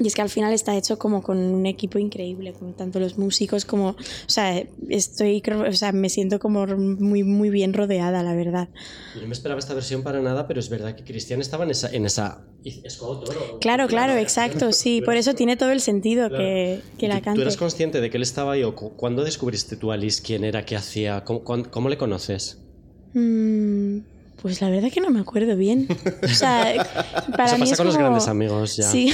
Y 0.00 0.06
es 0.06 0.14
que 0.14 0.22
al 0.22 0.28
final 0.28 0.52
está 0.52 0.76
hecho 0.76 0.98
como 0.98 1.22
con 1.22 1.38
un 1.38 1.66
equipo 1.66 1.98
increíble, 1.98 2.52
con 2.52 2.74
tanto 2.74 2.98
los 3.00 3.16
músicos 3.16 3.64
como, 3.64 3.90
o 3.90 3.96
sea, 4.26 4.62
estoy, 4.88 5.42
o 5.68 5.72
sea, 5.72 5.92
me 5.92 6.08
siento 6.08 6.38
como 6.38 6.66
muy, 6.66 7.22
muy 7.22 7.50
bien 7.50 7.72
rodeada, 7.72 8.22
la 8.22 8.34
verdad. 8.34 8.68
Yo 9.14 9.20
no 9.22 9.28
me 9.28 9.34
esperaba 9.34 9.60
esta 9.60 9.74
versión 9.74 10.02
para 10.02 10.20
nada, 10.20 10.48
pero 10.48 10.58
es 10.60 10.68
verdad 10.68 10.96
que 10.96 11.04
Cristian 11.04 11.40
estaba 11.40 11.64
en 11.64 11.70
esa... 11.70 11.88
En 11.90 12.04
esa 12.06 12.48
es 12.64 12.96
coautor, 12.96 13.36
¿o? 13.36 13.58
Claro, 13.60 13.86
claro, 13.86 14.16
exacto, 14.16 14.72
sí, 14.72 15.00
por 15.02 15.16
eso 15.16 15.34
tiene 15.34 15.56
todo 15.56 15.70
el 15.70 15.80
sentido 15.80 16.30
que, 16.30 16.82
que 16.98 17.08
la 17.08 17.18
¿Tú, 17.18 17.24
cante. 17.26 17.38
¿Tú 17.38 17.42
eres 17.42 17.56
consciente 17.56 18.00
de 18.00 18.10
que 18.10 18.16
él 18.16 18.22
estaba 18.22 18.52
ahí 18.52 18.62
o 18.64 18.74
cu- 18.74 18.96
cuándo 18.96 19.22
descubriste 19.22 19.76
tú 19.76 19.90
a 19.90 19.94
Alice 19.94 20.22
quién 20.24 20.44
era, 20.44 20.64
qué 20.64 20.76
hacía, 20.76 21.24
cómo, 21.24 21.44
cómo 21.44 21.88
le 21.88 21.98
conoces? 21.98 22.66
Mm, 23.12 23.98
pues 24.42 24.60
la 24.60 24.68
verdad 24.70 24.90
que 24.92 25.00
no 25.00 25.10
me 25.10 25.20
acuerdo 25.20 25.56
bien. 25.56 25.88
O 26.22 26.28
sea, 26.28 26.64
para 27.32 27.44
Eso 27.46 27.54
mí 27.56 27.60
pasa 27.60 27.72
es 27.72 27.76
con 27.76 27.86
los 27.86 27.94
como- 27.96 28.06
grandes 28.06 28.28
amigos 28.28 28.76
ya. 28.76 28.84
Sí. 28.84 29.12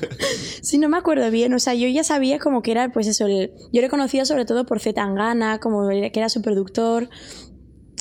sí, 0.62 0.78
no 0.78 0.88
me 0.88 0.96
acuerdo 0.96 1.30
bien. 1.30 1.52
O 1.54 1.58
sea, 1.58 1.74
yo 1.74 1.88
ya 1.88 2.04
sabía 2.04 2.38
como 2.38 2.62
que 2.62 2.70
era, 2.70 2.92
pues 2.92 3.06
eso, 3.06 3.26
el- 3.26 3.52
yo 3.72 3.80
le 3.82 3.88
conocía 3.88 4.24
sobre 4.24 4.44
todo 4.44 4.66
por 4.66 4.80
Z 4.80 4.94
Tangana, 4.94 5.58
como 5.60 5.88
que 5.88 6.10
era 6.14 6.28
su 6.28 6.42
productor. 6.42 7.08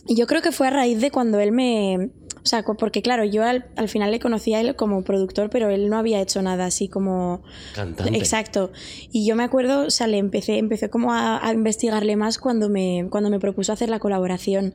Y 0.08 0.16
yo 0.16 0.28
creo 0.28 0.42
que 0.42 0.52
fue 0.52 0.68
a 0.68 0.72
raíz 0.72 1.00
de 1.02 1.12
cuando 1.12 1.40
él 1.40 1.52
me... 1.52 2.10
O 2.42 2.46
sea, 2.50 2.64
porque 2.64 3.02
claro, 3.02 3.26
yo 3.26 3.44
al, 3.44 3.68
al 3.76 3.90
final 3.90 4.12
le 4.12 4.20
conocía 4.20 4.58
a 4.58 4.62
él 4.62 4.76
como 4.76 5.04
productor, 5.04 5.50
pero 5.50 5.70
él 5.70 5.90
no 5.90 5.98
había 5.98 6.22
hecho 6.22 6.42
nada 6.42 6.66
así 6.66 6.88
como... 6.88 7.44
Cantante. 7.76 8.18
Exacto. 8.18 8.72
Y 9.12 9.28
yo 9.28 9.36
me 9.36 9.44
acuerdo, 9.44 9.86
o 9.86 9.90
sea, 9.92 10.08
le 10.08 10.18
empecé, 10.18 10.58
empecé 10.58 10.90
como 10.90 11.14
a, 11.14 11.46
a 11.46 11.54
investigarle 11.54 12.16
más 12.16 12.40
cuando 12.40 12.70
me, 12.70 13.06
cuando 13.12 13.30
me 13.30 13.40
propuso 13.40 13.74
hacer 13.74 13.90
la 13.90 14.00
colaboración. 14.00 14.74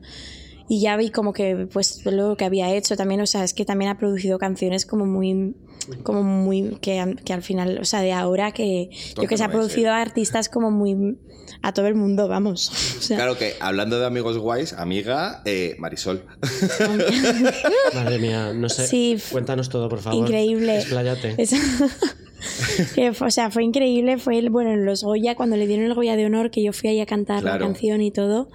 Y 0.67 0.81
ya 0.81 0.97
vi 0.97 1.11
como 1.11 1.31
que, 1.33 1.67
pues, 1.71 2.03
lo 2.05 2.35
que 2.37 2.45
había 2.45 2.73
hecho 2.73 2.95
también, 2.97 3.21
o 3.21 3.27
sea, 3.27 3.43
es 3.43 3.53
que 3.53 3.65
también 3.65 3.91
ha 3.91 3.97
producido 3.99 4.39
canciones 4.39 4.85
como 4.87 5.05
muy, 5.05 5.53
como 6.01 6.23
muy, 6.23 6.77
que, 6.81 6.99
al- 6.99 7.21
que 7.23 7.33
al 7.33 7.43
final, 7.43 7.77
o 7.81 7.85
sea, 7.85 8.01
de 8.01 8.11
ahora 8.13 8.51
que, 8.51 8.89
yo 9.15 9.27
que 9.27 9.37
se 9.37 9.43
ha 9.43 9.49
producido 9.49 9.91
a 9.91 10.01
artistas 10.01 10.49
como 10.49 10.71
muy, 10.71 11.17
a 11.61 11.71
todo 11.73 11.85
el 11.85 11.93
mundo, 11.93 12.27
vamos. 12.27 12.71
O 12.97 13.01
sea, 13.01 13.17
Claro 13.17 13.37
que 13.37 13.53
hablando 13.59 13.99
de 13.99 14.07
amigos 14.07 14.37
guays, 14.39 14.73
amiga 14.73 15.43
eh, 15.45 15.75
Marisol. 15.77 16.25
Madre 17.93 18.19
mía, 18.19 18.53
no 18.53 18.69
sé. 18.69 18.87
Sí, 18.87 19.17
Cuéntanos 19.31 19.69
todo, 19.69 19.89
por 19.89 19.99
favor. 19.99 20.19
increíble. 20.25 20.77
Expláyate. 20.77 21.35
Es- 21.37 21.53
que 22.95 23.13
fue- 23.13 23.27
o 23.27 23.31
sea, 23.31 23.51
fue 23.51 23.63
increíble. 23.63 24.17
Fue 24.17 24.37
el, 24.37 24.49
bueno, 24.49 24.71
en 24.71 24.85
los 24.85 25.03
Goya, 25.03 25.35
cuando 25.35 25.55
le 25.57 25.67
dieron 25.67 25.85
el 25.85 25.93
Goya 25.93 26.15
de 26.15 26.25
honor, 26.25 26.51
que 26.51 26.63
yo 26.63 26.73
fui 26.73 26.89
ahí 26.89 26.99
a 26.99 27.05
cantar 27.05 27.43
la 27.43 27.57
canción 27.59 28.01
y 28.01 28.11
todo. 28.11 28.49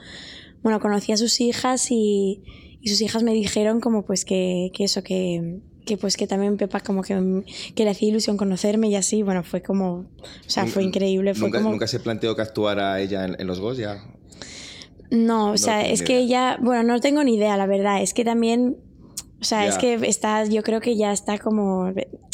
Bueno, 0.62 0.80
conocí 0.80 1.12
a 1.12 1.16
sus 1.16 1.40
hijas 1.40 1.90
y, 1.90 2.42
y 2.80 2.88
sus 2.88 3.00
hijas 3.00 3.22
me 3.22 3.32
dijeron 3.32 3.80
como 3.80 4.04
pues 4.04 4.24
que, 4.24 4.70
que 4.74 4.84
eso, 4.84 5.02
que, 5.02 5.60
que 5.86 5.96
pues 5.96 6.16
que 6.16 6.26
también 6.26 6.56
Pepa 6.56 6.80
como 6.80 7.02
que, 7.02 7.44
que 7.74 7.84
le 7.84 7.90
hacía 7.90 8.08
ilusión 8.08 8.36
conocerme 8.36 8.88
y 8.88 8.96
así, 8.96 9.22
bueno, 9.22 9.42
fue 9.42 9.62
como, 9.62 9.92
o 9.92 10.06
sea, 10.46 10.66
fue 10.66 10.84
increíble. 10.84 11.34
Fue 11.34 11.48
¿Nunca, 11.48 11.58
como... 11.58 11.70
¿Nunca 11.70 11.86
se 11.86 12.00
planteó 12.00 12.36
que 12.36 12.42
actuara 12.42 13.00
ella 13.00 13.24
en, 13.24 13.36
en 13.38 13.46
los 13.46 13.60
Goya? 13.60 14.04
No, 15.10 15.50
o 15.50 15.56
sea, 15.56 15.86
es 15.88 16.02
que 16.02 16.18
ella, 16.18 16.56
bueno, 16.60 16.84
no 16.84 17.00
tengo 17.00 17.24
ni 17.24 17.34
idea, 17.34 17.56
la 17.56 17.66
verdad, 17.66 18.00
es 18.00 18.14
que 18.14 18.24
también, 18.24 18.76
o 19.40 19.44
sea, 19.44 19.66
es 19.66 19.74
Ya. 19.74 19.80
que 19.80 19.94
está, 20.08 20.44
yo 20.44 20.62
creo 20.62 20.80
que 20.80 20.96
ya 20.96 21.12
está 21.12 21.38
como, 21.38 21.92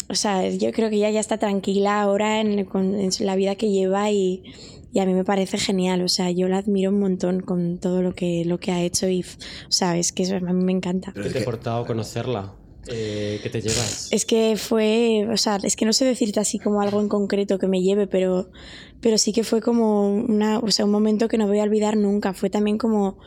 o 0.09 0.15
sea, 0.15 0.49
yo 0.49 0.73
creo 0.73 0.91
que 0.91 0.97
ella 0.97 1.11
ya 1.11 1.21
está 1.21 1.39
tranquila 1.39 2.01
ahora 2.03 2.41
en, 2.41 2.65
con- 2.65 2.95
en 2.99 3.11
la 3.21 3.37
vida 3.37 3.55
que 3.57 3.71
lleva 3.71 4.11
y, 4.11 4.43
y 4.93 4.99
a 5.01 5.07
mí 5.07 5.15
me 5.15 5.25
parece 5.25 5.59
genial, 5.59 6.03
o 6.03 6.09
sea, 6.09 6.31
yo 6.31 6.49
la 6.49 6.59
admiro 6.59 6.91
un 6.91 7.01
montón 7.01 7.41
con 7.41 7.79
todo 7.79 8.03
lo 8.03 8.15
que, 8.15 8.45
lo 8.45 8.59
que 8.59 8.73
ha 8.73 8.83
hecho 8.83 9.09
y, 9.09 9.23
o 9.23 9.71
sea, 9.73 9.97
es 9.97 10.13
que 10.13 10.23
eso 10.25 10.37
a 10.37 10.41
mí 10.41 10.65
me 10.65 10.73
encanta. 10.73 11.13
¿Qué 11.13 11.29
te 11.31 11.39
ha 11.39 11.43
aportado 11.43 11.85
conocerla? 11.87 12.55
Eh, 12.89 13.41
¿Qué 13.43 13.51
te 13.51 13.61
llevas? 13.61 14.09
Es 14.13 14.25
que 14.25 14.55
fue, 14.57 15.27
o 15.33 15.37
sea, 15.37 15.59
es 15.65 15.75
que 15.75 15.85
no 15.85 15.93
sé 15.93 16.05
decirte 16.05 16.39
así 16.39 16.61
como 16.61 16.81
algo 16.81 17.01
en 17.01 17.09
concreto 17.09 17.59
que 17.59 17.67
me 17.67 17.83
lleve, 17.83 18.07
pero, 18.07 18.49
pero 19.01 19.19
sí 19.19 19.33
que 19.33 19.43
fue 19.43 19.61
como 19.61 20.09
una, 20.09 20.61
o 20.61 20.71
sea, 20.71 20.85
un 20.85 20.93
momento 20.93 21.27
que 21.27 21.37
no 21.37 21.49
voy 21.49 21.59
a 21.59 21.65
olvidar 21.65 21.97
nunca. 21.97 22.33
Fue 22.33 22.49
también 22.49 22.79
como, 22.79 23.19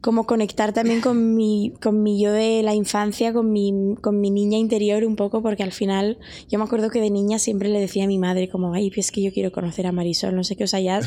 como 0.00 0.26
conectar 0.26 0.72
también 0.72 1.00
con 1.00 1.34
mi, 1.34 1.72
con 1.82 2.02
mi 2.02 2.20
yo 2.22 2.30
de 2.32 2.62
la 2.62 2.74
infancia, 2.74 3.32
con 3.32 3.50
mi, 3.52 3.72
con 4.00 4.20
mi 4.20 4.30
niña 4.30 4.56
interior 4.58 5.04
un 5.04 5.16
poco, 5.16 5.42
porque 5.42 5.62
al 5.64 5.72
final 5.72 6.18
yo 6.48 6.58
me 6.58 6.64
acuerdo 6.64 6.88
que 6.90 7.00
de 7.00 7.10
niña 7.10 7.38
siempre 7.40 7.68
le 7.68 7.80
decía 7.80 8.04
a 8.04 8.06
mi 8.06 8.18
madre 8.18 8.48
como, 8.48 8.74
ay, 8.74 8.92
es 8.96 9.10
que 9.10 9.22
yo 9.22 9.32
quiero 9.32 9.50
conocer 9.52 9.86
a 9.86 9.92
Marisol, 9.92 10.36
no 10.36 10.44
sé 10.44 10.54
qué, 10.56 10.64
o 10.64 10.68
sea, 10.68 10.80
ya, 10.80 11.00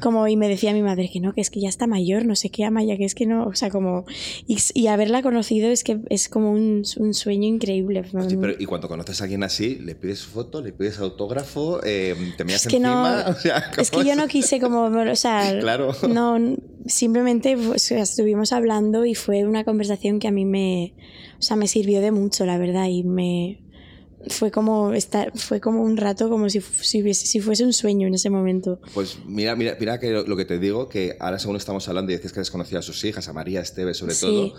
como, 0.00 0.28
y 0.28 0.36
me 0.36 0.48
decía 0.48 0.72
mi 0.72 0.82
madre 0.82 1.10
que 1.12 1.20
no, 1.20 1.32
que 1.32 1.40
es 1.40 1.50
que 1.50 1.60
ya 1.60 1.68
está 1.68 1.86
mayor, 1.86 2.24
no 2.24 2.36
sé 2.36 2.50
qué, 2.50 2.64
Amaya, 2.64 2.96
que 2.96 3.04
es 3.04 3.14
que 3.14 3.26
no, 3.26 3.46
o 3.46 3.54
sea, 3.54 3.70
como, 3.70 4.04
y, 4.46 4.58
y 4.74 4.86
haberla 4.86 5.22
conocido 5.22 5.70
es 5.70 5.82
que 5.84 6.00
es 6.10 6.28
como 6.28 6.50
un, 6.52 6.82
un 6.98 7.14
sueño 7.14 7.48
increíble. 7.48 8.04
Sí, 8.28 8.36
pero 8.40 8.54
y 8.58 8.64
cuando 8.66 8.88
conoces 8.88 9.20
a 9.20 9.24
alguien 9.24 9.42
así, 9.42 9.76
le 9.76 9.94
pides 9.94 10.24
foto, 10.24 10.62
le 10.62 10.72
pides 10.72 10.98
autógrafo, 10.98 11.80
eh, 11.84 12.14
te 12.36 12.44
miras 12.44 12.66
Es 12.66 12.70
que 12.70 12.78
no- 12.80 13.06
encima. 13.06 13.24
o 13.36 13.40
sea, 13.40 13.70
Es 13.78 13.90
¿cómo 13.90 14.02
que 14.02 14.08
yo 14.08 14.14
no 14.16 14.28
quise 14.28 14.60
como, 14.60 14.84
o 14.84 15.16
sea, 15.16 15.58
Claro. 15.60 15.92
no, 16.08 16.38
simplemente 16.86 17.56
sea, 17.78 18.03
estuvimos 18.10 18.52
hablando 18.52 19.04
y 19.04 19.14
fue 19.14 19.44
una 19.44 19.64
conversación 19.64 20.18
que 20.18 20.28
a 20.28 20.30
mí 20.32 20.44
me, 20.44 20.94
o 21.38 21.42
sea, 21.42 21.56
me 21.56 21.66
sirvió 21.68 22.00
de 22.00 22.10
mucho, 22.12 22.46
la 22.46 22.56
verdad, 22.58 22.86
y 22.88 23.02
me 23.04 23.60
fue 24.28 24.50
como 24.50 24.94
estar, 24.94 25.32
fue 25.36 25.60
como 25.60 25.82
un 25.82 25.98
rato 25.98 26.30
como 26.30 26.48
si, 26.48 26.60
si, 26.60 27.02
hubiese- 27.02 27.26
si 27.26 27.40
fuese 27.40 27.62
un 27.64 27.74
sueño 27.74 28.06
en 28.08 28.14
ese 28.14 28.30
momento. 28.30 28.80
Pues 28.94 29.18
mira, 29.26 29.54
mira, 29.54 29.76
mira 29.78 30.00
que 30.00 30.10
lo, 30.12 30.26
lo 30.26 30.36
que 30.36 30.46
te 30.46 30.58
digo, 30.58 30.88
que 30.88 31.16
ahora 31.20 31.38
según 31.38 31.56
estamos 31.56 31.86
hablando 31.88 32.10
y 32.10 32.16
dices 32.16 32.32
que 32.32 32.40
desconocía 32.40 32.78
a 32.78 32.82
sus 32.82 33.04
hijas, 33.04 33.28
a 33.28 33.34
María, 33.34 33.60
a 33.60 33.62
Esteve 33.62 33.92
sobre 33.92 34.14
Sí. 34.14 34.20
todo, 34.26 34.54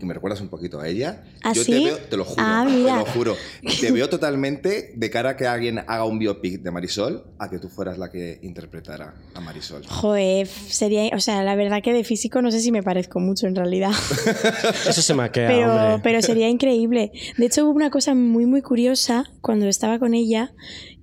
que 0.00 0.06
me 0.06 0.14
recuerdas 0.14 0.40
un 0.40 0.48
poquito 0.48 0.80
a 0.80 0.88
ella. 0.88 1.22
¿Ah, 1.44 1.52
Yo 1.52 1.62
sí? 1.62 1.70
te 1.70 1.78
veo, 1.84 1.96
te 1.98 2.16
lo 2.16 2.24
juro, 2.24 2.42
Ah, 2.44 2.64
te 2.66 2.82
lo 2.82 3.04
juro. 3.04 3.36
Te 3.80 3.92
veo 3.92 4.08
totalmente 4.08 4.92
de 4.96 5.10
cara 5.10 5.30
a 5.30 5.36
que 5.36 5.46
alguien 5.46 5.78
haga 5.78 6.04
un 6.04 6.18
biopic 6.18 6.60
de 6.62 6.70
Marisol, 6.70 7.24
a 7.38 7.48
que 7.48 7.58
tú 7.58 7.68
fueras 7.68 7.98
la 7.98 8.10
que 8.10 8.40
interpretara 8.42 9.14
a 9.34 9.40
Marisol. 9.40 9.86
Joder, 9.86 10.46
sería, 10.48 11.10
o 11.14 11.20
sea, 11.20 11.44
la 11.44 11.54
verdad 11.54 11.82
que 11.82 11.92
de 11.92 12.02
físico 12.02 12.42
no 12.42 12.50
sé 12.50 12.60
si 12.60 12.72
me 12.72 12.82
parezco 12.82 13.20
mucho 13.20 13.46
en 13.46 13.54
realidad. 13.54 13.90
Eso 14.88 15.02
se 15.02 15.14
maquea, 15.14 15.48
pero, 15.48 15.72
hombre. 15.72 16.00
pero 16.02 16.22
sería 16.22 16.48
increíble. 16.48 17.12
De 17.36 17.46
hecho, 17.46 17.64
hubo 17.64 17.72
una 17.72 17.90
cosa 17.90 18.14
muy, 18.14 18.46
muy 18.46 18.62
curiosa 18.62 19.24
cuando 19.40 19.66
estaba 19.66 19.98
con 19.98 20.14
ella, 20.14 20.52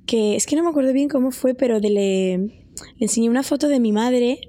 que 0.05 0.35
es 0.35 0.45
que 0.45 0.55
no 0.55 0.63
me 0.63 0.69
acuerdo 0.69 0.91
bien 0.91 1.07
cómo 1.07 1.31
fue, 1.31 1.53
pero 1.53 1.79
de 1.79 1.89
le, 1.89 2.37
le 2.37 2.51
enseñé 2.99 3.29
una 3.29 3.43
foto 3.43 3.67
de 3.67 3.79
mi 3.79 3.91
madre 3.91 4.39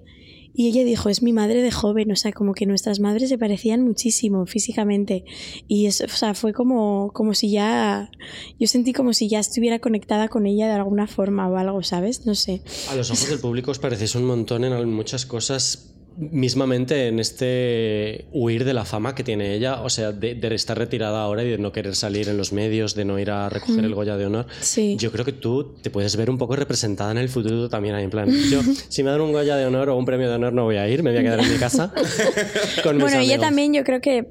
y 0.59 0.67
ella 0.67 0.83
dijo, 0.83 1.09
es 1.09 1.23
mi 1.23 1.33
madre 1.33 1.63
de 1.63 1.71
joven, 1.71 2.11
o 2.11 2.17
sea, 2.17 2.33
como 2.33 2.53
que 2.53 2.67
nuestras 2.67 2.99
madres 2.99 3.29
se 3.29 3.39
parecían 3.39 3.85
muchísimo 3.85 4.45
físicamente. 4.45 5.25
Y 5.69 5.87
eso, 5.87 6.05
o 6.05 6.09
sea, 6.09 6.35
fue 6.35 6.53
como, 6.53 7.13
como 7.15 7.33
si 7.33 7.53
ya, 7.53 8.11
yo 8.59 8.67
sentí 8.67 8.93
como 8.93 9.13
si 9.13 9.29
ya 9.29 9.39
estuviera 9.39 9.79
conectada 9.79 10.27
con 10.27 10.47
ella 10.47 10.67
de 10.67 10.73
alguna 10.73 11.07
forma 11.07 11.49
o 11.49 11.57
algo, 11.59 11.85
¿sabes? 11.85 12.27
No 12.27 12.35
sé. 12.35 12.63
A 12.91 12.97
los 12.97 13.09
ojos 13.13 13.29
del 13.29 13.39
público 13.39 13.71
os 13.71 13.79
parecéis 13.79 14.17
un 14.17 14.25
montón 14.25 14.65
en 14.65 14.93
muchas 14.93 15.27
cosas, 15.27 15.95
mismamente 16.19 17.07
en 17.07 17.21
este 17.21 18.27
huir 18.33 18.65
de 18.65 18.75
la 18.75 18.85
fama 18.85 19.15
que 19.15 19.23
tiene 19.23 19.55
ella, 19.55 19.83
o 19.83 19.89
sea, 19.89 20.11
de, 20.13 20.35
de 20.35 20.55
estar 20.55 20.77
retirada 20.77 21.23
ahora 21.23 21.45
y 21.45 21.51
de 21.51 21.59
no 21.59 21.71
querer 21.73 21.95
salir 21.95 22.29
en 22.29 22.37
los 22.37 22.53
medios, 22.53 22.95
de 22.95 23.05
no 23.05 23.19
ir 23.19 23.31
a 23.31 23.49
recoger 23.49 23.85
el 23.85 23.95
Goya 23.95 24.17
de 24.17 24.27
Honor. 24.27 24.47
Sí. 24.61 24.97
Yo 24.99 25.13
creo 25.13 25.25
que 25.25 25.33
tú 25.33 25.75
te 25.81 25.91
puedes 25.91 26.17
ver 26.17 26.29
un 26.29 26.37
poco 26.39 26.57
representada 26.57 27.13
en 27.13 27.19
el 27.19 27.29
futuro 27.29 27.69
también, 27.69 27.95
ahí 27.95 28.05
en 28.05 28.11
plan, 28.11 28.29
yo 28.51 28.61
si 28.89 29.03
me 29.03 29.11
dan 29.11 29.21
un 29.21 29.33
Goya 29.33 29.57
de 29.57 29.67
Honor 29.67 29.91
o 29.91 29.97
un 29.97 30.05
premio 30.05 30.29
de 30.29 30.35
honor 30.35 30.53
no 30.53 30.65
voy 30.65 30.77
a 30.77 30.89
ir, 30.89 31.03
me 31.03 31.11
voy 31.11 31.21
a 31.21 31.23
quedar 31.23 31.41
en 31.41 31.53
mi 31.53 31.59
casa 31.59 31.93
con 32.83 32.97
mis 32.97 33.05
Bueno, 33.05 33.19
ella 33.21 33.35
amigos. 33.35 33.41
también, 33.41 33.75
yo 33.75 33.85
creo 33.85 34.01
que, 34.01 34.29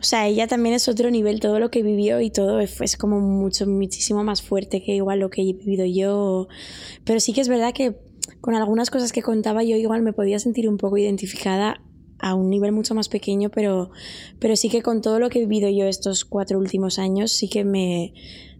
o 0.00 0.02
sea, 0.02 0.26
ella 0.26 0.46
también 0.48 0.74
es 0.74 0.88
otro 0.88 1.10
nivel, 1.10 1.38
todo 1.40 1.58
lo 1.60 1.70
que 1.70 1.82
vivió 1.82 2.20
y 2.20 2.30
todo 2.30 2.58
es 2.58 2.80
es 2.80 2.96
como 2.96 3.20
mucho, 3.20 3.66
muchísimo 3.66 4.24
más 4.24 4.42
fuerte 4.42 4.82
que 4.82 4.94
igual 4.96 5.20
lo 5.20 5.30
que 5.30 5.42
he 5.42 5.52
vivido 5.52 5.84
yo. 5.84 6.48
Pero 7.04 7.20
sí 7.20 7.32
que 7.32 7.40
es 7.40 7.48
verdad 7.48 7.72
que 7.72 7.94
con 8.40 8.54
algunas 8.54 8.90
cosas 8.90 9.12
que 9.12 9.22
contaba 9.22 9.62
yo 9.62 9.76
igual 9.76 10.02
me 10.02 10.12
podía 10.12 10.38
sentir 10.38 10.68
un 10.68 10.76
poco 10.78 10.96
identificada 10.98 11.80
a 12.18 12.34
un 12.34 12.50
nivel 12.50 12.72
mucho 12.72 12.94
más 12.94 13.08
pequeño, 13.08 13.48
pero, 13.50 13.90
pero 14.38 14.54
sí 14.56 14.68
que 14.68 14.82
con 14.82 15.00
todo 15.00 15.18
lo 15.18 15.30
que 15.30 15.38
he 15.38 15.46
vivido 15.46 15.68
yo 15.70 15.86
estos 15.86 16.24
cuatro 16.24 16.58
últimos 16.58 16.98
años, 16.98 17.32
sí 17.32 17.48
que 17.48 17.64
me, 17.64 18.12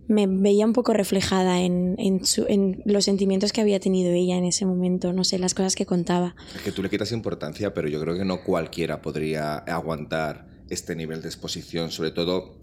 me 0.08 0.26
veía 0.26 0.64
un 0.64 0.72
poco 0.72 0.92
reflejada 0.94 1.60
en, 1.60 1.94
en, 1.98 2.24
su- 2.24 2.46
en 2.48 2.82
los 2.86 3.04
sentimientos 3.04 3.52
que 3.52 3.60
había 3.60 3.78
tenido 3.78 4.12
ella 4.12 4.36
en 4.38 4.44
ese 4.44 4.64
momento, 4.64 5.12
no 5.12 5.24
sé, 5.24 5.38
las 5.38 5.52
cosas 5.54 5.74
que 5.76 5.84
contaba. 5.84 6.34
Es 6.56 6.62
que 6.62 6.72
tú 6.72 6.82
le 6.82 6.88
quitas 6.88 7.12
importancia, 7.12 7.74
pero 7.74 7.86
yo 7.88 8.00
creo 8.00 8.16
que 8.16 8.24
no 8.24 8.42
cualquiera 8.44 9.02
podría 9.02 9.56
aguantar 9.58 10.48
este 10.70 10.96
nivel 10.96 11.20
de 11.20 11.28
exposición, 11.28 11.90
sobre 11.90 12.12
todo, 12.12 12.56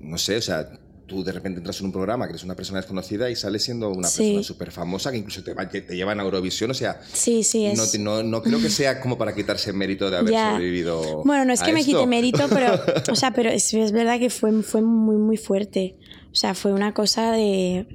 no 0.00 0.16
sé, 0.16 0.36
o 0.38 0.42
sea, 0.42 0.70
tú 1.08 1.24
de 1.24 1.32
repente 1.32 1.58
entras 1.58 1.80
en 1.80 1.86
un 1.86 1.92
programa 1.92 2.26
que 2.26 2.32
eres 2.34 2.44
una 2.44 2.54
persona 2.54 2.78
desconocida 2.78 3.28
y 3.30 3.34
sales 3.34 3.64
siendo 3.64 3.90
una 3.90 4.06
Sí. 4.06 4.18
persona 4.22 4.42
súper 4.44 4.70
famosa 4.70 5.10
que 5.10 5.16
incluso 5.16 5.42
te, 5.42 5.54
va- 5.54 5.68
te 5.68 5.80
llevan 5.96 6.20
a 6.20 6.22
Eurovisión, 6.22 6.70
o 6.70 6.74
sea, 6.74 7.00
Sí, 7.12 7.42
sí, 7.42 7.66
es... 7.66 7.98
no, 7.98 8.22
no, 8.22 8.22
no 8.22 8.42
creo 8.42 8.60
que 8.60 8.70
sea 8.70 9.00
como 9.00 9.18
para 9.18 9.34
quitarse 9.34 9.72
mérito 9.72 10.10
de 10.10 10.18
haber 10.18 10.34
sobrevivido. 10.34 11.24
Bueno, 11.24 11.44
no 11.46 11.52
es 11.52 11.62
que 11.62 11.72
me 11.72 11.82
quite 11.84 12.06
mérito, 12.06 12.46
pero, 12.50 12.78
o 13.10 13.16
sea, 13.16 13.32
pero 13.32 13.50
es, 13.50 13.72
es 13.74 13.90
verdad 13.92 14.18
que 14.20 14.30
fue, 14.30 14.62
fue 14.62 14.82
muy, 14.82 15.16
muy 15.16 15.36
fuerte. 15.36 15.96
O 16.30 16.36
sea, 16.36 16.54
fue 16.54 16.72
una 16.72 16.92
cosa 16.94 17.32
de, 17.32 17.86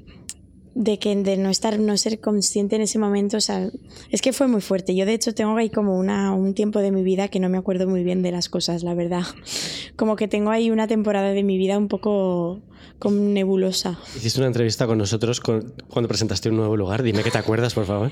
de 0.75 0.97
que 0.99 1.15
de 1.15 1.38
no 1.38 1.49
estar, 1.49 1.79
no 1.79 1.95
ser 1.97 2.19
consciente 2.19 2.75
en 2.75 2.81
ese 2.81 2.97
momento. 2.99 3.38
O 3.38 3.41
sea, 3.41 3.69
es 4.09 4.21
que 4.21 4.33
fue 4.33 4.47
muy 4.47 4.62
fuerte. 4.62 4.95
Yo, 4.95 5.05
de 5.05 5.13
hecho, 5.13 5.33
tengo 5.36 5.55
ahí 5.57 5.69
como 5.69 5.97
una, 5.97 6.33
un 6.33 6.53
tiempo 6.53 6.79
de 6.79 6.91
mi 6.91 7.03
vida 7.03 7.27
que 7.27 7.39
no 7.39 7.49
me 7.49 7.57
acuerdo 7.57 7.88
muy 7.88 8.03
bien 8.03 8.21
de 8.23 8.31
las 8.31 8.49
cosas, 8.49 8.83
la 8.83 8.93
verdad. 8.93 9.23
Como 9.95 10.15
que 10.15 10.27
tengo 10.27 10.49
ahí 10.49 10.71
una 10.71 10.88
temporada 10.88 11.29
de 11.33 11.43
mi 11.43 11.57
vida 11.59 11.77
un 11.77 11.88
poco 11.88 12.62
como 12.99 13.17
nebulosa. 13.17 13.99
Hiciste 14.15 14.39
una 14.39 14.47
entrevista 14.47 14.88
con 14.88 14.97
nosotros 14.97 15.39
con- 15.39 15.73
cuando 15.89 16.07
presentaste 16.07 16.49
un 16.49 16.55
nuevo 16.57 16.75
lugar. 16.77 17.03
Dime 17.03 17.21
que 17.21 17.29
te 17.31 17.38
acuerdas, 17.38 17.73
por 17.73 17.86
favor. 17.86 18.12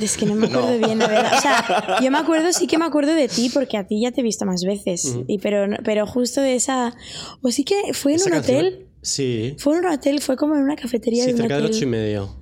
Es 0.00 0.16
que 0.16 0.26
no 0.26 0.34
me 0.34 0.46
acuerdo 0.46 0.78
bien, 0.78 0.98
la 0.98 1.08
verdad. 1.08 1.32
O 1.36 1.40
sea, 1.40 1.96
yo 2.02 2.10
me 2.10 2.18
acuerdo, 2.18 2.52
sí 2.52 2.66
que 2.66 2.78
me 2.78 2.84
acuerdo 2.84 3.14
de 3.14 3.26
ti, 3.28 3.50
porque 3.52 3.76
a 3.78 3.86
ti 3.86 4.00
ya 4.02 4.12
te 4.12 4.20
he 4.20 4.24
visto 4.24 4.44
más 4.44 4.62
veces. 4.64 5.16
y, 5.26 5.38
pero, 5.38 5.66
no- 5.66 5.78
pero 5.84 6.06
justo 6.06 6.40
de 6.40 6.54
esa. 6.54 6.94
O 7.42 7.50
sí 7.50 7.64
que 7.64 7.74
fue 7.94 8.12
en 8.14 8.20
un 8.22 8.28
canción- 8.30 8.56
hotel. 8.58 8.86
Sí. 9.02 9.54
Fue 9.58 9.74
en 9.76 9.84
un 9.84 9.92
hotel, 9.92 10.20
fue 10.20 10.36
como 10.36 10.54
en 10.54 10.62
una 10.62 10.76
cafetería 10.76 11.24
Sí, 11.24 11.28
de 11.30 11.34
un 11.34 11.40
cerca 11.40 11.56
del 11.56 11.66
ocho 11.66 11.82
y 11.82 11.86
medio. 11.86 12.36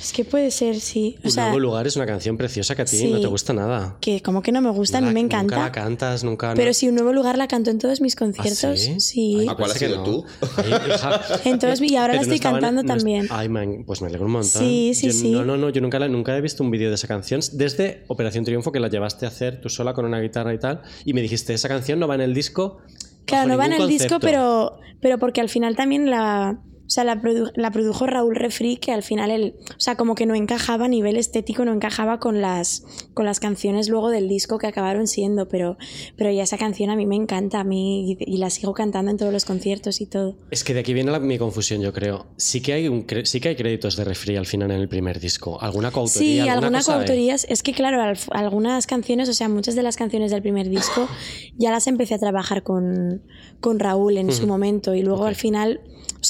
Es 0.00 0.12
que 0.12 0.24
puede 0.24 0.50
ser, 0.50 0.80
sí. 0.80 1.14
O 1.22 1.28
Un 1.28 1.30
sea, 1.30 1.44
nuevo 1.44 1.60
lugar 1.60 1.86
es 1.86 1.94
una 1.94 2.06
canción 2.06 2.36
preciosa 2.36 2.74
que 2.74 2.82
a 2.82 2.84
ti 2.84 2.96
sí. 2.96 3.06
no 3.08 3.20
te 3.20 3.28
gusta 3.28 3.52
nada. 3.52 3.98
que 4.00 4.20
como 4.20 4.42
que 4.42 4.50
no 4.50 4.60
me 4.60 4.70
gusta, 4.70 5.00
No 5.00 5.06
a 5.06 5.10
mí 5.10 5.14
la- 5.14 5.14
me 5.14 5.22
Nunca 5.22 5.36
la 5.36 5.42
encanta. 5.44 5.70
cantas, 5.72 6.24
nunca. 6.24 6.54
Pero 6.54 6.70
no. 6.70 6.74
si 6.74 6.88
un 6.88 6.96
nuevo 6.96 7.12
lugar 7.12 7.38
la 7.38 7.46
canto 7.46 7.70
en 7.70 7.78
todos 7.78 8.00
mis 8.00 8.16
conciertos. 8.16 8.64
¿Ah, 8.64 8.76
sí? 8.76 8.94
sí. 8.98 9.36
Ay, 9.42 9.46
¿A 9.48 9.54
cuál 9.54 9.70
has 9.70 9.78
sido 9.78 9.98
no. 9.98 10.02
tú? 10.02 10.24
Ay. 10.56 10.72
Entonces, 11.44 11.88
y 11.88 11.94
ahora 11.94 12.14
la 12.14 12.20
Pero 12.22 12.32
estoy 12.34 12.48
en- 12.48 12.52
cantando 12.52 12.82
también. 12.82 13.28
Ay, 13.30 13.48
man, 13.48 13.84
pues 13.86 14.00
me 14.02 14.08
alegro 14.08 14.26
un 14.26 14.32
montón. 14.32 14.60
Sí, 14.60 14.90
sí, 14.96 15.06
Yo- 15.06 15.12
sí. 15.12 15.30
No, 15.30 15.44
no, 15.44 15.56
no, 15.56 15.70
yo 15.70 15.80
nunca, 15.80 16.00
la- 16.00 16.08
nunca 16.08 16.36
he 16.36 16.40
visto 16.40 16.64
un 16.64 16.72
vídeo 16.72 16.88
de 16.88 16.96
esa 16.96 17.06
canción. 17.06 17.40
Desde 17.52 18.02
Operación 18.08 18.44
Triunfo, 18.44 18.72
que 18.72 18.80
la 18.80 18.88
llevaste 18.88 19.24
a 19.24 19.28
hacer 19.28 19.60
tú 19.60 19.68
sola 19.68 19.94
con 19.94 20.04
una 20.04 20.18
guitarra 20.18 20.52
y 20.52 20.58
tal, 20.58 20.82
y 21.04 21.12
me 21.12 21.22
dijiste, 21.22 21.54
esa 21.54 21.68
canción 21.68 22.00
no 22.00 22.08
va 22.08 22.16
en 22.16 22.22
el 22.22 22.34
disco. 22.34 22.78
Claro, 23.26 23.48
no 23.48 23.56
va 23.58 23.66
en 23.66 23.72
el 23.72 23.78
ningún 23.78 23.90
disco, 23.90 24.08
concepto". 24.20 24.26
pero, 24.26 24.78
pero 25.00 25.18
porque 25.18 25.40
al 25.40 25.48
final 25.48 25.76
también 25.76 26.10
la. 26.10 26.58
O 26.86 26.90
sea, 26.94 27.04
la, 27.04 27.22
produ- 27.22 27.52
la 27.54 27.70
produjo 27.70 28.06
Raúl 28.06 28.36
Refri, 28.36 28.76
que 28.76 28.92
al 28.92 29.02
final 29.02 29.30
él, 29.30 29.54
o 29.70 29.80
sea, 29.80 29.96
como 29.96 30.14
que 30.14 30.26
no 30.26 30.34
encajaba 30.34 30.84
a 30.84 30.88
nivel 30.88 31.16
estético, 31.16 31.64
no 31.64 31.72
encajaba 31.72 32.18
con 32.18 32.42
las, 32.42 32.84
con 33.14 33.24
las 33.24 33.40
canciones 33.40 33.88
luego 33.88 34.10
del 34.10 34.28
disco 34.28 34.58
que 34.58 34.66
acabaron 34.66 35.06
siendo, 35.06 35.48
pero, 35.48 35.78
pero 36.16 36.30
ya 36.30 36.42
esa 36.42 36.58
canción 36.58 36.90
a 36.90 36.96
mí 36.96 37.06
me 37.06 37.16
encanta, 37.16 37.60
a 37.60 37.64
mí, 37.64 38.12
y, 38.12 38.34
y 38.34 38.36
la 38.36 38.50
sigo 38.50 38.74
cantando 38.74 39.10
en 39.10 39.16
todos 39.16 39.32
los 39.32 39.44
conciertos 39.46 40.00
y 40.02 40.06
todo. 40.06 40.36
Es 40.50 40.64
que 40.64 40.74
de 40.74 40.80
aquí 40.80 40.92
viene 40.92 41.10
la- 41.12 41.18
mi 41.20 41.38
confusión, 41.38 41.80
yo 41.80 41.92
creo. 41.92 42.26
Sí 42.36 42.60
que 42.60 42.72
hay 42.74 42.88
un 42.88 43.06
sí 43.24 43.40
que 43.40 43.48
hay 43.50 43.56
créditos 43.56 43.96
de 43.96 44.04
refri 44.04 44.36
al 44.36 44.46
final 44.46 44.70
en 44.70 44.80
el 44.80 44.88
primer 44.88 45.18
disco. 45.20 45.60
¿Alguna 45.62 45.90
coautoría? 45.92 46.42
Sí, 46.44 46.48
alguna 46.48 46.82
coautorías. 46.82 47.46
Es 47.48 47.62
que, 47.62 47.72
claro, 47.72 48.02
al- 48.02 48.18
algunas 48.32 48.86
canciones, 48.86 49.28
o 49.28 49.34
sea, 49.34 49.48
muchas 49.48 49.74
de 49.76 49.82
las 49.82 49.96
canciones 49.96 50.30
del 50.30 50.42
primer 50.42 50.68
disco 50.68 51.08
ya 51.56 51.70
las 51.70 51.86
empecé 51.86 52.14
a 52.14 52.18
trabajar 52.18 52.62
con, 52.62 53.22
con 53.60 53.78
Raúl 53.78 54.18
en 54.18 54.30
su 54.32 54.46
momento. 54.46 54.94
Y 54.94 55.02
luego 55.02 55.24
al 55.26 55.36
final, 55.36 55.80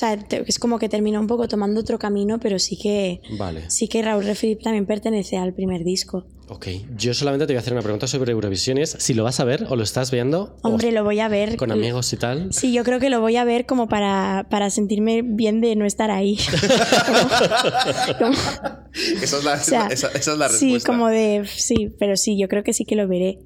sea, 0.06 0.18
es 0.46 0.58
como 0.58 0.78
que 0.78 0.88
terminó 0.88 1.20
un 1.20 1.26
poco 1.26 1.48
tomando 1.48 1.80
otro 1.80 1.98
camino, 1.98 2.38
pero 2.40 2.58
sí 2.58 2.76
que, 2.76 3.20
Vale. 3.38 3.70
sí 3.70 3.88
que 3.88 4.02
Raúl 4.02 4.24
Refilip 4.24 4.62
también 4.62 4.86
pertenece 4.86 5.36
al 5.38 5.54
primer 5.54 5.84
disco. 5.84 6.26
Ok. 6.48 6.66
Yo 6.98 7.14
solamente 7.14 7.46
te 7.46 7.52
voy 7.54 7.56
a 7.56 7.60
hacer 7.60 7.72
una 7.72 7.80
pregunta 7.82 8.06
sobre 8.06 8.32
Eurovisión. 8.32 8.76
y 8.76 8.82
es 8.82 8.90
si 8.98 9.14
lo 9.14 9.24
vas 9.24 9.40
a 9.40 9.44
ver 9.44 9.64
o 9.70 9.76
lo 9.76 9.82
estás 9.82 10.10
viendo. 10.10 10.56
o 10.62 10.68
Hombre, 10.68 10.92
lo 10.92 11.02
voy 11.02 11.20
a 11.20 11.28
ver. 11.28 11.56
con 11.56 11.70
amigos 11.72 12.12
y 12.12 12.16
tal. 12.16 12.52
Sí, 12.52 12.72
yo 12.74 12.84
creo 12.84 13.00
que 13.00 13.08
lo 13.08 13.20
voy 13.22 13.36
a 13.36 13.44
ver 13.44 13.64
como 13.64 13.88
para, 13.88 14.46
para 14.50 14.68
sentirme 14.68 15.22
bien 15.22 15.60
de 15.62 15.76
no 15.76 15.86
estar 15.86 16.10
ahí. 16.10 16.36
Como- 18.18 18.34
como- 18.34 18.38
Esa 19.22 19.38
es 19.38 19.44
la, 19.44 19.54
o 19.54 19.58
sea, 19.58 19.86
esa, 19.86 20.08
esa 20.08 20.32
es 20.32 20.38
la 20.38 20.48
sí, 20.48 20.64
respuesta. 20.74 20.86
como 20.92 21.08
de. 21.08 21.44
Sí, 21.46 21.94
pero 21.98 22.16
sí, 22.16 22.38
yo 22.38 22.48
creo 22.48 22.62
que 22.62 22.72
sí 22.74 22.84
que 22.84 22.96
lo 22.96 23.08
veré. 23.08 23.38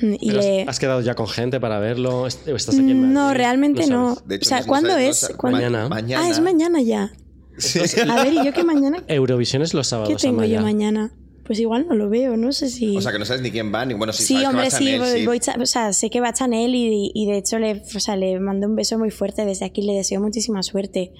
Y 0.00 0.28
Pero 0.28 0.38
has- 0.40 0.44
le- 0.46 0.62
¿Has 0.68 0.78
quedado 0.78 1.00
ya 1.00 1.14
con 1.14 1.26
gente 1.28 1.58
para 1.60 1.78
verlo? 1.78 2.26
¿Est- 2.26 2.46
¿Estás 2.48 2.74
aquí 2.78 2.90
en 2.90 3.12
No, 3.12 3.20
Madrid? 3.26 3.38
realmente 3.38 3.86
no. 3.86 4.14
sabes. 4.14 4.28
De 4.28 4.34
O 4.34 4.36
hecho, 4.36 4.48
sea, 4.48 4.58
no- 4.58 4.64
no 4.64 4.68
¿cuándo 4.68 4.88
no 4.90 4.96
es? 4.98 5.32
¿Cuándo? 5.36 5.58
Mañana. 5.58 5.88
Mañana. 5.88 6.24
Ah, 6.24 6.30
es 6.30 6.40
mañana 6.40 6.82
ya. 6.82 7.12
Sí. 7.58 7.80
A 8.08 8.22
ver, 8.24 8.32
¿y 8.34 8.44
yo 8.44 8.52
qué 8.52 8.64
mañana? 8.64 9.02
Eurovisión 9.08 9.62
es 9.62 9.72
los 9.74 9.86
sábados. 9.86 10.10
¿Qué 10.14 10.20
tengo 10.20 10.38
Amaya. 10.40 10.56
yo 10.58 10.62
mañana? 10.62 11.10
Pues 11.46 11.60
igual 11.60 11.86
no 11.88 11.94
lo 11.94 12.10
veo, 12.10 12.36
no 12.36 12.50
sé 12.52 12.68
si. 12.68 12.96
O 12.96 13.00
sea, 13.00 13.12
que 13.12 13.18
no 13.20 13.24
sabes 13.24 13.40
ni 13.40 13.50
quién 13.52 13.72
va, 13.72 13.86
ni 13.86 13.94
bueno, 13.94 14.12
sí, 14.12 14.24
Sí, 14.24 14.34
sabes 14.34 14.42
que 14.42 14.48
hombre, 14.48 14.64
va 14.64 14.70
sí, 14.78 14.98
voy- 14.98 15.20
sí. 15.20 15.26
voy 15.26 15.40
cha- 15.40 15.56
o 15.62 15.64
sea, 15.66 15.92
sé 15.92 16.10
que 16.10 16.20
va 16.20 16.32
Chanel 16.32 16.74
y, 16.74 17.12
y 17.14 17.26
de 17.26 17.38
hecho 17.38 17.58
le, 17.60 17.82
o 17.94 18.00
sea, 18.00 18.16
le 18.16 18.38
mando 18.40 18.66
un 18.66 18.74
beso 18.74 18.98
muy 18.98 19.10
fuerte 19.12 19.44
desde 19.46 19.64
aquí, 19.64 19.80
le 19.82 19.92
deseo 19.94 20.20
muchísima 20.20 20.62
suerte. 20.64 21.12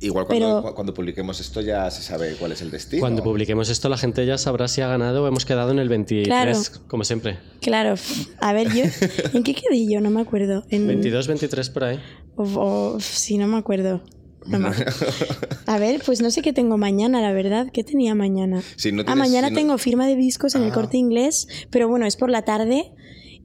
Igual 0.00 0.26
cuando, 0.26 0.60
pero- 0.62 0.74
cuando 0.74 0.92
publiquemos 0.94 1.40
esto 1.40 1.60
ya 1.60 1.90
se 1.90 2.02
sabe 2.02 2.34
cuál 2.38 2.52
es 2.52 2.60
el 2.62 2.70
destino. 2.70 3.00
Cuando 3.00 3.22
publiquemos 3.22 3.68
esto, 3.70 3.88
la 3.88 3.96
gente 3.96 4.24
ya 4.26 4.36
sabrá 4.38 4.68
si 4.68 4.80
ha 4.82 4.88
ganado 4.88 5.24
o 5.24 5.26
hemos 5.28 5.44
quedado 5.46 5.70
en 5.70 5.78
el 5.78 5.88
23, 5.88 6.26
Claro. 6.26 6.58
como 6.88 7.04
siempre. 7.04 7.38
Claro, 7.62 7.94
a 8.40 8.52
ver, 8.52 8.72
yo, 8.74 8.84
¿en 9.32 9.42
qué 9.42 9.54
quedé 9.54 9.86
yo? 9.90 10.00
No 10.00 10.10
me 10.10 10.20
acuerdo. 10.20 10.64
En, 10.70 10.86
22, 10.86 11.26
23 11.28 11.70
por 11.70 11.84
ahí. 11.84 12.00
O, 12.36 12.42
o- 12.44 13.00
sí, 13.00 13.38
no 13.38 13.46
me 13.46 13.56
acuerdo. 13.56 14.02
No 14.46 14.60
me 14.60 14.68
acuerdo. 14.68 14.92
A 15.66 15.78
ver, 15.80 16.00
pues 16.06 16.20
no 16.22 16.30
sé 16.30 16.40
qué 16.40 16.52
tengo 16.52 16.78
mañana, 16.78 17.20
la 17.20 17.32
verdad. 17.32 17.66
¿Qué 17.72 17.82
tenía 17.82 18.14
mañana? 18.14 18.62
Si 18.76 18.92
no 18.92 19.02
ah, 19.06 19.16
mañana 19.16 19.48
si 19.48 19.54
no- 19.54 19.58
tengo 19.60 19.78
firma 19.78 20.06
de 20.06 20.14
discos 20.14 20.54
en 20.54 20.62
el 20.62 20.70
Ah. 20.70 20.74
corte 20.74 20.98
inglés, 20.98 21.48
pero 21.70 21.88
bueno, 21.88 22.06
es 22.06 22.14
por 22.16 22.30
la 22.30 22.42
tarde. 22.42 22.92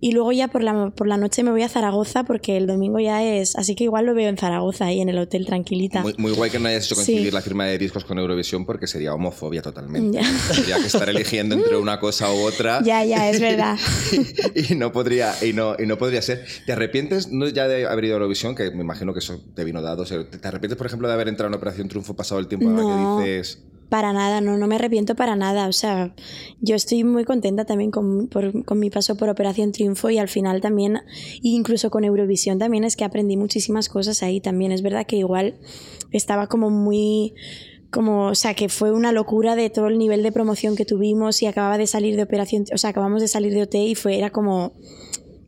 Y 0.03 0.13
luego 0.13 0.31
ya 0.31 0.47
por 0.47 0.63
la, 0.63 0.89
por 0.89 1.07
la 1.07 1.15
noche 1.17 1.43
me 1.43 1.51
voy 1.51 1.61
a 1.61 1.69
Zaragoza 1.69 2.23
porque 2.23 2.57
el 2.57 2.65
domingo 2.65 2.99
ya 2.99 3.23
es. 3.23 3.55
Así 3.55 3.75
que 3.75 3.83
igual 3.83 4.07
lo 4.07 4.15
veo 4.15 4.29
en 4.29 4.35
Zaragoza, 4.37 4.85
ahí 4.85 4.99
en 4.99 5.09
el 5.09 5.19
hotel 5.19 5.45
tranquilita. 5.45 6.01
Muy, 6.01 6.15
muy 6.17 6.31
guay 6.31 6.49
que 6.49 6.57
no 6.57 6.67
hayas 6.69 6.85
hecho 6.85 6.95
coincidir 6.95 7.25
Sí. 7.27 7.31
la 7.31 7.41
firma 7.41 7.65
de 7.65 7.77
discos 7.77 8.03
con 8.03 8.17
Eurovisión 8.17 8.65
porque 8.65 8.87
sería 8.87 9.13
homofobia 9.13 9.61
totalmente. 9.61 10.19
Ya. 10.19 10.23
Tendría 10.53 10.79
que 10.79 10.87
estar 10.87 11.07
eligiendo 11.07 11.53
entre 11.55 11.77
una 11.77 11.99
cosa 11.99 12.33
u 12.33 12.37
otra. 12.41 12.81
Ya, 12.83 13.05
ya, 13.05 13.29
es 13.29 13.39
verdad. 13.41 13.77
y 14.55 14.73
no 14.75 14.91
podría 14.91 15.33
y 15.43 15.53
no, 15.53 15.75
y 15.77 15.85
no 15.85 15.99
podría 15.99 16.23
ser. 16.23 16.45
¿Te 16.65 16.73
arrepientes 16.73 17.29
no 17.29 17.47
ya 17.47 17.67
de 17.67 17.85
haber 17.85 18.05
ido 18.05 18.15
a 18.15 18.17
Eurovisión? 18.17 18.55
Que 18.55 18.71
me 18.71 18.81
imagino 18.81 19.13
que 19.13 19.19
eso 19.19 19.39
te 19.55 19.63
vino 19.63 19.83
dado. 19.83 20.01
o 20.01 20.05
sea, 20.07 20.23
¿Te 20.27 20.47
arrepientes, 20.47 20.77
por 20.77 20.87
ejemplo, 20.87 21.07
de 21.07 21.13
haber 21.13 21.27
entrado 21.27 21.49
en 21.49 21.53
Operación 21.53 21.87
Triunfo 21.87 22.15
pasado 22.15 22.39
el 22.41 22.47
tiempo 22.47 22.67
No. 22.69 23.19
que 23.19 23.23
dices... 23.29 23.59
Para 23.91 24.13
nada, 24.13 24.39
no, 24.39 24.57
no 24.57 24.67
me 24.67 24.75
arrepiento 24.75 25.15
para 25.15 25.35
nada. 25.35 25.67
O 25.67 25.73
sea, 25.73 26.15
yo 26.61 26.75
estoy 26.77 27.03
muy 27.03 27.25
contenta 27.25 27.65
también 27.65 27.91
con, 27.91 28.29
por- 28.29 28.63
con 28.63 28.79
mi 28.79 28.89
paso 28.89 29.17
por 29.17 29.27
Operación 29.27 29.73
Triunfo 29.73 30.09
y 30.09 30.17
al 30.17 30.29
final 30.29 30.61
también, 30.61 30.99
incluso 31.41 31.89
con 31.91 32.05
Eurovisión 32.05 32.57
también 32.57 32.85
es 32.85 32.95
que 32.95 33.03
aprendí 33.03 33.35
muchísimas 33.35 33.89
cosas 33.89 34.23
ahí 34.23 34.39
también. 34.39 34.71
Es 34.71 34.81
verdad 34.81 35.05
que 35.05 35.17
igual 35.17 35.55
estaba 36.13 36.47
como 36.47 36.69
muy 36.69 37.33
como, 37.89 38.27
o 38.27 38.35
sea, 38.35 38.53
que 38.53 38.69
fue 38.69 38.93
una 38.93 39.11
locura 39.11 39.57
de 39.57 39.69
todo 39.69 39.87
el 39.87 39.97
nivel 39.97 40.23
de 40.23 40.31
promoción 40.31 40.77
que 40.77 40.85
tuvimos 40.85 41.41
y 41.41 41.47
acababa 41.47 41.77
de 41.77 41.85
salir 41.85 42.15
de 42.15 42.23
operación, 42.23 42.63
o 42.73 42.77
sea, 42.77 42.91
acabamos 42.91 43.21
de 43.21 43.27
salir 43.27 43.51
de 43.53 43.63
OT 43.63 43.75
y 43.75 43.95
fue, 43.95 44.17
era 44.17 44.29
como, 44.29 44.71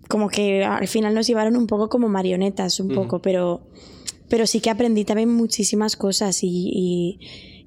como 0.10 0.28
que 0.28 0.66
al 0.66 0.90
final 0.90 1.14
nos 1.14 1.26
llevaron 1.28 1.56
un 1.56 1.68
poco 1.68 1.88
como 1.88 2.10
marionetas, 2.10 2.82
un 2.82 2.90
poco, 2.90 3.22
pero, 3.22 3.62
pero 4.28 4.46
sí 4.46 4.60
que 4.60 4.70
aprendí 4.70 5.06
también 5.06 5.34
muchísimas 5.34 5.96
cosas 5.96 6.44
y, 6.44 6.50
y, 6.74 7.20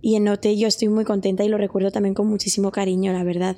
y 0.03 0.17
en 0.17 0.29
OT 0.29 0.57
yo 0.57 0.69
estoy 0.69 0.89
muy 0.89 1.05
contenta 1.05 1.45
y 1.45 1.49
lo 1.49 1.59
recuerdo 1.59 1.91
también 1.91 2.15
con 2.15 2.27
muchísimo 2.27 2.71
cariño, 2.71 3.13
la 3.13 3.25
verdad. 3.25 3.57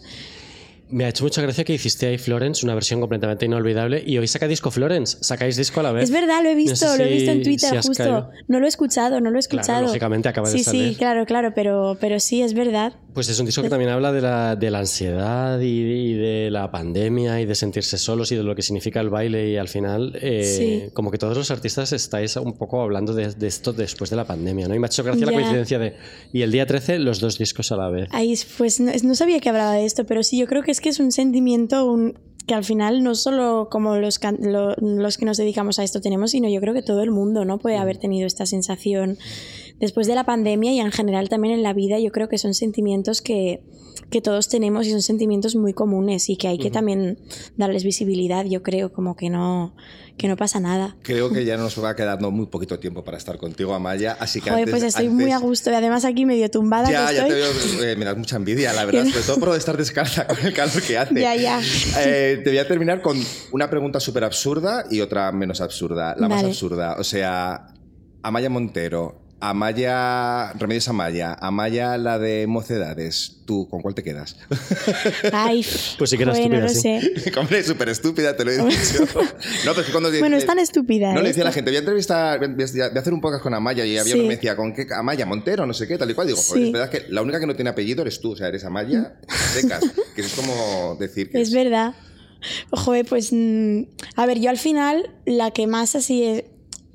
Me 0.91 1.05
ha 1.05 1.09
hecho 1.11 1.24
mucha 1.24 1.43
gracia 1.43 1.64
que 1.64 1.74
hiciste 1.74 2.07
ahí 2.07 2.16
Florence, 2.18 2.64
una 2.64 2.74
versión 2.74 3.01
completamente 3.01 3.45
inolvidable. 3.45 4.03
Y 4.07 4.16
hoy 4.16 4.26
saca 4.26 4.49
disco 4.49 4.70
Florence. 4.70 5.18
Sacáis 5.20 5.57
disco 5.57 5.80
a 5.80 5.82
la 5.82 5.93
vez. 5.93 6.05
Es 6.05 6.11
verdad, 6.11 6.43
lo 6.43 6.49
he 6.49 6.55
visto, 6.55 6.86
No 6.86 6.93
sé 6.93 6.99
lo 6.99 7.05
he 7.05 7.12
visto 7.12 7.30
en 7.30 7.39
si- 7.39 7.45
Twitter 7.45 7.70
si 7.82 7.89
justo. 7.89 7.93
caído. 8.05 8.30
No 8.49 8.59
lo 8.59 8.64
he 8.64 8.68
escuchado, 8.68 9.20
no 9.20 9.30
lo 9.30 9.39
he 9.39 9.43
Claro, 9.43 9.61
escuchado. 9.61 9.86
lógicamente 9.86 10.28
acaba 10.30 10.49
de 10.51 10.57
sí, 10.59 10.64
salir. 10.64 10.89
Sí, 10.91 10.97
claro, 10.97 11.26
claro, 11.26 11.53
pero, 11.55 11.99
pero 12.01 12.18
sí, 12.20 12.41
es 12.41 12.55
verdad. 12.55 12.95
Pues 13.12 13.28
es 13.28 13.39
un 13.41 13.47
disco 13.47 13.62
que 13.62 13.68
también 13.68 13.91
habla 13.91 14.12
de 14.12 14.20
la, 14.20 14.55
de 14.57 14.70
la 14.70 14.78
ansiedad 14.78 15.59
y, 15.61 15.66
y 15.66 16.12
de 16.14 16.51
la 16.51 16.70
pandemia 16.70 17.41
y 17.41 17.47
de 17.47 17.55
sentirse 17.55 17.99
solos 17.99 18.30
y 18.32 18.36
de 18.36 18.43
lo 18.45 18.55
que 18.55 18.62
significa 18.62 19.01
el 19.01 19.11
baile. 19.11 19.51
Y 19.51 19.57
al 19.57 19.68
final, 19.68 20.16
eh, 20.22 20.45
Sí. 20.86 20.91
como 20.95 21.11
que 21.11 21.18
todos 21.18 21.36
los 21.36 21.51
artistas 21.51 21.93
estáis 21.93 22.36
un 22.36 22.57
poco 22.57 22.80
hablando 22.80 23.12
de, 23.14 23.32
de 23.34 23.47
esto 23.47 23.72
después 23.72 24.09
de 24.11 24.16
la 24.16 24.24
pandemia, 24.24 24.68
¿no? 24.68 24.74
Y 24.74 24.78
me 24.78 24.86
ha 24.86 24.89
hecho 24.89 25.03
gracia 25.03 25.26
la 25.26 25.32
Ya. 25.32 25.36
coincidencia 25.39 25.78
de. 25.78 25.97
Y 26.32 26.43
el 26.43 26.53
día 26.53 26.64
13, 26.64 26.99
los 27.01 27.18
dos 27.20 27.36
discos 27.39 27.72
a 27.72 27.76
la 27.76 27.89
vez. 27.91 28.09
Ahí, 28.12 28.34
pues 28.57 28.78
no, 28.80 28.93
no 29.03 29.14
sabía 29.14 29.41
que 29.41 29.49
hablaba 29.49 29.72
de 29.74 29.84
esto, 29.84 30.05
pero 30.07 30.22
sí, 30.22 30.39
yo 30.39 30.47
creo 30.47 30.62
que 30.62 30.70
es 30.79 30.81
que 30.81 30.91
es 30.91 31.01
un 31.01 31.11
sentimiento 31.11 31.91
un- 31.91 32.16
que 32.47 32.55
al 32.55 32.64
final 32.64 33.03
no 33.03 33.14
solo 33.14 33.68
como 33.70 33.97
los, 33.97 34.20
lo- 34.41 34.74
los 34.76 35.18
que 35.18 35.26
nos 35.26 35.37
dedicamos 35.37 35.79
a 35.79 35.85
esto 35.85 36.01
tenemos, 36.01 36.31
sino 36.31 36.49
yo 36.49 36.61
creo 36.61 36.72
que 36.72 36.83
todo 36.83 37.03
el 37.03 37.11
mundo 37.11 37.45
no 37.45 37.59
puede 37.59 37.76
haber 37.76 37.99
tenido 37.99 38.26
esta 38.26 38.47
sensación 38.47 39.18
después 39.81 40.07
de 40.07 40.14
la 40.14 40.24
pandemia 40.24 40.72
y 40.72 40.81
en 40.81 40.91
general 40.93 41.29
también 41.29 41.55
en 41.55 41.62
la 41.62 41.72
vida. 41.72 41.99
Yo 41.99 42.11
creo 42.12 42.29
que 42.29 42.39
son 42.39 42.55
sentimientos 42.55 43.22
que, 43.22 43.62
que 44.11 44.20
todos 44.20 44.49
tenemos 44.49 44.87
y 44.87 44.91
son 44.91 45.03
sentimientos 45.03 45.55
muy 45.57 45.72
comunes 45.72 46.29
y 46.31 46.37
que 46.37 46.49
hay 46.49 46.59
que 46.59 46.70
también 46.70 47.18
darles 47.57 47.85
visibilidad. 47.85 48.45
Yo 48.45 48.62
creo 48.62 48.93
como 48.93 49.14
que 49.16 49.29
no, 49.31 49.74
que 50.16 50.26
no 50.29 50.37
pasa 50.37 50.59
nada. 50.61 50.97
Creo 51.03 51.31
que 51.31 51.45
ya 51.45 51.57
nos 51.59 51.83
va 51.83 51.95
quedando 51.95 52.31
muy 52.31 52.47
poquito 52.47 52.79
tiempo 52.79 53.05
para 53.05 53.18
estar 53.18 53.39
contigo, 53.39 53.74
Amaya. 53.74 54.16
Así 54.18 54.41
que 54.41 54.51
Joder, 54.51 54.64
antes- 54.64 54.72
pues 54.72 54.83
estoy 54.85 55.07
antes- 55.07 55.22
muy 55.22 55.33
a 55.33 55.39
gusto 55.39 55.70
y 55.70 55.74
además 55.74 56.05
aquí 56.05 56.24
medio 56.24 56.51
tumbada 56.51 56.91
Ya, 56.91 57.09
que 57.09 57.14
ya 57.14 57.26
estoy. 57.26 57.29
te 57.29 57.35
veo, 57.81 57.85
eh, 57.93 57.97
me 57.97 58.05
das 58.05 58.16
mucha 58.16 58.37
envidia, 58.37 58.72
la 58.72 58.85
verdad, 58.87 59.05
sobre 59.07 59.22
todo 59.26 59.39
por 59.39 59.57
estar 59.57 59.76
descalza 59.76 60.26
con 60.26 60.39
el 60.45 60.53
calor 60.55 60.83
que 60.83 60.97
hace. 60.99 61.20
Ya, 61.20 61.37
ya. 61.37 61.61
Eh, 62.01 62.41
te 62.43 62.51
voy 62.51 62.59
a 62.59 62.66
terminar 62.66 63.01
con 63.03 63.16
una 63.53 63.68
pregunta 63.70 64.01
súper 64.01 64.24
absurda 64.24 64.87
y 64.91 65.01
otra 65.01 65.31
menos 65.33 65.61
absurda. 65.61 66.14
La 66.18 66.29
más 66.29 66.43
absurda, 66.45 66.97
o 66.99 67.05
sea, 67.05 67.66
Amaya 68.22 68.49
Montero, 68.51 69.28
Amaya, 69.41 70.53
Remedios 70.55 70.89
Amaya, 70.89 71.32
Amaya 71.41 71.97
la 71.97 72.18
de 72.18 72.47
Mocedades, 72.49 73.36
¿tú 73.47 73.68
con 73.68 73.82
cuál 73.82 73.95
te 73.95 74.03
quedas? 74.03 74.36
Ay, 75.32 75.64
Pues 75.99 76.11
sí 76.11 76.16
que 76.16 76.24
era 76.24 76.32
joder, 76.32 76.51
no 76.51 76.66
estúpida, 76.66 77.01
lo 77.01 77.03
sí. 77.05 77.20
sé. 77.20 77.39
Hombre, 77.39 77.62
súper 77.62 77.89
estúpida, 77.89 78.36
te 78.36 78.45
lo 78.45 78.51
he 78.51 78.57
dicho. 78.59 79.05
No, 79.64 79.72
pero 79.72 79.80
es 79.80 79.86
que 79.86 79.93
cuando... 79.93 80.11
Bueno, 80.18 80.36
es 80.36 80.45
tan 80.47 80.59
estúpida. 80.59 81.12
No 81.12 81.20
¿eh? 81.20 81.22
le 81.22 81.28
decía 81.28 81.45
a 81.45 81.47
la 81.47 81.53
gente, 81.53 81.70
voy 81.70 81.76
a 81.76 81.80
entrevistar, 81.80 82.41
voy 82.41 82.64
a 82.82 82.99
hacer 82.99 83.12
un 83.14 83.20
podcast 83.20 83.43
con 83.43 83.55
Amaya 83.55 83.84
y 83.86 83.97
había 83.97 84.12
Sí. 84.12 84.18
uno 84.18 84.22
que 84.24 84.28
me 84.28 84.34
decía, 84.36 84.57
¿con 84.57 84.72
qué? 84.74 84.86
Amaya 84.95 85.24
Montero, 85.24 85.66
no 85.66 85.74
sé 85.74 85.86
qué, 85.86 85.97
tal 85.99 86.11
y 86.11 86.14
cual. 86.14 86.26
Digo, 86.26 86.39
joder, 86.41 86.62
Sí. 86.62 86.66
es 86.68 86.72
verdad 86.72 86.91
que 86.91 87.05
la 87.09 87.22
única 87.22 87.39
que 87.39 87.47
no 87.47 87.55
tiene 87.55 87.70
apellido 87.70 88.03
eres 88.03 88.20
tú, 88.20 88.32
o 88.32 88.36
sea, 88.36 88.49
eres 88.49 88.64
Amaya 88.64 89.14
secas. 89.28 89.84
que 90.16 90.20
es 90.22 90.32
como 90.34 90.97
decir 90.99 91.30
que 91.30 91.41
Es 91.41 91.53
verdad. 91.53 91.95
Joder, 92.70 93.05
pues. 93.07 93.30
mm, 93.32 93.82
A 94.16 94.26
ver, 94.26 94.41
yo 94.41 94.51
al 94.51 94.59
final, 94.59 95.11
la 95.26 95.51
que 95.53 95.66
más 95.66 95.95
así 95.97 96.22
es. 96.24 96.45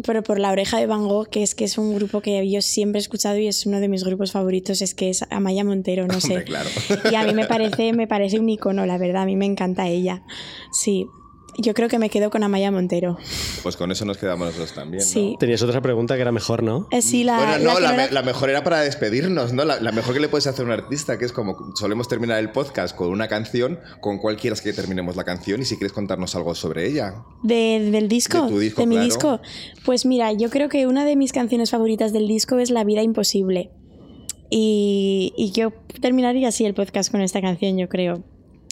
Pero 0.06 0.24
por 0.24 0.40
la 0.40 0.52
oreja 0.52 0.78
de 0.80 0.86
Van 0.86 1.08
Gogh, 1.08 1.30
que 1.30 1.44
es 1.44 1.56
que 1.56 1.66
es 1.66 1.78
un 1.78 1.96
grupo 1.96 2.22
que 2.22 2.50
yo 2.50 2.62
siempre 2.62 3.00
he 3.00 3.02
escuchado 3.02 3.38
y 3.38 3.48
es 3.48 3.66
uno 3.66 3.80
de 3.80 3.88
mis 3.88 4.04
grupos 4.04 4.32
favoritos, 4.32 4.82
es 4.82 4.94
que 4.94 5.10
es 5.10 5.26
Amaya 5.30 5.64
Montero, 5.64 6.08
no 6.08 6.20
sé. 6.20 6.34
Hombre, 6.34 6.46
claro. 6.46 6.70
Y 7.12 7.16
a 7.16 7.24
mí 7.24 7.34
me 7.34 7.46
parece, 7.46 7.94
me 7.94 8.08
parece 8.08 8.40
un 8.40 8.50
icono, 8.50 8.86
la 8.86 8.98
verdad, 8.98 9.24
a 9.24 9.26
mí 9.26 9.36
me 9.36 9.46
encanta 9.46 9.88
ella. 9.88 10.24
Sí. 10.72 11.08
Yo 11.58 11.74
creo 11.76 11.88
que 11.88 12.00
me 12.00 12.10
quedo 12.10 12.32
con 12.32 12.42
Amaya 12.44 12.72
Montero. 12.72 13.18
Pues 13.62 13.78
con 13.78 13.92
eso 13.92 14.06
nos 14.06 14.18
quedamos 14.18 14.48
nosotros 14.48 14.74
también, 14.74 15.04
¿no? 15.04 15.08
Sí. 15.10 15.36
Tenías 15.40 15.62
otra 15.62 15.82
pregunta 15.82 16.16
que 16.16 16.22
era 16.22 16.32
mejor, 16.32 16.64
¿no? 16.64 16.88
Eh, 16.90 17.02
sí, 17.04 17.24
la, 17.24 17.38
bueno, 17.38 17.74
no, 17.74 17.80
la, 17.80 17.92
no 17.92 17.96
me- 17.98 18.04
era- 18.06 18.12
la 18.14 18.24
mejor 18.24 18.50
era 18.50 18.64
para 18.64 18.82
despedirnos, 18.82 19.54
¿no? 19.54 19.64
La, 19.64 19.80
la 19.80 19.92
mejor 19.92 20.16
que 20.16 20.20
le 20.20 20.30
puedes 20.30 20.48
hacer 20.48 20.64
a 20.64 20.66
un 20.66 20.72
artista, 20.72 21.20
que 21.20 21.26
es 21.26 21.32
como 21.32 21.56
solemos 21.76 22.08
terminar 22.08 22.40
el 22.40 22.50
podcast 22.52 22.96
con 22.96 23.10
una 23.10 23.28
canción, 23.28 23.80
con 24.02 24.18
cuál 24.18 24.38
quieras 24.38 24.62
que 24.62 24.74
terminemos 24.74 25.16
la 25.16 25.24
canción 25.24 25.62
y 25.62 25.66
si 25.66 25.78
quieres 25.78 25.94
contarnos 25.94 26.36
algo 26.36 26.56
sobre 26.56 26.88
ella. 26.88 27.14
De- 27.44 27.88
del 27.92 28.08
disco, 28.08 28.44
De 28.44 28.50
tu 28.50 28.60
disco, 28.60 28.86
mi 28.88 28.96
claro. 28.96 29.06
disco. 29.06 29.40
Pues 29.86 30.06
mira, 30.08 30.32
yo 30.34 30.50
creo 30.50 30.70
que 30.70 30.88
una 30.88 31.06
de 31.06 31.16
mis 31.16 31.32
canciones 31.34 31.70
favoritas 31.70 32.14
del 32.14 32.28
disco 32.28 32.58
es 32.58 32.72
La 32.72 32.84
vida 32.84 33.04
imposible. 33.04 33.70
Y, 34.50 35.34
y 35.38 35.52
yo 35.52 35.72
terminaría 36.02 36.48
así 36.48 36.66
el 36.66 36.74
podcast 36.74 37.12
con 37.12 37.22
esta 37.22 37.42
canción, 37.42 37.78
yo 37.78 37.90
creo. 37.90 38.24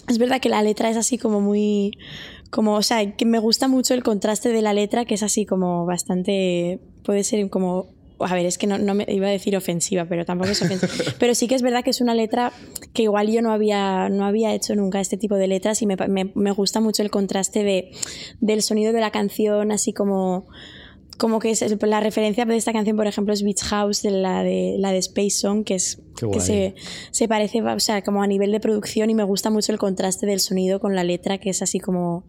Es 0.08 0.18
verdad 0.18 0.40
que 0.40 0.48
la 0.48 0.62
letra 0.62 0.90
es 0.90 0.96
así 0.96 1.16
como 1.18 1.40
muy... 1.40 1.92
Como, 2.52 2.74
o 2.76 2.82
sea, 2.82 3.16
que 3.16 3.24
me 3.24 3.38
gusta 3.40 3.66
mucho 3.66 3.94
el 3.94 4.04
contraste 4.04 4.50
de 4.50 4.62
la 4.62 4.72
letra, 4.74 5.04
que 5.06 5.14
es 5.14 5.22
así 5.24 5.44
como 5.46 5.84
bastante... 5.86 6.78
Puede 7.02 7.24
ser 7.24 7.48
como... 7.50 7.86
A 8.20 8.34
ver, 8.34 8.46
es 8.46 8.56
que 8.58 8.68
no, 8.68 8.78
no 8.78 8.94
me 8.94 9.04
iba 9.08 9.26
a 9.26 9.30
decir 9.30 9.56
ofensiva, 9.56 10.04
pero 10.04 10.24
tampoco 10.24 10.50
es 10.50 10.62
ofensiva. 10.62 10.92
Pero 11.18 11.34
sí 11.34 11.48
que 11.48 11.56
es 11.56 11.62
verdad 11.62 11.82
que 11.82 11.90
es 11.90 12.00
una 12.00 12.14
letra 12.14 12.52
que 12.92 13.02
igual 13.02 13.28
yo 13.32 13.42
no 13.42 13.50
había, 13.52 14.08
no 14.10 14.24
había 14.26 14.54
hecho 14.54 14.76
nunca 14.76 15.00
este 15.00 15.16
tipo 15.16 15.34
de 15.34 15.48
letras 15.48 15.82
y 15.82 15.86
me, 15.86 15.96
me- 16.08 16.30
me 16.36 16.52
gusta 16.52 16.78
mucho 16.80 17.02
el 17.02 17.10
contraste 17.10 17.64
de, 17.64 17.90
del 18.40 18.62
sonido 18.62 18.92
de 18.92 19.00
la 19.00 19.10
canción, 19.10 19.72
así 19.72 19.92
como 19.92 20.46
como 21.18 21.38
que 21.40 21.50
es 21.50 21.64
la 21.82 22.00
referencia 22.00 22.44
de 22.44 22.56
esta 22.56 22.72
canción, 22.72 22.96
por 22.96 23.06
ejemplo, 23.06 23.32
es 23.34 23.42
Beach 23.42 23.62
House, 23.64 24.02
de 24.02 24.10
la 24.10 24.42
de, 24.42 24.76
la 24.78 24.90
de 24.92 24.98
Space 24.98 25.30
Song, 25.30 25.62
que 25.64 25.74
es 25.74 26.00
Qué 26.16 26.28
que 26.30 26.40
se, 26.40 26.74
se 27.10 27.28
parece, 27.28 27.62
o 27.62 27.80
sea, 27.80 28.02
como 28.02 28.22
a 28.22 28.26
nivel 28.26 28.52
de 28.52 28.60
producción 28.60 29.10
y 29.10 29.14
me 29.14 29.24
gusta 29.24 29.50
mucho 29.50 29.72
el 29.72 29.78
contraste 29.78 30.26
del 30.26 30.40
sonido 30.40 30.80
con 30.80 30.94
la 30.94 31.04
letra, 31.04 31.38
que 31.38 31.50
es 31.50 31.62
así 31.62 31.78
como... 31.80 32.24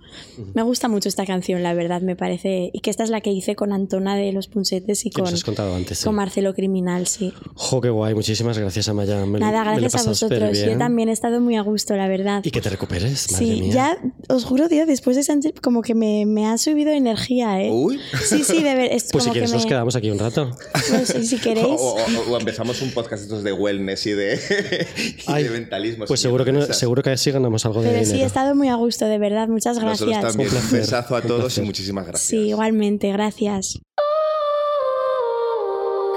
Me 0.53 0.61
gusta 0.63 0.87
mucho 0.87 1.09
esta 1.09 1.25
canción, 1.25 1.63
la 1.63 1.73
verdad, 1.73 2.01
me 2.01 2.15
parece. 2.15 2.69
Y 2.73 2.79
que 2.81 2.89
esta 2.89 3.03
es 3.03 3.09
la 3.09 3.21
que 3.21 3.29
hice 3.31 3.55
con 3.55 3.73
Antona 3.73 4.15
de 4.15 4.31
Los 4.31 4.47
Punsetes 4.47 5.05
y 5.05 5.09
nos 5.09 5.15
con, 5.29 5.33
has 5.33 5.43
contado 5.43 5.75
antes, 5.75 5.97
sí. 5.99 6.05
con 6.05 6.15
Marcelo 6.15 6.53
Criminal, 6.53 7.07
sí. 7.07 7.33
Jo, 7.55 7.81
qué 7.81 7.89
guay. 7.89 8.13
Muchísimas 8.15 8.57
gracias, 8.57 8.87
Amaya. 8.89 9.25
Me, 9.25 9.39
Nada, 9.39 9.63
me 9.63 9.71
gracias 9.79 9.93
a 9.93 9.97
pasado 9.97 10.11
vosotros. 10.11 10.59
Yo 10.59 10.77
también 10.77 11.09
he 11.09 11.11
estado 11.11 11.39
muy 11.41 11.55
a 11.55 11.61
gusto, 11.61 11.95
la 11.95 12.07
verdad. 12.07 12.41
Y 12.43 12.51
que 12.51 12.61
te 12.61 12.69
recuperes, 12.69 13.31
madre 13.31 13.45
Sí, 13.45 13.61
mía. 13.61 13.73
ya 13.73 13.97
os 14.29 14.45
juro, 14.45 14.69
tío, 14.69 14.85
después 14.85 15.15
de 15.15 15.21
entrev- 15.23 15.59
como 15.61 15.81
que 15.81 15.95
me, 15.95 16.25
me 16.25 16.45
ha 16.47 16.57
subido 16.57 16.91
energía, 16.91 17.61
¿eh? 17.61 17.71
Uy. 17.71 17.99
Sí, 18.25 18.43
sí, 18.43 18.63
de 18.63 18.75
ver, 18.75 18.91
es 18.91 19.09
Pues 19.11 19.23
si 19.23 19.29
como 19.29 19.33
quieres 19.33 19.51
que 19.51 19.55
nos 19.57 19.63
me- 19.65 19.69
quedamos 19.69 19.95
aquí 19.95 20.09
un 20.11 20.19
rato. 20.19 20.51
pues, 20.89 21.07
si- 21.09 21.25
si 21.25 21.35
O, 21.39 21.39
queréis. 21.41 21.65
o- 21.79 21.95
o- 21.95 22.31
o 22.33 22.37
empezamos 22.39 22.81
un 22.81 22.91
podcast 22.91 23.23
estos 23.23 23.43
de 23.43 23.51
wellness 23.77 24.05
y 24.07 24.11
de, 24.11 24.35
y 24.97 25.15
Ay, 25.27 25.43
de 25.45 25.49
mentalismo. 25.49 26.05
Pues 26.05 26.19
sí, 26.19 26.23
seguro 26.23 26.45
que, 26.45 26.51
no, 26.51 26.61
seguro 26.65 27.01
que 27.03 27.11
así 27.11 27.31
ganamos 27.31 27.65
algo 27.65 27.81
de 27.81 27.89
Pero 27.89 27.99
sí, 28.01 28.05
dinero. 28.07 28.23
he 28.23 28.27
estado 28.27 28.55
muy 28.55 28.69
a 28.69 28.75
gusto, 28.75 29.05
de 29.05 29.17
verdad. 29.17 29.47
Muchas 29.47 29.77
Nosotros 29.77 30.09
gracias. 30.09 30.31
también. 30.33 30.49
Un 30.49 30.55
Un, 30.55 30.61
placer, 30.61 30.79
besazo 30.81 31.15
a 31.15 31.19
un 31.21 31.27
todos 31.27 31.41
placer. 31.41 31.63
y 31.63 31.67
muchísimas 31.67 32.05
gracias. 32.07 32.27
Sí, 32.29 32.37
igualmente, 32.49 33.11
gracias. 33.11 33.79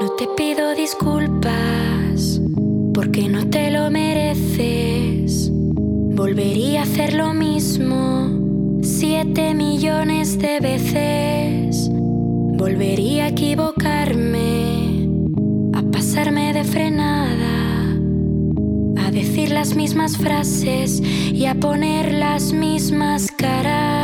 No 0.01 0.11
te 0.17 0.27
pido 0.37 0.75
disculpas 0.75 2.41
porque 2.93 3.29
no 3.29 3.49
te 3.49 3.71
lo 3.71 3.91
mereces. 3.91 5.49
Volvería 5.51 6.81
a 6.81 6.83
hacer 6.85 7.15
lo 7.15 7.33
mismo 7.35 8.81
siete 8.83 9.55
millones 9.55 10.39
de 10.39 10.61
veces. 10.61 11.89
Volvería 11.91 13.25
a 13.25 13.29
equivocarme, 13.29 14.66
frenada, 16.65 17.95
a 18.99 19.11
decir 19.11 19.51
las 19.51 19.75
mismas 19.75 20.17
frases 20.17 21.01
y 21.01 21.47
a 21.47 21.55
poner 21.55 22.13
las 22.13 22.53
mismas 22.53 23.31
caras. 23.31 23.96